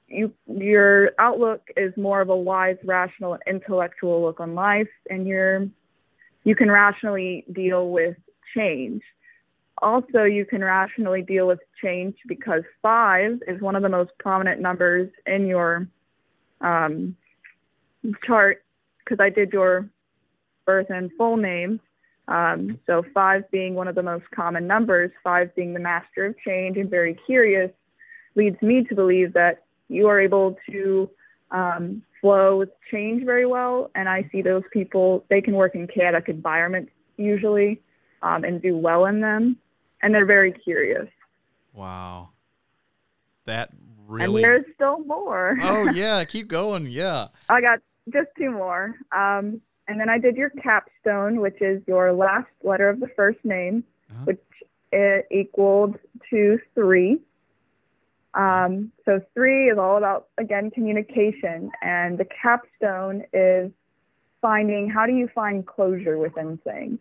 you 0.10 0.34
your 0.48 1.12
outlook 1.18 1.62
is 1.78 1.96
more 1.96 2.20
of 2.20 2.30
a 2.30 2.36
wise, 2.36 2.78
rational, 2.84 3.34
and 3.34 3.44
intellectual 3.48 4.22
look 4.22 4.42
on 4.42 4.56
life, 4.56 4.90
and 5.10 5.26
you're 5.26 5.68
you 6.44 6.56
can 6.56 6.70
rationally 6.70 7.46
deal 7.52 7.92
with 7.92 8.18
change. 8.54 9.04
Also, 9.82 10.24
you 10.24 10.46
can 10.46 10.64
rationally 10.64 11.22
deal 11.22 11.48
with 11.48 11.60
change 11.82 12.16
because 12.28 12.64
five 12.82 13.40
is 13.48 13.62
one 13.62 13.76
of 13.76 13.84
the 13.84 13.90
most 13.90 14.12
prominent 14.18 14.60
numbers 14.60 15.10
in 15.26 15.46
your 15.46 15.88
um, 16.62 17.16
chart 18.26 18.64
because 19.00 19.20
I 19.20 19.30
did 19.30 19.54
your 19.54 19.88
birth 20.66 20.88
and 20.90 21.12
full 21.18 21.38
name. 21.38 21.80
Um, 22.28 22.80
so 22.86 23.04
five 23.14 23.50
being 23.52 23.76
one 23.76 23.88
of 23.88 23.96
the 23.96 24.04
most 24.04 24.26
common 24.32 24.68
numbers, 24.68 25.12
five 25.24 25.56
being 25.56 25.74
the 25.74 25.80
master 25.80 26.26
of 26.26 26.36
change 26.40 26.78
and 26.78 26.90
very 26.90 27.18
curious, 27.26 27.72
leads 28.36 28.62
me 28.62 28.84
to 28.84 28.96
believe 28.96 29.34
that 29.34 29.64
you 29.88 30.08
are 30.08 30.20
able 30.20 30.58
to 30.70 31.10
um, 31.52 32.02
flow 32.20 32.58
with 32.58 32.70
change 32.92 33.24
very 33.24 33.46
well. 33.46 33.92
And 33.96 34.10
I 34.10 34.28
see 34.32 34.42
those 34.42 34.64
people, 34.74 35.24
they 35.30 35.42
can 35.42 35.54
work 35.54 35.76
in 35.76 35.88
chaotic 35.88 36.28
environments 36.28 36.92
usually 37.16 37.82
um, 38.22 38.44
and 38.44 38.62
do 38.62 38.76
well 38.76 39.06
in 39.06 39.22
them. 39.22 39.58
And 40.02 40.14
they're 40.14 40.26
very 40.26 40.52
curious. 40.52 41.08
Wow. 41.74 42.30
That 43.46 43.70
really. 44.08 44.44
And 44.44 44.44
there's 44.44 44.66
still 44.76 45.00
more. 45.06 45.58
oh, 45.62 45.90
yeah. 45.94 46.24
Keep 46.26 46.48
going. 46.50 46.88
Yeah. 46.88 47.28
I 47.50 47.62
got 47.62 47.80
just 48.12 48.28
two 48.38 48.52
more. 48.52 48.96
Um, 49.12 49.62
and 49.88 50.00
then 50.00 50.10
I 50.10 50.18
did 50.18 50.36
your 50.36 50.50
capstone, 50.50 51.40
which 51.40 51.62
is 51.62 51.82
your 51.88 52.12
last 52.14 52.48
letter 52.64 52.90
of 52.90 53.00
the 53.00 53.08
first 53.16 53.40
name, 53.44 53.84
Uh-huh. 54.12 54.26
which 54.26 54.42
it 54.92 55.28
equaled 55.32 55.98
to 56.30 56.60
three. 56.76 57.20
Um, 58.34 58.92
so 59.06 59.22
three 59.34 59.70
is 59.70 59.78
all 59.78 59.98
about 59.98 60.28
again 60.38 60.70
communication, 60.72 61.72
and 61.82 62.18
the 62.18 62.26
capstone 62.26 63.24
is 63.34 63.72
finding 64.42 64.90
how 64.90 65.06
do 65.08 65.14
you 65.14 65.28
find 65.34 65.66
closure 65.66 66.18
within 66.18 66.58
things. 66.60 67.00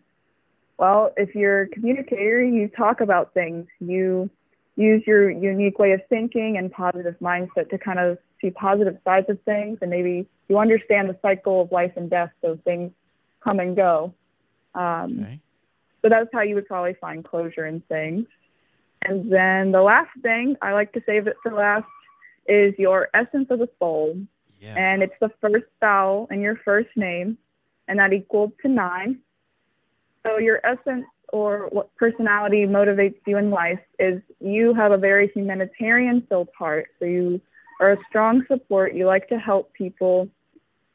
Well, 0.77 1.11
if 1.17 1.33
you're 1.33 1.63
a 1.63 1.67
communicator, 1.67 2.43
you 2.43 2.67
talk 2.67 3.01
about 3.01 3.33
things. 3.33 3.67
You 3.79 4.29
use 4.75 5.03
your 5.07 5.29
unique 5.29 5.79
way 5.79 5.91
of 5.93 6.01
thinking 6.07 6.57
and 6.57 6.71
positive 6.71 7.15
mindset 7.19 7.69
to 7.71 7.77
kind 7.79 7.97
of 7.97 8.19
see 8.39 8.51
positive 8.51 8.97
sides 9.03 9.27
of 9.29 9.41
things, 9.41 9.79
and 9.81 9.89
maybe 9.89 10.27
you 10.47 10.59
understand 10.59 11.09
the 11.09 11.17
cycle 11.21 11.61
of 11.61 11.71
life 11.71 11.93
and 11.95 12.09
death, 12.09 12.29
so 12.41 12.59
things 12.63 12.91
come 13.43 13.59
and 13.59 13.75
go. 13.75 14.13
Um, 14.75 15.19
Okay. 15.23 15.39
so 16.03 16.09
that's 16.09 16.29
how 16.31 16.41
you 16.41 16.53
would 16.55 16.67
probably 16.67 16.93
find 17.01 17.25
closure 17.25 17.65
in 17.65 17.81
things. 17.81 18.27
And 19.01 19.31
then 19.31 19.71
the 19.71 19.81
last 19.81 20.11
thing, 20.21 20.55
I 20.61 20.73
like 20.73 20.93
to 20.93 21.01
save 21.05 21.27
it 21.27 21.37
for 21.41 21.51
last, 21.51 21.87
is 22.47 22.73
your 22.77 23.09
essence 23.15 23.47
of 23.49 23.59
the 23.59 23.69
soul. 23.79 24.17
Yeah. 24.59 24.75
And 24.77 25.01
it's 25.01 25.13
the 25.19 25.31
first 25.41 25.65
vowel 25.79 26.27
in 26.29 26.41
your 26.41 26.55
first 26.57 26.89
name, 26.95 27.37
and 27.87 27.97
that 27.99 28.13
equals 28.13 28.51
to 28.61 28.67
nine. 28.67 29.19
So 30.27 30.37
your 30.37 30.59
essence 30.65 31.05
or 31.33 31.67
what 31.71 31.95
personality 31.95 32.65
motivates 32.65 33.19
you 33.25 33.37
in 33.37 33.49
life 33.49 33.79
is 33.99 34.21
you 34.39 34.73
have 34.73 34.91
a 34.91 34.97
very 34.97 35.29
humanitarian 35.33 36.25
filled 36.27 36.49
heart. 36.57 36.87
So 36.99 37.05
you 37.05 37.41
are 37.79 37.93
a 37.93 37.97
strong 38.09 38.43
support. 38.47 38.93
You 38.93 39.05
like 39.07 39.27
to 39.29 39.37
help 39.37 39.73
people. 39.73 40.29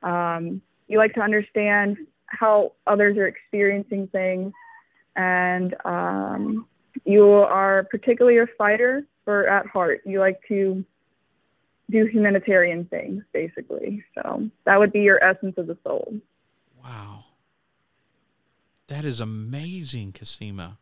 Um, 0.02 0.60
you 0.88 0.98
like 0.98 1.14
to 1.14 1.20
understand 1.20 1.96
how 2.26 2.72
others 2.86 3.16
are 3.16 3.26
experiencing 3.26 4.08
things. 4.08 4.52
And 5.16 5.74
um, 5.84 6.66
you 7.04 7.24
are 7.30 7.84
particularly 7.90 8.38
a 8.38 8.46
fighter 8.58 9.06
for 9.24 9.48
at 9.48 9.66
heart. 9.66 10.02
You 10.04 10.20
like 10.20 10.40
to 10.48 10.84
do 11.90 12.06
humanitarian 12.06 12.86
things, 12.86 13.22
basically. 13.32 14.02
So 14.14 14.48
that 14.64 14.78
would 14.78 14.92
be 14.92 15.00
your 15.00 15.22
essence 15.22 15.54
of 15.58 15.66
the 15.66 15.76
soul. 15.84 16.14
Wow. 16.82 17.21
That 18.92 19.06
is 19.06 19.20
amazing, 19.20 20.12
Cosima. 20.12 20.76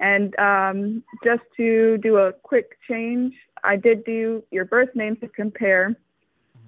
And 0.00 0.38
um, 0.38 1.02
just 1.24 1.40
to 1.56 1.96
do 1.96 2.18
a 2.18 2.34
quick 2.34 2.76
change, 2.86 3.32
I 3.64 3.76
did 3.76 4.04
do 4.04 4.42
your 4.50 4.66
birth 4.66 4.90
name 4.94 5.16
to 5.22 5.28
compare, 5.28 5.96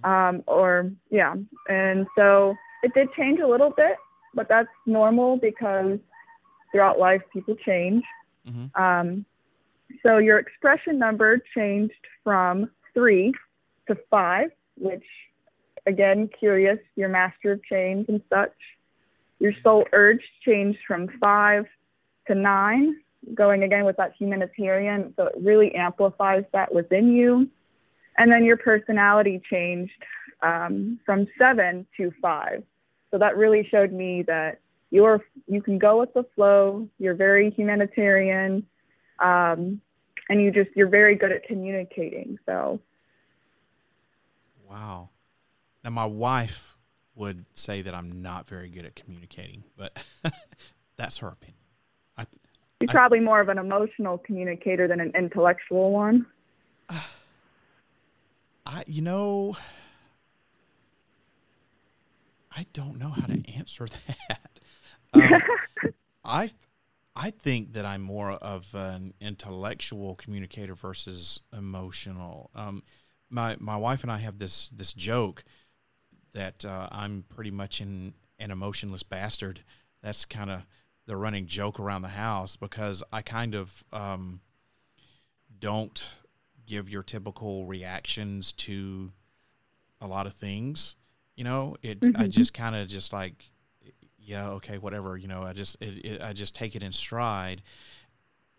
um, 0.05 0.43
or 0.47 0.91
yeah, 1.11 1.35
and 1.69 2.07
so 2.17 2.55
it 2.83 2.95
did 2.95 3.09
change 3.13 3.41
a 3.41 3.47
little 3.47 3.69
bit, 3.77 3.97
but 4.33 4.49
that's 4.49 4.71
normal 4.87 5.37
because 5.37 5.99
throughout 6.73 6.99
life 6.99 7.21
people 7.31 7.57
change. 7.57 8.03
Mhm. 8.49 8.75
Um, 8.75 9.27
so 10.03 10.17
your 10.17 10.39
expression 10.39 10.99
number 10.99 11.43
changed 11.55 12.07
from 12.23 12.71
three 12.95 13.35
to 13.87 13.97
five, 14.09 14.51
which 14.79 15.05
again, 15.85 16.31
curious, 16.39 16.79
your 16.97 17.11
master 17.11 17.53
of 17.53 17.63
change 17.65 18.09
and 18.09 18.23
such. 18.31 18.55
Your 19.39 19.53
soul 19.62 19.85
urge 19.93 20.22
changed 20.45 20.78
from 20.87 21.09
five 21.20 21.66
to 22.26 22.35
nine, 22.35 22.97
going 23.35 23.62
again 23.62 23.85
with 23.85 23.97
that 23.97 24.12
humanitarian. 24.18 25.12
So 25.16 25.26
it 25.26 25.35
really 25.41 25.74
amplifies 25.74 26.45
that 26.53 26.74
within 26.74 27.12
you. 27.12 27.49
And 28.16 28.30
then 28.30 28.45
your 28.45 28.57
personality 28.57 29.43
changed 29.51 29.93
um, 30.43 31.01
from 31.05 31.26
seven 31.39 31.87
to 31.97 32.12
five. 32.22 32.62
So 33.11 33.18
that 33.18 33.37
really 33.37 33.66
showed 33.70 33.93
me 33.93 34.22
that 34.22 34.61
you're 34.91 35.20
you 35.49 35.61
can 35.61 35.78
go 35.78 35.99
with 36.01 36.14
the 36.14 36.24
flow. 36.35 36.89
You're 36.99 37.14
very 37.14 37.51
humanitarian, 37.51 38.66
um, 39.18 39.80
and 40.28 40.41
you 40.41 40.51
just 40.53 40.70
you're 40.76 40.89
very 40.89 41.16
good 41.16 41.32
at 41.32 41.45
communicating. 41.45 42.39
So 42.47 42.80
Wow. 44.68 45.11
Now, 45.85 45.91
my 45.91 46.05
wife 46.05 46.74
would 47.15 47.45
say 47.55 47.83
that 47.83 47.95
I'm 47.95 48.23
not 48.23 48.49
very 48.49 48.69
good 48.69 48.85
at 48.85 48.97
communicating, 48.97 49.65
but 49.77 49.97
that's 50.97 51.19
her 51.19 51.29
opinion. 51.29 51.59
I, 52.17 52.27
you're 52.81 52.91
I- 52.91 52.93
probably 52.93 53.21
more 53.21 53.41
of 53.41 53.49
an 53.49 53.59
emotional 53.59 54.19
communicator 54.19 54.89
than 54.89 55.01
an 55.01 55.12
intellectual 55.15 55.93
one. 55.93 56.27
I, 58.67 58.83
you 58.87 59.03
know, 59.03 59.57
I 62.57 62.67
don't 62.73 62.99
know 62.99 63.11
how 63.11 63.27
to 63.27 63.43
answer 63.55 63.87
that. 64.29 64.61
Um, 65.12 65.43
I, 66.25 66.51
I 67.15 67.31
think 67.31 67.75
that 67.75 67.85
I'm 67.85 68.03
more 68.03 68.33
of 68.33 68.75
an 68.75 69.15
intellectual 69.21 70.15
communicator 70.15 70.75
versus 70.75 71.41
emotional. 71.57 72.51
Um, 72.55 72.83
my 73.31 73.57
my 73.59 73.77
wife 73.77 74.03
and 74.03 74.12
I 74.12 74.19
have 74.19 74.39
this 74.39 74.69
this 74.69 74.93
joke 74.93 75.45
that 76.35 76.64
uh, 76.64 76.89
I'm 76.91 77.24
pretty 77.28 77.51
much 77.51 77.80
in 77.80 78.14
an 78.39 78.51
emotionless 78.51 79.03
bastard. 79.03 79.61
That's 80.03 80.24
kind 80.24 80.51
of 80.51 80.62
the 81.07 81.16
running 81.16 81.47
joke 81.47 81.80
around 81.80 82.03
the 82.03 82.09
house 82.09 82.57
because 82.57 83.03
I 83.12 83.22
kind 83.22 83.55
of 83.55 83.85
um, 83.93 84.41
don't 85.59 86.14
give 86.66 86.89
your 86.89 87.03
typical 87.03 87.66
reactions 87.66 88.53
to 88.53 89.12
a 90.01 90.07
lot 90.07 90.26
of 90.26 90.35
things. 90.35 90.97
You 91.37 91.45
know, 91.45 91.76
it 91.82 91.99
I 92.16 92.28
just 92.28 92.55
kind 92.55 92.76
of 92.76 92.89
just 92.89 93.12
like 93.12 93.51
yeah, 94.18 94.49
okay, 94.51 94.78
whatever, 94.78 95.16
you 95.16 95.28
know, 95.28 95.43
I 95.43 95.53
just 95.53 95.76
it, 95.80 96.05
it, 96.05 96.22
I 96.22 96.32
just 96.32 96.55
take 96.55 96.74
it 96.74 96.82
in 96.82 96.93
stride 96.93 97.62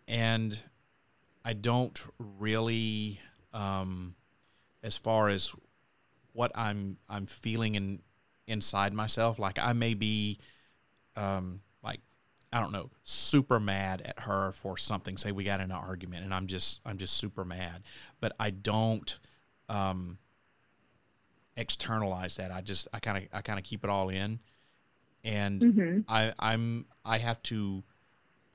and 0.06 0.58
I 1.44 1.52
don't 1.52 2.00
really 2.18 3.20
um 3.52 4.14
as 4.82 4.96
far 4.96 5.28
as 5.28 5.52
what 6.36 6.52
I'm 6.54 6.98
I'm 7.08 7.26
feeling 7.26 7.76
in 7.76 8.02
inside 8.46 8.94
myself 8.94 9.38
like 9.40 9.58
I 9.58 9.72
may 9.72 9.94
be 9.94 10.38
um 11.16 11.60
like 11.82 12.00
I 12.52 12.60
don't 12.60 12.72
know, 12.72 12.90
super 13.04 13.60
mad 13.60 14.02
at 14.02 14.20
her 14.20 14.52
for 14.52 14.76
something. 14.78 15.18
Say 15.18 15.32
we 15.32 15.44
got 15.44 15.60
in 15.60 15.66
an 15.66 15.72
argument 15.72 16.24
and 16.24 16.34
I'm 16.34 16.46
just 16.46 16.80
I'm 16.86 16.98
just 16.98 17.16
super 17.16 17.44
mad. 17.44 17.82
But 18.20 18.34
I 18.40 18.50
don't 18.50 19.18
um 19.68 20.18
externalize 21.56 22.36
that. 22.36 22.50
I 22.52 22.60
just 22.60 22.88
I 22.92 22.98
kind 22.98 23.18
of 23.18 23.24
I 23.32 23.40
kind 23.40 23.58
of 23.58 23.64
keep 23.64 23.84
it 23.84 23.90
all 23.90 24.08
in 24.08 24.40
and 25.24 25.64
Mm-hmm. 25.64 26.00
I 26.08 26.34
I'm 26.38 26.86
I 27.04 27.18
have 27.18 27.42
to 27.44 27.84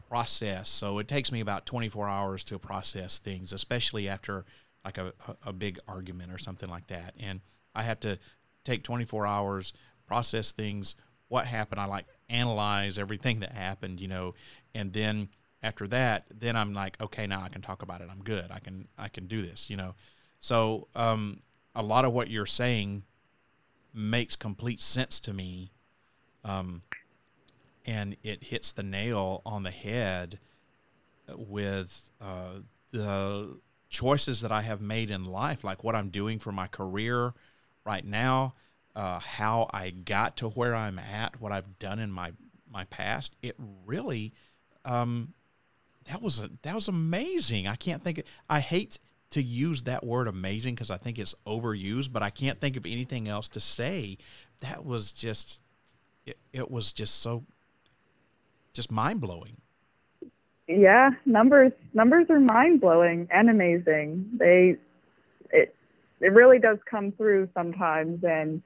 process. 0.10 0.70
So 0.70 1.00
it 1.00 1.08
takes 1.08 1.32
me 1.32 1.42
about 1.42 1.66
24 1.66 2.10
hours 2.10 2.44
to 2.46 2.60
process 2.60 3.18
things, 3.20 3.54
especially 3.54 4.10
after 4.10 4.46
like 4.86 4.98
a, 4.98 5.14
a, 5.28 5.50
a 5.50 5.54
big 5.54 5.80
argument 5.88 6.34
or 6.34 6.40
something 6.40 6.70
like 6.70 6.88
that. 6.88 7.16
And 7.20 7.42
I 7.74 7.84
have 7.84 8.00
to 8.02 8.20
take 8.64 8.84
24 8.84 9.26
hours, 9.26 9.74
process 10.08 10.52
things, 10.52 10.96
what 11.28 11.46
happened. 11.46 11.80
I 11.80 11.86
like 11.86 12.06
analyze 12.30 13.00
everything 13.00 13.40
that 13.40 13.52
happened, 13.52 14.02
you 14.02 14.08
know, 14.08 14.34
and 14.74 14.94
then 14.94 15.30
after 15.64 15.88
that, 15.88 16.26
then 16.34 16.56
I'm 16.56 16.74
like, 16.74 17.00
okay, 17.02 17.28
now 17.28 17.42
I 17.42 17.50
can 17.50 17.62
talk 17.62 17.82
about 17.82 18.02
it. 18.02 18.10
I'm 18.12 18.24
good. 18.24 18.48
I 18.52 18.60
can 18.60 18.88
I 18.98 19.08
can 19.08 19.28
do 19.28 19.42
this, 19.42 19.70
you 19.70 19.78
know. 19.78 19.96
So 20.40 20.88
um, 20.96 21.40
a 21.76 21.84
lot 21.84 22.04
of 22.04 22.14
what 22.14 22.30
you're 22.30 22.46
saying 22.46 23.04
makes 23.94 24.36
complete 24.36 24.82
sense 24.82 25.20
to 25.20 25.34
me 25.34 25.72
um, 26.44 26.82
and 27.86 28.16
it 28.24 28.46
hits 28.46 28.72
the 28.72 28.84
nail 28.84 29.42
on 29.46 29.64
the 29.64 29.72
head 29.72 30.40
with 31.36 32.10
uh, 32.20 32.60
the 32.92 33.58
choices 33.90 34.42
that 34.42 34.52
I 34.52 34.62
have 34.62 34.82
made 34.82 35.12
in 35.12 35.26
life, 35.26 35.64
like 35.64 35.84
what 35.84 35.96
I'm 35.96 36.10
doing 36.10 36.40
for 36.40 36.52
my 36.52 36.68
career 36.68 37.34
right 37.86 38.06
now, 38.06 38.56
uh, 38.96 39.20
how 39.20 39.70
I 39.74 39.90
got 39.90 40.38
to 40.38 40.50
where 40.50 40.76
I'm 40.76 41.00
at, 41.00 41.40
what 41.40 41.52
I've 41.52 41.80
done 41.80 42.00
in 42.00 42.12
my 42.12 42.34
my 42.72 42.86
past. 42.86 43.36
It 43.42 43.56
really, 43.86 44.34
um, 44.86 45.34
that 46.10 46.22
was 46.22 46.40
a 46.40 46.50
that 46.64 46.76
was 46.76 46.88
amazing. 46.88 47.68
I 47.68 47.76
can't 47.76 48.04
think. 48.04 48.24
I 48.50 48.60
hate 48.60 49.00
to 49.32 49.42
use 49.42 49.84
that 49.84 50.06
word 50.06 50.28
amazing 50.28 50.76
because 50.76 50.92
I 50.92 50.98
think 50.98 51.18
it's 51.18 51.34
overused, 51.48 52.12
but 52.12 52.22
I 52.22 52.30
can't 52.30 52.60
think 52.60 52.76
of 52.78 52.86
anything 52.86 53.28
else 53.28 53.48
to 53.50 53.60
say. 53.60 54.18
That 54.60 54.86
was 54.86 55.12
just, 55.12 55.60
it, 56.26 56.38
it 56.52 56.70
was 56.70 56.92
just 56.92 57.22
so, 57.22 57.46
just 58.74 58.92
mind 58.92 59.22
blowing. 59.22 59.56
Yeah, 60.68 61.12
numbers 61.26 61.72
numbers 61.94 62.28
are 62.30 62.40
mind 62.40 62.82
blowing 62.82 63.28
and 63.32 63.50
amazing. 63.50 64.30
They 64.34 64.78
it 65.52 65.76
it 66.22 66.32
really 66.32 66.60
does 66.60 66.78
come 66.90 67.12
through 67.12 67.50
sometimes 67.54 68.24
and 68.24 68.62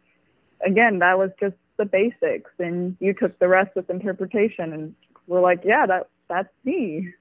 again, 0.66 1.00
that 1.00 1.18
was 1.18 1.32
just 1.40 1.56
the 1.78 1.86
basics 1.86 2.52
and 2.60 2.96
you 3.00 3.14
took 3.14 3.38
the 3.40 3.48
rest 3.48 3.76
with 3.76 3.90
interpretation 3.90 4.74
and 4.74 4.96
we're 5.28 5.42
like, 5.42 5.62
yeah, 5.64 5.86
that 5.86 6.10
that's 6.30 6.50
me. 6.64 7.14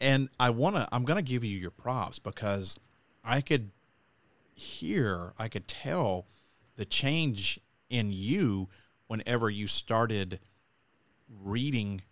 And 0.00 0.28
I 0.38 0.50
want 0.50 0.76
to 0.76 0.88
I'm 0.92 1.04
going 1.04 1.16
to 1.16 1.28
give 1.30 1.44
you 1.44 1.56
your 1.58 1.70
props 1.70 2.18
because 2.18 2.78
I 3.24 3.40
could 3.40 3.70
hear, 4.54 5.32
I 5.38 5.48
could 5.48 5.68
tell 5.68 6.26
the 6.76 6.84
change 6.84 7.60
in 7.88 8.12
you 8.12 8.68
whenever 9.06 9.48
you 9.48 9.66
started 9.66 10.40
reading 11.42 12.02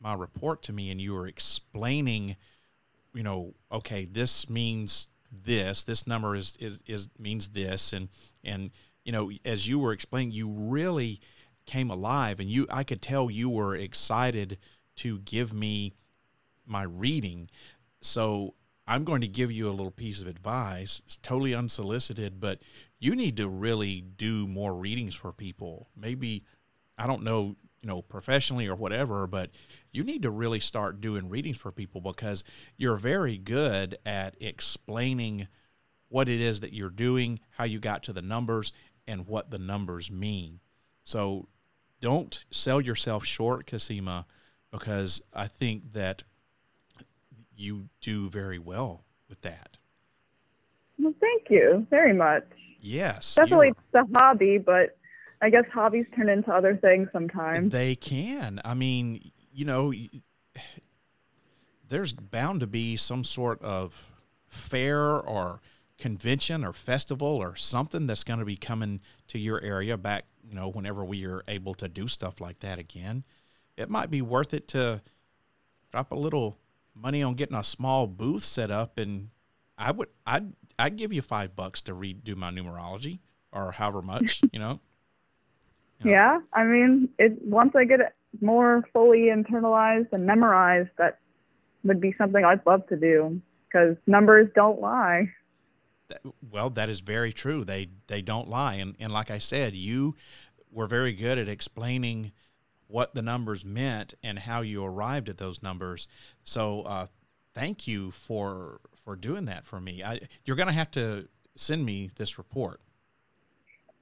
my 0.00 0.14
report 0.14 0.62
to 0.62 0.72
me 0.72 0.90
and 0.90 1.00
you 1.00 1.14
were 1.14 1.26
explaining, 1.26 2.36
you 3.14 3.22
know, 3.22 3.54
okay, 3.72 4.04
this 4.04 4.50
means 4.50 5.08
this, 5.42 5.82
this 5.82 6.06
number 6.06 6.34
is 6.34 6.56
is, 6.60 6.80
is 6.86 7.08
means 7.18 7.48
this, 7.48 7.92
and 7.92 8.08
and 8.42 8.70
you 9.04 9.12
know, 9.12 9.30
as 9.44 9.68
you 9.68 9.78
were 9.78 9.92
explaining, 9.92 10.32
you 10.32 10.48
really 10.48 11.20
came 11.66 11.90
alive, 11.90 12.40
and 12.40 12.48
you 12.48 12.66
I 12.70 12.84
could 12.84 13.02
tell 13.02 13.30
you 13.30 13.48
were 13.48 13.76
excited 13.76 14.58
to 14.96 15.18
give 15.20 15.52
me 15.52 15.94
my 16.66 16.82
reading. 16.82 17.50
So 18.00 18.54
I'm 18.86 19.04
going 19.04 19.22
to 19.22 19.28
give 19.28 19.50
you 19.50 19.68
a 19.68 19.72
little 19.72 19.90
piece 19.90 20.20
of 20.20 20.26
advice. 20.26 21.00
It's 21.04 21.16
totally 21.16 21.54
unsolicited, 21.54 22.38
but 22.40 22.60
you 22.98 23.14
need 23.14 23.36
to 23.38 23.48
really 23.48 24.02
do 24.02 24.46
more 24.46 24.74
readings 24.74 25.14
for 25.14 25.32
people. 25.32 25.88
Maybe 25.96 26.44
I 26.98 27.06
don't 27.06 27.22
know 27.22 27.56
you 27.84 27.88
know, 27.88 28.00
professionally 28.00 28.66
or 28.66 28.74
whatever, 28.74 29.26
but 29.26 29.50
you 29.94 30.02
need 30.02 30.22
to 30.22 30.30
really 30.30 30.60
start 30.60 31.00
doing 31.00 31.28
readings 31.28 31.56
for 31.56 31.70
people 31.70 32.00
because 32.00 32.42
you're 32.76 32.96
very 32.96 33.38
good 33.38 33.96
at 34.04 34.34
explaining 34.40 35.46
what 36.08 36.28
it 36.28 36.40
is 36.40 36.60
that 36.60 36.72
you're 36.72 36.90
doing, 36.90 37.38
how 37.50 37.64
you 37.64 37.78
got 37.78 38.02
to 38.02 38.12
the 38.12 38.22
numbers, 38.22 38.72
and 39.06 39.26
what 39.26 39.50
the 39.50 39.58
numbers 39.58 40.10
mean. 40.10 40.58
So 41.04 41.48
don't 42.00 42.44
sell 42.50 42.80
yourself 42.80 43.24
short, 43.24 43.66
Cosima, 43.66 44.26
because 44.72 45.22
I 45.32 45.46
think 45.46 45.92
that 45.92 46.24
you 47.56 47.88
do 48.00 48.28
very 48.28 48.58
well 48.58 49.04
with 49.28 49.42
that. 49.42 49.76
Well, 50.98 51.14
thank 51.20 51.50
you 51.50 51.86
very 51.90 52.12
much. 52.12 52.44
Yes. 52.80 53.36
Definitely 53.36 53.68
it's 53.68 53.78
a 53.94 54.18
hobby, 54.18 54.58
but 54.58 54.96
I 55.40 55.50
guess 55.50 55.64
hobbies 55.72 56.06
turn 56.16 56.28
into 56.28 56.52
other 56.52 56.76
things 56.76 57.08
sometimes. 57.12 57.72
They 57.72 57.94
can. 57.94 58.60
I 58.64 58.74
mean, 58.74 59.30
you 59.54 59.64
know, 59.64 59.92
there's 61.88 62.12
bound 62.12 62.60
to 62.60 62.66
be 62.66 62.96
some 62.96 63.24
sort 63.24 63.62
of 63.62 64.12
fair 64.48 65.16
or 65.16 65.60
convention 65.96 66.64
or 66.64 66.72
festival 66.72 67.28
or 67.28 67.54
something 67.54 68.06
that's 68.06 68.24
going 68.24 68.40
to 68.40 68.44
be 68.44 68.56
coming 68.56 69.00
to 69.28 69.38
your 69.38 69.62
area 69.62 69.96
back, 69.96 70.24
you 70.42 70.54
know, 70.54 70.68
whenever 70.68 71.04
we 71.04 71.24
are 71.24 71.42
able 71.46 71.74
to 71.74 71.88
do 71.88 72.08
stuff 72.08 72.40
like 72.40 72.58
that 72.60 72.78
again. 72.78 73.24
It 73.76 73.88
might 73.88 74.10
be 74.10 74.22
worth 74.22 74.52
it 74.52 74.68
to 74.68 75.02
drop 75.90 76.10
a 76.10 76.16
little 76.16 76.58
money 76.94 77.22
on 77.22 77.34
getting 77.34 77.56
a 77.56 77.64
small 77.64 78.06
booth 78.06 78.44
set 78.44 78.70
up 78.70 78.98
and 78.98 79.30
I 79.76 79.90
would 79.90 80.08
I'd 80.26 80.52
I'd 80.78 80.96
give 80.96 81.12
you 81.12 81.22
5 81.22 81.56
bucks 81.56 81.80
to 81.82 81.94
redo 81.94 82.36
my 82.36 82.50
numerology 82.50 83.18
or 83.52 83.72
however 83.72 84.02
much, 84.02 84.42
you 84.52 84.58
know. 84.58 84.80
Yeah. 86.00 86.10
Yeah, 86.10 86.40
I 86.52 86.64
mean, 86.64 87.08
it 87.18 87.40
once 87.42 87.74
I 87.76 87.84
get 87.84 88.00
it 88.00 88.14
more 88.40 88.84
fully 88.92 89.30
internalized 89.34 90.08
and 90.12 90.26
memorized, 90.26 90.90
that 90.98 91.18
would 91.84 92.00
be 92.00 92.14
something 92.16 92.44
I'd 92.44 92.64
love 92.66 92.86
to 92.88 92.96
do 92.96 93.40
because 93.68 93.96
numbers 94.06 94.48
don't 94.54 94.80
lie. 94.80 95.30
Well, 96.50 96.70
that 96.70 96.88
is 96.88 97.00
very 97.00 97.32
true. 97.32 97.64
They 97.64 97.88
they 98.06 98.22
don't 98.22 98.48
lie, 98.48 98.74
and 98.74 98.94
and 99.00 99.12
like 99.12 99.30
I 99.30 99.38
said, 99.38 99.74
you 99.74 100.14
were 100.70 100.86
very 100.86 101.12
good 101.12 101.38
at 101.38 101.48
explaining 101.48 102.32
what 102.88 103.14
the 103.14 103.22
numbers 103.22 103.64
meant 103.64 104.14
and 104.22 104.38
how 104.38 104.60
you 104.60 104.84
arrived 104.84 105.28
at 105.28 105.38
those 105.38 105.62
numbers. 105.62 106.06
So, 106.44 106.82
uh, 106.82 107.06
thank 107.54 107.88
you 107.88 108.10
for 108.10 108.80
for 109.04 109.16
doing 109.16 109.46
that 109.46 109.64
for 109.64 109.80
me. 109.80 110.02
I, 110.02 110.20
you're 110.44 110.56
going 110.56 110.68
to 110.68 110.74
have 110.74 110.90
to 110.92 111.28
send 111.56 111.84
me 111.84 112.10
this 112.16 112.38
report. 112.38 112.80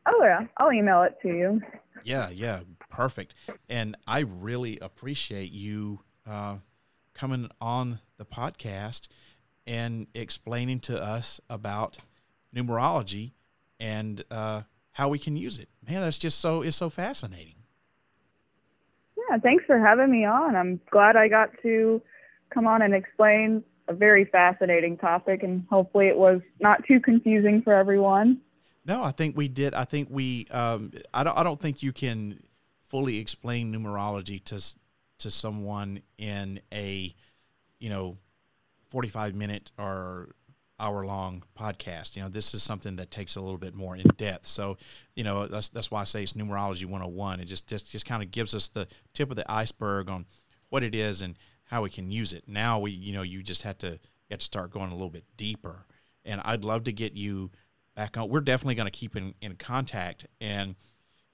Oh 0.07 0.20
yeah, 0.22 0.47
I'll 0.57 0.72
email 0.72 1.03
it 1.03 1.16
to 1.22 1.28
you. 1.28 1.61
Yeah, 2.05 2.30
yeah, 2.30 2.61
perfect. 2.93 3.34
And 3.68 3.97
I 4.07 4.20
really 4.20 4.78
appreciate 4.80 5.51
you 5.51 6.01
uh, 6.28 6.59
coming 7.14 7.51
on 7.61 7.99
the 8.18 8.24
podcast 8.24 9.09
and 9.66 10.07
explaining 10.14 10.80
to 10.80 11.03
us 11.03 11.40
about 11.49 11.99
numerology 12.55 13.32
and 13.80 14.22
uh, 14.30 14.62
how 14.93 15.09
we 15.09 15.18
can 15.18 15.36
use 15.36 15.59
it. 15.59 15.68
Man, 15.88 16.03
that's 16.03 16.18
just 16.18 16.38
so 16.38 16.62
it's 16.62 16.76
so 16.76 16.90
fascinating. 16.90 17.55
Yeah, 19.16 19.38
thanks 19.38 19.64
for 19.64 19.78
having 19.78 20.11
me 20.11 20.24
on. 20.24 20.55
I'm 20.55 20.80
glad 20.90 21.16
I 21.16 21.28
got 21.28 21.51
to 21.62 22.03
come 22.51 22.66
on 22.66 22.82
and 22.82 22.95
explain 22.95 23.64
a 23.88 23.95
very 23.95 24.24
fascinating 24.26 24.97
topic, 24.97 25.43
and 25.43 25.64
hopefully 25.70 26.09
it 26.09 26.16
was 26.16 26.40
not 26.61 26.84
too 26.86 27.01
confusing 27.01 27.62
for 27.62 27.72
everyone. 27.72 28.40
No, 28.84 29.03
I 29.03 29.12
think 29.12 29.36
we 29.36 29.49
did. 29.49 29.74
I 29.74 29.84
think 29.84 30.09
we. 30.11 30.47
Um, 30.51 30.93
I 31.14 31.24
don't. 31.24 31.38
I 31.38 31.43
don't 31.43 31.61
think 31.61 31.82
you 31.82 31.93
can 31.93 32.43
fully 32.93 33.18
explain 33.18 33.72
numerology 33.72 34.45
to 34.45 34.62
to 35.18 35.30
someone 35.30 36.03
in 36.18 36.61
a, 36.72 37.14
you 37.78 37.88
know, 37.88 38.18
forty 38.84 39.09
five 39.09 39.34
minute 39.34 39.72
or 39.78 40.34
hour 40.78 41.07
long 41.07 41.43
podcast. 41.59 42.16
You 42.16 42.22
know, 42.22 42.28
this 42.28 42.55
is 42.55 42.62
something 42.62 42.97
that 42.97 43.11
takes 43.11 43.36
a 43.36 43.40
little 43.40 43.57
bit 43.57 43.74
more 43.74 43.97
in 43.97 44.07
depth. 44.16 44.47
So, 44.47 44.76
you 45.16 45.24
know, 45.24 45.47
that's 45.47 45.70
that's 45.70 45.90
why 45.90 46.02
I 46.02 46.05
say 46.05 46.23
it's 46.23 46.35
numerology 46.35 46.85
one 46.85 47.01
hundred 47.01 47.12
and 47.12 47.16
one. 47.16 47.40
It 47.40 47.47
just 47.47 47.66
just 47.66 47.90
just 47.90 48.05
kind 48.05 48.23
of 48.23 48.31
gives 48.31 48.55
us 48.55 48.69
the 48.69 48.86
tip 49.14 49.31
of 49.31 49.36
the 49.36 49.51
iceberg 49.51 50.10
on 50.10 50.27
what 50.69 50.82
it 50.82 50.94
is 50.94 51.23
and 51.23 51.36
how 51.64 51.82
we 51.82 51.90
can 51.90 52.10
use 52.10 52.35
it. 52.35 52.44
Now 52.47 52.78
we, 52.78 52.90
you 52.90 53.14
know, 53.14 53.23
you 53.23 53.43
just 53.43 53.62
have 53.62 53.78
to 53.78 53.98
have 54.31 54.39
to 54.40 54.44
start 54.44 54.70
going 54.70 54.90
a 54.90 54.94
little 54.94 55.10
bit 55.10 55.24
deeper. 55.39 55.86
And 56.24 56.43
I'd 56.44 56.64
love 56.64 56.85
to 56.85 56.93
get 56.93 57.14
you 57.14 57.51
back 57.97 58.19
on. 58.19 58.28
We're 58.28 58.40
definitely 58.40 58.74
going 58.74 58.90
to 58.90 58.98
keep 58.98 59.16
in, 59.16 59.35
in 59.40 59.56
contact. 59.56 60.27
And 60.40 60.74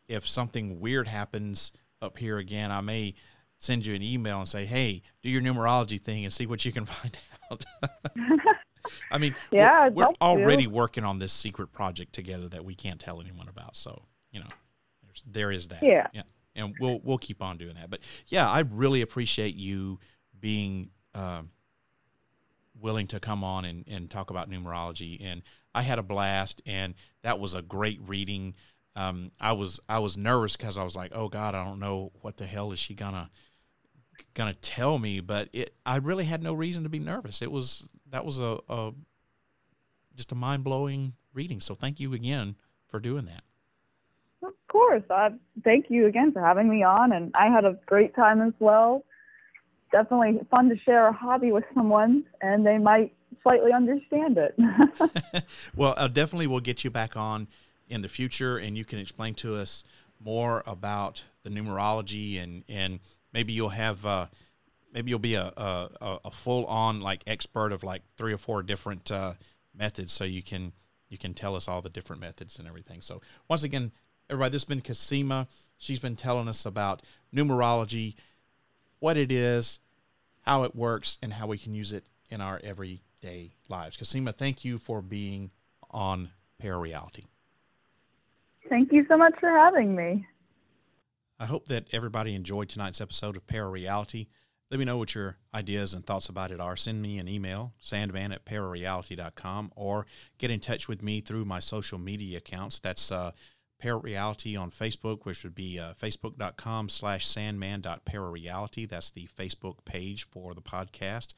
if 0.09 0.27
something 0.27 0.81
weird 0.81 1.07
happens 1.09 1.73
up 2.01 2.19
here 2.19 2.39
again, 2.39 2.71
I 2.73 2.81
may 2.81 3.15
send 3.59 3.87
you 3.87 3.95
an 3.95 4.03
email 4.03 4.39
and 4.39 4.49
say, 4.49 4.65
hey, 4.67 5.03
do 5.23 5.29
your 5.31 5.43
numerology 5.43 6.01
thing 6.01 6.25
and 6.25 6.33
see 6.33 6.47
what 6.47 6.65
you 6.65 6.73
can 6.73 6.85
find 6.87 7.17
out. 7.51 7.65
I 9.11 9.19
mean, 9.19 9.35
we're- 9.53 9.61
Yeah, 9.61 9.89
we're, 9.89 10.07
to. 10.07 10.15
already 10.23 10.67
working 10.67 11.05
on 11.05 11.19
this 11.19 11.33
secret 11.33 11.73
project 11.73 12.13
together 12.13 12.49
that 12.49 12.65
we 12.65 12.75
can't 12.75 13.01
tell 13.01 13.21
anyone 13.21 13.49
about. 13.49 13.77
So, 13.77 14.03
you 14.33 14.41
know, 14.41 14.47
there's, 15.05 15.23
there 15.27 15.51
is 15.51 15.69
that. 15.69 15.83
Yeah. 15.83 16.07
Yeah. 16.13 16.23
And 16.57 16.75
we'll, 16.81 17.01
we'll 17.05 17.19
keep 17.19 17.43
on 17.43 17.59
doing 17.59 17.75
that. 17.75 17.91
But 17.91 18.01
yeah, 18.29 18.49
I 18.51 18.61
really 18.61 19.03
appreciate 19.03 19.55
you 19.55 19.99
being, 20.41 20.91
um, 21.15 21.51
willing 22.81 23.09
to 23.09 23.19
come 23.19 23.43
on 23.43 23.65
and, 23.65 23.85
and 23.89 24.09
talk 24.09 24.31
about 24.31 24.49
numerology 24.49 25.19
and 25.21 25.43
I 25.75 25.83
had 25.83 25.99
a 25.99 26.03
blast 26.03 26.63
and 26.65 26.95
that 27.23 27.41
was 27.41 27.55
a 27.55 27.61
great 27.63 28.01
reading. 28.07 28.55
Um, 28.99 29.31
I 29.41 29.53
was 29.53 29.79
I 29.89 30.01
was 30.01 30.17
nervous 30.17 30.57
because 30.57 30.77
I 30.77 30.83
was 30.83 30.97
like, 30.97 31.13
oh 31.15 31.29
God, 31.29 31.55
I 31.55 31.65
don't 31.65 31.79
know 31.79 32.11
what 32.21 32.37
the 32.37 32.47
hell 32.47 32.73
is 32.73 32.81
she 32.81 32.95
gonna 32.95 33.31
gonna 34.35 34.55
tell 34.55 34.99
me, 34.99 35.21
but 35.21 35.49
it 35.53 35.73
I 35.87 35.99
really 35.99 36.25
had 36.25 36.43
no 36.43 36.53
reason 36.53 36.83
to 36.83 36.89
be 36.89 36.99
nervous. 36.99 37.41
It 37.41 37.53
was 37.53 37.89
that 38.11 38.25
was 38.25 38.41
a, 38.41 38.59
a 38.69 38.91
just 40.17 40.33
a 40.33 40.35
mind 40.35 40.65
blowing 40.65 41.13
reading. 41.33 41.61
So 41.61 41.77
thank 41.77 42.01
you 42.01 42.13
again 42.13 42.57
for 42.89 42.99
doing 42.99 43.27
that. 43.27 43.45
Of 44.43 44.55
course. 44.67 45.05
Uh, 45.09 45.31
thank 45.63 45.87
you 45.91 46.07
again 46.07 46.33
for 46.33 46.43
having 46.43 46.69
me 46.69 46.83
on, 46.83 47.13
and 47.13 47.31
I 47.37 47.47
had 47.47 47.65
a 47.65 47.79
great 47.87 48.17
time 48.17 48.43
as 48.43 48.53
well. 48.59 49.05
Definitely 49.93 50.41
fun 50.51 50.69
to 50.71 50.77
share 50.77 51.07
a 51.07 51.13
hobby 51.13 51.53
with 51.53 51.65
someone, 51.73 52.25
and 52.41 52.67
they 52.67 52.79
might 52.79 53.15
slightly 53.45 53.73
understand 53.73 54.39
it. 54.39 54.59
well, 55.77 55.95
uh, 55.97 56.09
definitely 56.09 56.49
we'll 56.49 56.59
get 56.59 56.83
you 56.83 56.91
back 56.91 57.17
on 57.17 57.47
in 57.89 58.01
the 58.01 58.09
future, 58.09 58.59
and 58.59 58.77
you 58.77 58.85
can 58.85 58.99
explain 58.99 59.35
to 59.35 59.55
us 59.57 59.85
more 60.21 60.63
about 60.67 61.25
the 61.43 61.51
numerology, 61.51 62.43
and 62.43 62.65
and 62.69 63.01
maybe 63.33 63.53
you'll 63.53 63.71
have 63.71 64.05
uh, 64.05 64.27
maybe 64.93 65.11
you'll 65.11 65.19
be 65.19 65.35
a 65.35 65.53
a, 65.57 66.19
a- 66.25 66.31
full 66.31 66.67
on 66.67 67.01
like 67.01 67.23
expert 67.27 67.73
of 67.73 67.83
like 67.83 68.03
three 68.17 68.33
or 68.33 68.39
four 68.39 68.63
different 68.63 69.11
uh, 69.11 69.35
methods, 69.75 70.13
so 70.13 70.25
you 70.25 70.43
can 70.43 70.73
you 71.09 71.19
can 71.19 71.35
tell 71.35 71.55
us 71.57 71.69
all 71.69 71.81
the 71.81 71.89
different 71.89 72.21
methods 72.21 72.59
and 72.59 72.69
everything. 72.69 73.01
So 73.01 73.21
once 73.49 73.63
again, 73.63 73.93
everybody, 74.29 74.53
this 74.53 74.63
has 74.63 74.69
been 74.69 74.83
Cosima. 74.83 75.49
She's 75.79 76.01
been 76.01 76.17
telling 76.17 76.49
us 76.49 76.67
about 76.67 77.03
numerology, 77.35 78.15
what 78.99 79.17
it 79.17 79.31
is, 79.33 79.79
how 80.43 80.65
it 80.65 80.75
works, 80.75 81.17
and 81.23 81.33
how 81.33 81.47
we 81.47 81.59
can 81.59 81.75
use 81.75 81.93
it 81.93 82.05
in 82.31 82.41
our 82.41 82.61
everyday 82.63 83.53
lives. 83.69 83.97
Cosima, 83.97 84.33
thank 84.33 84.65
you 84.65 84.79
for 84.79 85.01
being 85.01 85.51
on 85.91 86.31
Parareality. 86.63 87.25
Thank 88.69 88.93
you 88.93 89.05
so 89.09 89.17
much 89.17 89.35
for 89.41 89.49
having 89.49 89.95
me. 89.95 90.27
I 91.41 91.47
hope 91.47 91.67
that 91.69 91.87
everybody 91.93 92.35
enjoyed 92.35 92.69
tonight's 92.69 93.01
episode 93.01 93.37
of 93.37 93.47
Parareality. 93.47 94.27
Let 94.71 94.79
me 94.79 94.85
know 94.85 94.99
what 94.99 95.15
your 95.15 95.39
ideas 95.55 95.95
and 95.95 96.05
thoughts 96.05 96.29
about 96.29 96.51
it 96.51 96.61
are. 96.61 96.77
Send 96.77 97.01
me 97.01 97.19
an 97.19 97.29
email, 97.29 97.73
sandman 97.79 98.33
at 98.33 98.45
parareality.com, 98.45 99.73
or 99.77 100.07
get 100.37 100.51
in 100.51 100.61
touch 100.61 100.89
with 100.89 101.03
me 101.03 101.21
through 101.21 101.47
my 101.47 101.61
social 101.61 101.99
media 101.99 102.39
accounts. 102.39 102.79
That's 102.79 103.11
uh, 103.11 103.33
Parareality 103.83 104.61
on 104.61 104.73
Facebook, 104.73 105.25
which 105.25 105.45
would 105.45 105.55
be 105.55 105.79
uh, 105.79 105.95
facebook.com 105.95 106.89
slash 106.89 107.25
sandman.parareality. 107.25 108.89
That's 108.89 109.11
the 109.11 109.29
Facebook 109.39 109.85
page 109.85 110.27
for 110.29 110.53
the 110.53 110.61
podcast. 110.61 111.35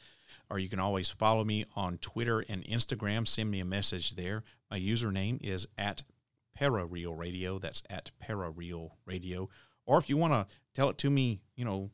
Or 0.48 0.58
you 0.58 0.70
can 0.70 0.80
always 0.80 1.10
follow 1.10 1.44
me 1.44 1.66
on 1.76 1.98
Twitter 1.98 2.40
and 2.40 2.64
Instagram. 2.64 3.28
Send 3.28 3.50
me 3.50 3.60
a 3.60 3.64
message 3.64 4.14
there. 4.14 4.42
My 4.70 4.80
username 4.80 5.38
is 5.42 5.68
at 5.76 6.02
Parareal 6.58 7.16
Radio. 7.16 7.58
That's 7.58 7.82
at 7.90 8.10
Parareal 8.22 8.90
Radio. 9.06 9.48
Or 9.86 9.98
if 9.98 10.08
you 10.08 10.16
want 10.16 10.32
to 10.32 10.46
tell 10.74 10.88
it 10.88 10.98
to 10.98 11.10
me, 11.10 11.40
you 11.56 11.64
know, 11.64 11.90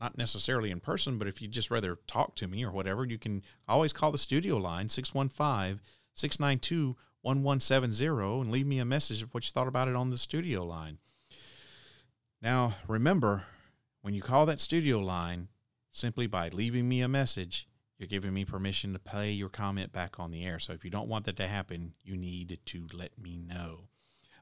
not 0.00 0.18
necessarily 0.18 0.70
in 0.70 0.80
person, 0.80 1.18
but 1.18 1.28
if 1.28 1.40
you 1.40 1.48
just 1.48 1.70
rather 1.70 1.98
talk 2.06 2.34
to 2.36 2.48
me 2.48 2.64
or 2.64 2.72
whatever, 2.72 3.04
you 3.04 3.18
can 3.18 3.42
always 3.68 3.92
call 3.92 4.10
the 4.10 4.18
studio 4.18 4.56
line 4.56 4.88
615 4.88 5.80
692 6.14 6.96
1170 7.22 8.40
and 8.40 8.50
leave 8.50 8.66
me 8.66 8.80
a 8.80 8.84
message 8.84 9.22
of 9.22 9.32
what 9.32 9.46
you 9.46 9.52
thought 9.52 9.68
about 9.68 9.88
it 9.88 9.94
on 9.94 10.10
the 10.10 10.18
studio 10.18 10.64
line. 10.64 10.98
Now, 12.40 12.74
remember, 12.88 13.44
when 14.00 14.14
you 14.14 14.22
call 14.22 14.44
that 14.46 14.58
studio 14.58 14.98
line, 14.98 15.46
simply 15.92 16.26
by 16.26 16.48
leaving 16.48 16.88
me 16.88 17.00
a 17.00 17.08
message, 17.08 17.68
you're 18.02 18.08
giving 18.08 18.34
me 18.34 18.44
permission 18.44 18.92
to 18.92 18.98
play 18.98 19.30
your 19.30 19.48
comment 19.48 19.92
back 19.92 20.18
on 20.18 20.32
the 20.32 20.44
air. 20.44 20.58
So 20.58 20.72
if 20.72 20.84
you 20.84 20.90
don't 20.90 21.08
want 21.08 21.24
that 21.26 21.36
to 21.36 21.46
happen, 21.46 21.94
you 22.02 22.16
need 22.16 22.58
to 22.66 22.86
let 22.92 23.16
me 23.16 23.38
know. 23.38 23.84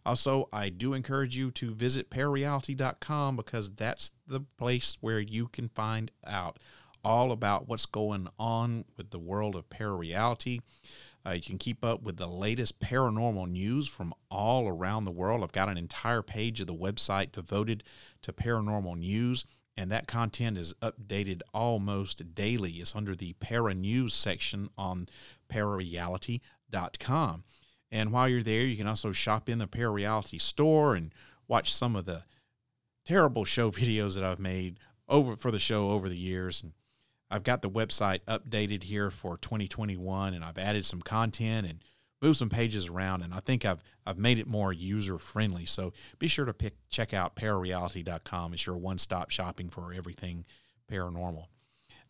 Also, 0.07 0.49
I 0.51 0.71
do 0.71 0.95
encourage 0.95 1.37
you 1.37 1.51
to 1.51 1.75
visit 1.75 2.09
parareality.com 2.09 3.37
because 3.37 3.71
that's 3.73 4.13
the 4.27 4.41
place 4.57 4.97
where 5.03 5.21
you 5.21 5.49
can 5.49 5.69
find 5.69 6.11
out 6.27 6.59
all 7.05 7.33
about 7.33 7.69
what's 7.69 7.85
going 7.85 8.29
on 8.39 8.87
with 8.97 9.11
the 9.11 9.19
world 9.19 9.55
of 9.55 9.69
parareality. 9.69 10.61
Uh, 11.27 11.33
you 11.33 11.43
can 11.43 11.59
keep 11.59 11.85
up 11.85 12.03
with 12.03 12.17
the 12.17 12.27
latest 12.27 12.81
paranormal 12.81 13.47
news 13.47 13.87
from 13.87 14.15
all 14.31 14.69
around 14.69 15.05
the 15.05 15.11
world. 15.11 15.43
I've 15.43 15.53
got 15.53 15.69
an 15.69 15.77
entire 15.77 16.23
page 16.23 16.63
of 16.63 16.67
the 16.67 16.75
website 16.75 17.33
devoted 17.33 17.85
to 18.23 18.33
paranormal 18.33 18.97
news, 18.99 19.45
and 19.77 19.91
that 19.91 20.07
content 20.07 20.59
is 20.59 20.75
updated 20.83 21.43
almost 21.55 22.35
daily. 22.35 22.73
It's 22.73 22.97
under 22.97 23.15
the 23.15 23.35
Para 23.35 23.75
News 23.75 24.15
section 24.15 24.69
on 24.77 25.09
parareality.com. 25.51 27.45
And 27.93 28.13
while 28.13 28.29
you're 28.29 28.43
there, 28.43 28.63
you 28.63 28.77
can 28.77 28.87
also 28.87 29.13
shop 29.13 29.49
in 29.49 29.59
the 29.59 29.67
Parareality 29.67 30.41
store 30.41 30.95
and 30.95 31.13
watch 31.49 31.73
some 31.73 31.97
of 31.97 32.05
the 32.05 32.25
terrible 33.05 33.45
show 33.45 33.71
videos 33.71 34.15
that 34.15 34.25
I've 34.25 34.39
made 34.39 34.79
over 35.09 35.37
for 35.37 35.51
the 35.51 35.59
show 35.59 35.91
over 35.91 36.09
the 36.09 36.17
years. 36.17 36.63
And 36.63 36.73
I've 37.31 37.43
got 37.45 37.63
the 37.63 37.71
website 37.71 38.21
updated 38.27 38.85
here 38.85 39.11
for 39.11 39.37
2021, 39.39 40.35
and 40.35 40.45
I've 40.45 40.59
added 40.59 40.85
some 40.85 41.01
content 41.01 41.67
and 41.67 41.81
moved 42.21 42.39
some 42.39 42.51
pages 42.51 42.89
around, 42.89 43.23
and 43.23 43.33
I 43.33 43.41
think 43.41 43.65
I've 43.65 43.83
I've 44.07 44.19
made 44.19 44.39
it 44.39 44.47
more 44.47 44.73
user 44.73 45.19
friendly. 45.19 45.65
So 45.65 45.93
be 46.19 46.29
sure 46.29 46.45
to 46.45 46.55
pick 46.55 46.75
check 46.89 47.15
out 47.15 47.37
parareality.com. 47.37 48.55
It's 48.55 48.67
your 48.67 48.77
one 48.77 48.99
stop 48.99 49.31
shopping 49.31 49.71
for 49.71 49.93
everything 49.93 50.45
paranormal. 50.91 51.47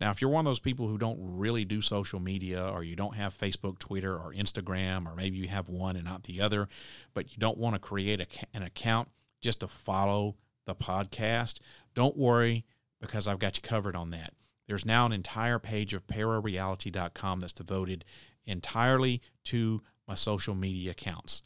Now, 0.00 0.10
if 0.10 0.22
you're 0.22 0.30
one 0.30 0.46
of 0.46 0.50
those 0.50 0.58
people 0.58 0.88
who 0.88 0.96
don't 0.96 1.18
really 1.20 1.66
do 1.66 1.82
social 1.82 2.20
media, 2.20 2.66
or 2.66 2.82
you 2.82 2.96
don't 2.96 3.16
have 3.16 3.36
Facebook, 3.36 3.78
Twitter, 3.78 4.16
or 4.16 4.32
Instagram, 4.32 5.06
or 5.06 5.14
maybe 5.14 5.36
you 5.36 5.48
have 5.48 5.68
one 5.68 5.96
and 5.96 6.06
not 6.06 6.22
the 6.22 6.40
other, 6.40 6.68
but 7.12 7.32
you 7.32 7.38
don't 7.38 7.58
want 7.58 7.74
to 7.74 7.78
create 7.78 8.20
a, 8.20 8.26
an 8.54 8.62
account 8.62 9.08
just 9.42 9.60
to 9.60 9.68
follow 9.68 10.36
the 10.66 10.74
podcast, 10.74 11.60
don't 11.94 12.16
worry 12.16 12.64
because 13.00 13.26
I've 13.26 13.38
got 13.38 13.56
you 13.56 13.62
covered 13.62 13.96
on 13.96 14.10
that. 14.10 14.32
There's 14.66 14.86
now 14.86 15.04
an 15.04 15.12
entire 15.12 15.58
page 15.58 15.94
of 15.94 16.06
parareality.com 16.06 17.40
that's 17.40 17.52
devoted 17.52 18.04
entirely 18.46 19.20
to 19.44 19.80
my 20.10 20.16
social 20.16 20.56
media 20.56 20.90
accounts. 20.90 21.42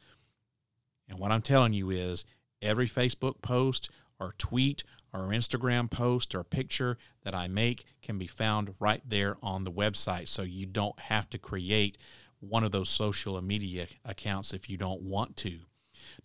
And 1.06 1.18
what 1.18 1.30
I'm 1.30 1.42
telling 1.42 1.74
you 1.74 1.90
is 1.90 2.24
every 2.62 2.88
Facebook 2.88 3.42
post 3.42 3.90
or 4.18 4.34
tweet 4.38 4.84
or 5.12 5.28
Instagram 5.28 5.90
post 5.90 6.34
or 6.34 6.42
picture 6.42 6.96
that 7.24 7.34
I 7.34 7.46
make 7.46 7.84
can 8.00 8.16
be 8.16 8.26
found 8.26 8.74
right 8.80 9.02
there 9.06 9.36
on 9.42 9.64
the 9.64 9.70
website. 9.70 10.28
So 10.28 10.42
you 10.42 10.64
don't 10.64 10.98
have 10.98 11.28
to 11.30 11.38
create 11.38 11.98
one 12.40 12.64
of 12.64 12.72
those 12.72 12.88
social 12.88 13.40
media 13.42 13.86
accounts 14.02 14.54
if 14.54 14.70
you 14.70 14.78
don't 14.78 15.02
want 15.02 15.36
to. 15.38 15.58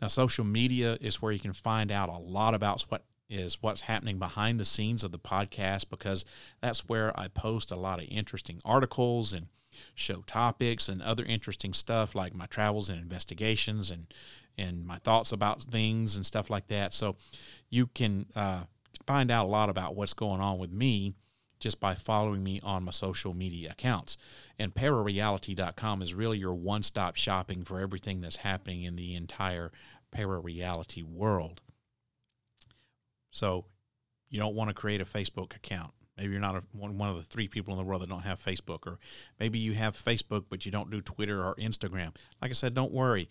Now, 0.02 0.08
social 0.08 0.46
media 0.46 0.98
is 1.02 1.22
where 1.22 1.34
you 1.34 1.40
can 1.40 1.54
find 1.54 1.92
out 1.92 2.08
a 2.08 2.18
lot 2.18 2.54
about 2.54 2.84
what 2.88 3.04
is 3.30 3.62
what's 3.62 3.82
happening 3.82 4.18
behind 4.18 4.60
the 4.60 4.66
scenes 4.66 5.04
of 5.04 5.12
the 5.12 5.20
podcast 5.20 5.90
because 5.90 6.24
that's 6.62 6.88
where 6.88 7.18
I 7.20 7.28
post 7.28 7.70
a 7.70 7.76
lot 7.76 8.00
of 8.00 8.08
interesting 8.10 8.60
articles 8.64 9.34
and 9.34 9.48
show 9.96 10.24
topics 10.26 10.90
and 10.90 11.02
other 11.02 11.26
interesting 11.26 11.74
stuff 11.74 12.16
like 12.16 12.34
my 12.36 12.46
travels 12.48 12.90
and 12.90 13.00
investigations 13.00 13.92
and 13.92 14.08
and 14.58 14.86
my 14.86 14.98
thoughts 14.98 15.32
about 15.32 15.62
things 15.62 16.16
and 16.16 16.26
stuff 16.26 16.50
like 16.50 16.68
that. 16.68 16.94
So 16.94 17.16
you 17.70 17.88
can 17.88 18.26
uh, 18.36 18.64
find 19.06 19.32
out 19.32 19.46
a 19.46 19.50
lot 19.50 19.70
about 19.70 19.96
what's 19.96 20.14
going 20.14 20.42
on 20.42 20.60
with 20.60 20.72
me 20.72 21.14
just 21.60 21.80
by 21.80 21.96
following 21.96 22.44
me 22.44 22.60
on 22.64 22.84
my 22.84 22.92
social 22.92 23.34
media 23.34 23.72
accounts. 23.72 24.18
And 24.58 24.74
parareality.com 24.74 26.02
is 26.02 26.14
really 26.14 26.38
your 26.38 26.54
one 26.54 26.84
stop 26.84 27.16
shopping 27.16 27.64
for 27.64 27.80
everything 27.80 28.22
that's 28.22 28.38
happening 28.38 28.84
in 28.84 28.96
the 28.96 29.16
entire 29.16 29.72
parareality 30.16 31.04
world. 31.04 31.62
So 33.32 33.66
you 34.30 34.40
don't 34.40 34.56
want 34.56 34.70
to 34.70 34.74
create 34.74 35.02
a 35.02 35.06
Facebook 35.06 35.56
account. 35.56 35.92
Maybe 36.20 36.34
you're 36.34 36.42
not 36.42 36.58
a, 36.58 36.62
one, 36.74 36.98
one 36.98 37.10
of 37.10 37.16
the 37.16 37.24
three 37.24 37.48
people 37.48 37.74
in 37.74 37.78
the 37.78 37.86
world 37.86 38.02
that 38.02 38.10
don't 38.10 38.24
have 38.24 38.44
Facebook, 38.44 38.86
or 38.86 39.00
maybe 39.40 39.58
you 39.58 39.74
have 39.74 39.96
Facebook 39.96 40.46
but 40.50 40.66
you 40.66 40.72
don't 40.72 40.92
do 40.92 41.02
Twitter 41.02 41.44
or 41.44 41.56
Instagram. 41.56 42.14
Like 42.42 42.52
I 42.52 42.54
said, 42.54 42.74
don't 42.74 42.92
worry. 42.92 43.30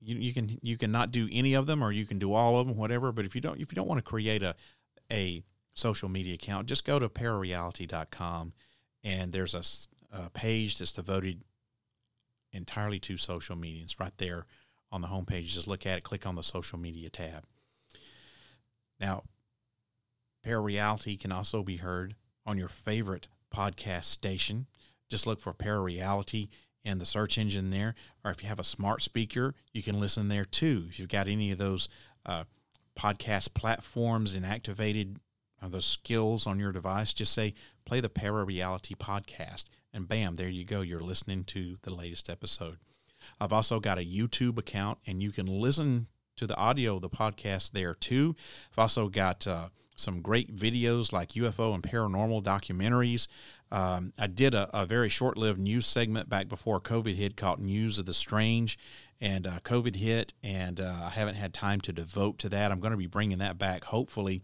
You, 0.00 0.16
you 0.16 0.32
can 0.32 0.58
you 0.62 0.78
can 0.78 0.90
not 0.90 1.12
do 1.12 1.28
any 1.30 1.52
of 1.54 1.66
them, 1.66 1.84
or 1.84 1.92
you 1.92 2.06
can 2.06 2.18
do 2.18 2.32
all 2.32 2.58
of 2.58 2.66
them, 2.66 2.76
whatever. 2.76 3.12
But 3.12 3.26
if 3.26 3.34
you 3.34 3.42
don't 3.42 3.60
if 3.60 3.70
you 3.70 3.76
don't 3.76 3.86
want 3.86 3.98
to 3.98 4.02
create 4.02 4.42
a 4.42 4.54
a 5.10 5.42
social 5.74 6.08
media 6.08 6.34
account, 6.34 6.68
just 6.68 6.86
go 6.86 6.98
to 6.98 7.08
parareality.com 7.08 8.54
and 9.04 9.32
there's 9.32 9.54
a 10.10 10.30
page 10.30 10.78
that's 10.78 10.92
devoted 10.92 11.44
entirely 12.52 12.98
to 13.00 13.16
social 13.16 13.56
media. 13.56 13.82
It's 13.82 14.00
right 14.00 14.16
there 14.16 14.46
on 14.90 15.02
the 15.02 15.08
homepage. 15.08 15.46
Just 15.46 15.68
look 15.68 15.86
at 15.86 15.98
it, 15.98 16.04
click 16.04 16.26
on 16.26 16.34
the 16.34 16.42
social 16.42 16.78
media 16.78 17.10
tab. 17.10 17.44
Now, 19.00 19.24
Parareality 20.44 21.18
can 21.18 21.30
also 21.30 21.62
be 21.62 21.76
heard 21.76 22.16
on 22.46 22.58
your 22.58 22.68
favorite 22.68 23.28
podcast 23.54 24.04
station. 24.04 24.66
Just 25.08 25.26
look 25.26 25.40
for 25.40 25.52
Parareality 25.52 26.48
in 26.84 26.98
the 26.98 27.06
search 27.06 27.38
engine 27.38 27.70
there. 27.70 27.94
Or 28.24 28.30
if 28.30 28.42
you 28.42 28.48
have 28.48 28.58
a 28.58 28.64
smart 28.64 29.02
speaker, 29.02 29.54
you 29.72 29.82
can 29.82 30.00
listen 30.00 30.28
there 30.28 30.44
too. 30.44 30.86
If 30.88 30.98
you've 30.98 31.08
got 31.08 31.28
any 31.28 31.50
of 31.50 31.58
those 31.58 31.88
uh, 32.26 32.44
podcast 32.98 33.54
platforms 33.54 34.34
and 34.34 34.44
activated 34.44 35.18
uh, 35.62 35.68
those 35.68 35.86
skills 35.86 36.46
on 36.46 36.58
your 36.58 36.72
device, 36.72 37.12
just 37.12 37.32
say, 37.32 37.54
play 37.84 38.00
the 38.00 38.08
Parareality 38.08 38.96
podcast. 38.96 39.64
And 39.92 40.08
bam, 40.08 40.34
there 40.34 40.48
you 40.48 40.64
go. 40.64 40.80
You're 40.80 41.00
listening 41.00 41.44
to 41.44 41.76
the 41.82 41.94
latest 41.94 42.28
episode. 42.30 42.78
I've 43.40 43.52
also 43.52 43.78
got 43.78 43.98
a 43.98 44.04
YouTube 44.04 44.58
account, 44.58 44.98
and 45.06 45.22
you 45.22 45.30
can 45.30 45.46
listen 45.46 46.08
to 46.36 46.46
the 46.46 46.56
audio 46.56 46.96
of 46.96 47.02
the 47.02 47.10
podcast 47.10 47.72
there 47.72 47.94
too. 47.94 48.34
I've 48.72 48.78
also 48.78 49.08
got 49.08 49.46
uh, 49.46 49.68
some 49.96 50.20
great 50.20 50.54
videos 50.54 51.12
like 51.12 51.30
UFO 51.30 51.74
and 51.74 51.82
paranormal 51.82 52.42
documentaries. 52.42 53.28
Um, 53.70 54.12
I 54.18 54.26
did 54.26 54.54
a, 54.54 54.68
a 54.78 54.86
very 54.86 55.08
short 55.08 55.36
lived 55.36 55.58
news 55.58 55.86
segment 55.86 56.28
back 56.28 56.48
before 56.48 56.80
COVID 56.80 57.14
hit 57.14 57.36
called 57.36 57.58
News 57.58 57.98
of 57.98 58.06
the 58.06 58.12
Strange, 58.12 58.78
and 59.20 59.46
uh, 59.46 59.60
COVID 59.60 59.96
hit, 59.96 60.32
and 60.42 60.80
uh, 60.80 61.02
I 61.04 61.10
haven't 61.10 61.36
had 61.36 61.54
time 61.54 61.80
to 61.82 61.92
devote 61.92 62.38
to 62.40 62.48
that. 62.50 62.72
I'm 62.72 62.80
going 62.80 62.90
to 62.90 62.96
be 62.96 63.06
bringing 63.06 63.38
that 63.38 63.56
back 63.56 63.84
hopefully. 63.84 64.42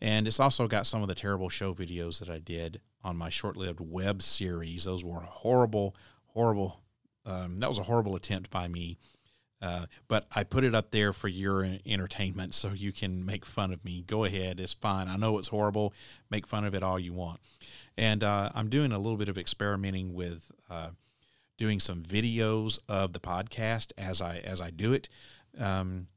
And 0.00 0.26
it's 0.26 0.40
also 0.40 0.66
got 0.66 0.86
some 0.86 1.00
of 1.00 1.08
the 1.08 1.14
terrible 1.14 1.48
show 1.48 1.72
videos 1.72 2.18
that 2.18 2.28
I 2.28 2.38
did 2.38 2.80
on 3.04 3.16
my 3.16 3.30
short 3.30 3.56
lived 3.56 3.80
web 3.80 4.22
series. 4.22 4.84
Those 4.84 5.04
were 5.04 5.20
horrible, 5.20 5.94
horrible. 6.26 6.82
Um, 7.24 7.60
that 7.60 7.68
was 7.68 7.78
a 7.78 7.84
horrible 7.84 8.16
attempt 8.16 8.50
by 8.50 8.68
me 8.68 8.98
Uh, 9.60 9.86
but 10.06 10.26
I 10.34 10.44
put 10.44 10.64
it 10.64 10.74
up 10.74 10.90
there 10.90 11.12
for 11.12 11.28
your 11.28 11.66
entertainment 11.86 12.54
so 12.54 12.72
you 12.72 12.92
can 12.92 13.24
make 13.24 13.46
fun 13.46 13.72
of 13.72 13.84
me. 13.84 14.04
Go 14.06 14.24
ahead, 14.24 14.60
it's 14.60 14.74
fine. 14.74 15.08
I 15.08 15.16
know 15.16 15.38
it's 15.38 15.48
horrible. 15.48 15.94
Make 16.30 16.46
fun 16.46 16.64
of 16.64 16.74
it 16.74 16.82
all 16.82 16.98
you 16.98 17.12
want. 17.12 17.40
And 17.96 18.22
uh, 18.22 18.50
I'm 18.54 18.68
doing 18.68 18.92
a 18.92 18.98
little 18.98 19.16
bit 19.16 19.28
of 19.28 19.38
experimenting 19.38 20.12
with 20.12 20.50
uh, 20.68 20.90
doing 21.56 21.80
some 21.80 22.02
videos 22.02 22.78
of 22.88 23.12
the 23.12 23.20
podcast 23.20 23.92
as 23.96 24.20
I 24.20 24.38
as 24.38 24.60
I 24.60 24.70
do 24.70 24.92
it. 24.92 25.08
Um, 25.58 26.08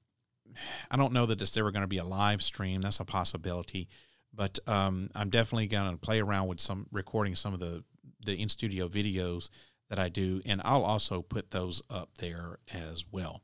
I 0.92 0.98
don't 0.98 1.14
know 1.14 1.26
that 1.26 1.42
it's 1.42 1.56
ever 1.56 1.72
going 1.72 1.84
to 1.84 1.88
be 1.88 2.00
a 2.00 2.04
live 2.04 2.42
stream. 2.42 2.82
That's 2.82 3.00
a 3.00 3.06
possibility, 3.06 3.88
but 4.34 4.60
um, 4.68 5.10
I'm 5.16 5.30
definitely 5.30 5.68
going 5.68 5.92
to 5.92 5.98
play 5.98 6.20
around 6.20 6.48
with 6.48 6.60
some 6.60 6.88
recording 6.92 7.36
some 7.36 7.54
of 7.54 7.60
the 7.60 7.84
the 8.26 8.36
in 8.36 8.50
studio 8.50 8.90
videos 8.90 9.50
that 9.90 10.00
I 10.00 10.10
do, 10.10 10.42
and 10.46 10.62
I'll 10.64 10.86
also 10.86 11.22
put 11.22 11.52
those 11.52 11.82
up 11.90 12.18
there 12.18 12.60
as 12.72 13.06
well. 13.12 13.42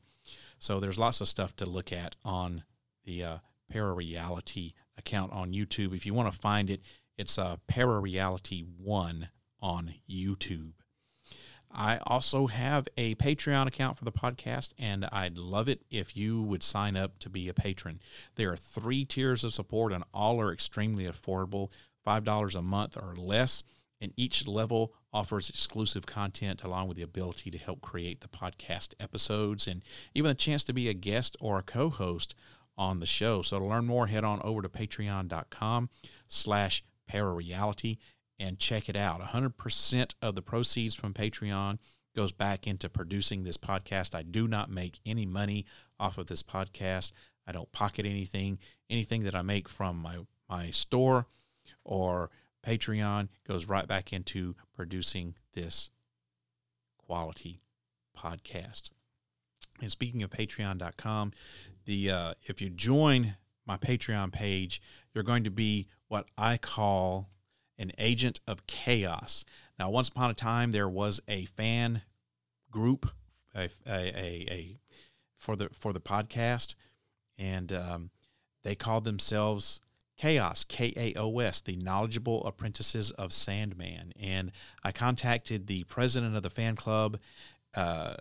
So 0.59 0.79
there's 0.79 0.99
lots 0.99 1.21
of 1.21 1.27
stuff 1.27 1.55
to 1.57 1.65
look 1.65 1.91
at 1.91 2.15
on 2.23 2.63
the 3.03 3.23
uh, 3.23 3.37
Parareality 3.73 4.73
account 4.97 5.31
on 5.33 5.51
YouTube. 5.51 5.95
If 5.95 6.05
you 6.05 6.13
want 6.13 6.31
to 6.31 6.39
find 6.39 6.69
it, 6.69 6.81
it's 7.17 7.37
uh, 7.37 7.57
Parareality 7.67 8.65
One 8.77 9.29
on 9.61 9.95
YouTube. 10.09 10.73
I 11.77 11.97
also 12.07 12.47
have 12.47 12.87
a 12.95 13.15
Patreon 13.15 13.67
account 13.67 13.97
for 13.97 14.05
the 14.05 14.11
podcast, 14.11 14.71
and 14.77 15.05
I'd 15.11 15.37
love 15.37 15.67
it 15.67 15.81
if 15.91 16.15
you 16.15 16.41
would 16.41 16.63
sign 16.63 16.95
up 16.95 17.19
to 17.19 17.29
be 17.29 17.49
a 17.49 17.53
patron. 17.53 17.99
There 18.35 18.51
are 18.53 18.57
three 18.57 19.03
tiers 19.03 19.43
of 19.43 19.53
support, 19.53 19.91
and 19.91 20.05
all 20.13 20.39
are 20.39 20.53
extremely 20.53 21.03
affordable 21.03 21.71
$5 22.07 22.55
a 22.55 22.61
month 22.61 22.97
or 22.97 23.15
less. 23.17 23.63
And 24.01 24.11
each 24.17 24.45
level 24.45 24.93
offers 25.13 25.49
exclusive 25.49 26.05
content 26.05 26.63
along 26.63 26.87
with 26.87 26.97
the 26.97 27.03
ability 27.03 27.49
to 27.51 27.57
help 27.57 27.81
create 27.81 28.21
the 28.21 28.27
podcast 28.27 28.93
episodes 28.99 29.67
and 29.67 29.81
even 30.13 30.31
a 30.31 30.35
chance 30.35 30.63
to 30.63 30.73
be 30.73 30.89
a 30.89 30.93
guest 30.93 31.37
or 31.39 31.57
a 31.57 31.63
co-host 31.63 32.35
on 32.77 32.99
the 32.99 33.05
show. 33.05 33.41
So 33.41 33.59
to 33.59 33.65
learn 33.65 33.85
more, 33.85 34.07
head 34.07 34.23
on 34.23 34.41
over 34.43 34.61
to 34.61 34.69
patreon.com 34.69 35.89
slash 36.27 36.83
parareality 37.09 37.97
and 38.39 38.59
check 38.59 38.89
it 38.89 38.97
out. 38.97 39.21
100% 39.21 40.13
of 40.21 40.35
the 40.35 40.41
proceeds 40.41 40.95
from 40.95 41.13
Patreon 41.13 41.79
goes 42.15 42.31
back 42.31 42.67
into 42.67 42.89
producing 42.89 43.43
this 43.43 43.57
podcast. 43.57 44.15
I 44.15 44.23
do 44.23 44.47
not 44.47 44.69
make 44.69 44.99
any 45.05 45.25
money 45.25 45.65
off 45.99 46.17
of 46.17 46.27
this 46.27 46.43
podcast. 46.43 47.11
I 47.47 47.51
don't 47.51 47.71
pocket 47.71 48.05
anything. 48.05 48.59
Anything 48.89 49.23
that 49.23 49.35
I 49.35 49.41
make 49.41 49.69
from 49.69 49.97
my, 50.01 50.17
my 50.49 50.71
store 50.71 51.27
or 51.83 52.29
Patreon 52.65 53.29
goes 53.47 53.67
right 53.67 53.87
back 53.87 54.11
into 54.11 54.55
producing 54.75 55.35
this 55.53 55.91
quality 56.97 57.61
podcast. 58.17 58.89
And 59.81 59.91
speaking 59.91 60.23
of 60.23 60.29
patreon.com, 60.29 61.33
the 61.85 62.09
uh, 62.09 62.33
if 62.43 62.61
you 62.61 62.69
join 62.69 63.35
my 63.65 63.77
Patreon 63.77 64.31
page, 64.31 64.81
you're 65.13 65.23
going 65.23 65.43
to 65.43 65.51
be 65.51 65.87
what 66.07 66.27
I 66.37 66.57
call 66.57 67.27
an 67.77 67.91
agent 67.97 68.39
of 68.47 68.67
chaos. 68.67 69.43
Now, 69.77 69.89
once 69.89 70.07
upon 70.07 70.31
a 70.31 70.33
time, 70.33 70.71
there 70.71 70.87
was 70.87 71.19
a 71.27 71.45
fan 71.45 72.03
group, 72.71 73.11
a, 73.53 73.69
a, 73.85 73.99
a, 74.07 74.45
a 74.49 74.79
for 75.37 75.55
the 75.55 75.69
for 75.69 75.91
the 75.93 75.99
podcast, 75.99 76.75
and 77.37 77.73
um, 77.73 78.09
they 78.63 78.75
called 78.75 79.03
themselves 79.03 79.81
Chaos, 80.17 80.63
K 80.63 80.93
A 80.95 81.13
O 81.19 81.39
S, 81.39 81.61
the 81.61 81.75
Knowledgeable 81.75 82.45
Apprentices 82.45 83.11
of 83.11 83.33
Sandman. 83.33 84.13
And 84.19 84.51
I 84.83 84.91
contacted 84.91 85.67
the 85.67 85.83
president 85.85 86.35
of 86.35 86.43
the 86.43 86.49
fan 86.49 86.75
club 86.75 87.19
uh, 87.73 88.15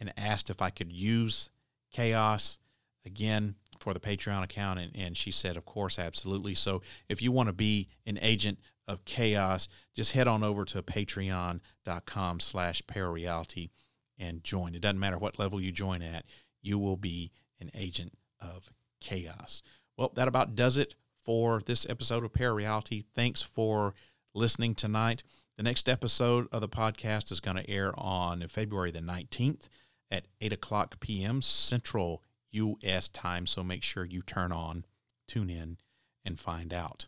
and 0.00 0.12
asked 0.16 0.50
if 0.50 0.60
I 0.60 0.70
could 0.70 0.92
use 0.92 1.50
Chaos 1.92 2.58
again 3.06 3.54
for 3.78 3.94
the 3.94 4.00
Patreon 4.00 4.42
account. 4.42 4.80
And, 4.80 4.92
and 4.94 5.16
she 5.16 5.30
said, 5.30 5.56
of 5.56 5.64
course, 5.64 5.98
absolutely. 5.98 6.54
So 6.54 6.82
if 7.08 7.22
you 7.22 7.30
want 7.30 7.48
to 7.48 7.52
be 7.52 7.88
an 8.06 8.18
agent 8.20 8.58
of 8.86 9.04
chaos, 9.04 9.68
just 9.94 10.12
head 10.12 10.28
on 10.28 10.42
over 10.42 10.64
to 10.66 10.82
patreon.com 10.82 12.40
slash 12.40 12.82
parareality 12.82 13.70
and 14.18 14.44
join. 14.44 14.74
It 14.74 14.80
doesn't 14.80 14.98
matter 14.98 15.18
what 15.18 15.38
level 15.38 15.60
you 15.60 15.72
join 15.72 16.02
at, 16.02 16.24
you 16.62 16.78
will 16.78 16.96
be 16.96 17.32
an 17.60 17.70
agent 17.74 18.14
of 18.40 18.70
chaos. 19.00 19.62
Well, 19.96 20.12
that 20.14 20.28
about 20.28 20.56
does 20.56 20.76
it 20.76 20.94
for 21.16 21.60
this 21.64 21.86
episode 21.88 22.24
of 22.24 22.32
Parareality. 22.32 23.04
Thanks 23.14 23.42
for 23.42 23.94
listening 24.34 24.74
tonight. 24.74 25.22
The 25.56 25.62
next 25.62 25.88
episode 25.88 26.48
of 26.50 26.60
the 26.60 26.68
podcast 26.68 27.30
is 27.30 27.38
going 27.38 27.56
to 27.56 27.70
air 27.70 27.92
on 27.96 28.44
February 28.48 28.90
the 28.90 28.98
19th 28.98 29.68
at 30.10 30.26
8 30.40 30.52
o'clock 30.52 30.98
p.m. 30.98 31.40
Central 31.40 32.22
U.S. 32.50 33.08
time. 33.08 33.46
So 33.46 33.62
make 33.62 33.84
sure 33.84 34.04
you 34.04 34.22
turn 34.22 34.50
on, 34.50 34.84
tune 35.28 35.48
in, 35.48 35.76
and 36.24 36.40
find 36.40 36.74
out. 36.74 37.06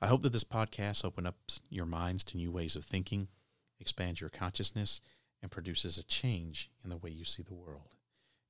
I 0.00 0.06
hope 0.06 0.22
that 0.22 0.32
this 0.32 0.44
podcast 0.44 1.04
opens 1.04 1.26
up 1.26 1.36
your 1.70 1.86
minds 1.86 2.22
to 2.24 2.36
new 2.36 2.52
ways 2.52 2.76
of 2.76 2.84
thinking, 2.84 3.26
expands 3.80 4.20
your 4.20 4.30
consciousness, 4.30 5.00
and 5.42 5.50
produces 5.50 5.98
a 5.98 6.04
change 6.04 6.70
in 6.84 6.90
the 6.90 6.96
way 6.96 7.10
you 7.10 7.24
see 7.24 7.42
the 7.42 7.54
world. 7.54 7.96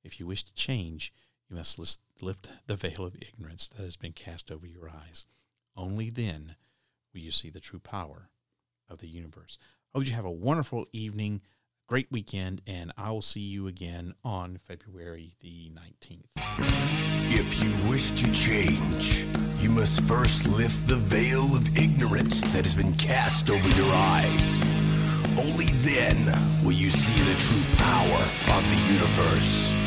If 0.03 0.19
you 0.19 0.27
wish 0.27 0.43
to 0.43 0.53
change, 0.53 1.11
you 1.53 1.57
must 1.59 1.77
lift 2.19 2.49
the 2.65 2.75
veil 2.75 3.05
of 3.05 3.15
ignorance 3.21 3.67
that 3.67 3.83
has 3.83 3.95
been 3.95 4.11
cast 4.11 4.51
over 4.51 4.65
your 4.65 4.89
eyes. 4.89 5.23
Only 5.77 6.09
then 6.09 6.55
will 7.13 7.21
you 7.21 7.29
see 7.29 7.51
the 7.51 7.59
true 7.59 7.79
power 7.79 8.29
of 8.89 8.99
the 8.99 9.07
universe. 9.07 9.59
I 9.93 9.99
hope 9.99 10.07
you 10.07 10.13
have 10.13 10.25
a 10.25 10.31
wonderful 10.31 10.87
evening 10.93 11.41
great 11.87 12.11
weekend, 12.11 12.63
and 12.65 12.91
I 12.97 13.11
will 13.11 13.21
see 13.21 13.41
you 13.41 13.67
again 13.67 14.15
on 14.23 14.57
February 14.63 15.35
the 15.41 15.69
19th. 15.69 16.25
If 17.29 17.63
you 17.63 17.89
wish 17.89 18.09
to 18.09 18.31
change, 18.31 19.25
you 19.59 19.69
must 19.69 20.01
first 20.01 20.47
lift 20.47 20.87
the 20.87 20.95
veil 20.95 21.55
of 21.55 21.77
ignorance 21.77 22.41
that 22.41 22.63
has 22.65 22.73
been 22.73 22.95
cast 22.95 23.51
over 23.51 23.69
your 23.69 23.93
eyes. 23.93 24.61
Only 25.37 25.67
then 25.83 26.25
will 26.65 26.71
you 26.71 26.89
see 26.89 27.23
the 27.23 27.39
true 27.39 27.63
power 27.77 28.23
of 28.57 28.69
the 28.71 28.93
universe. 28.93 29.82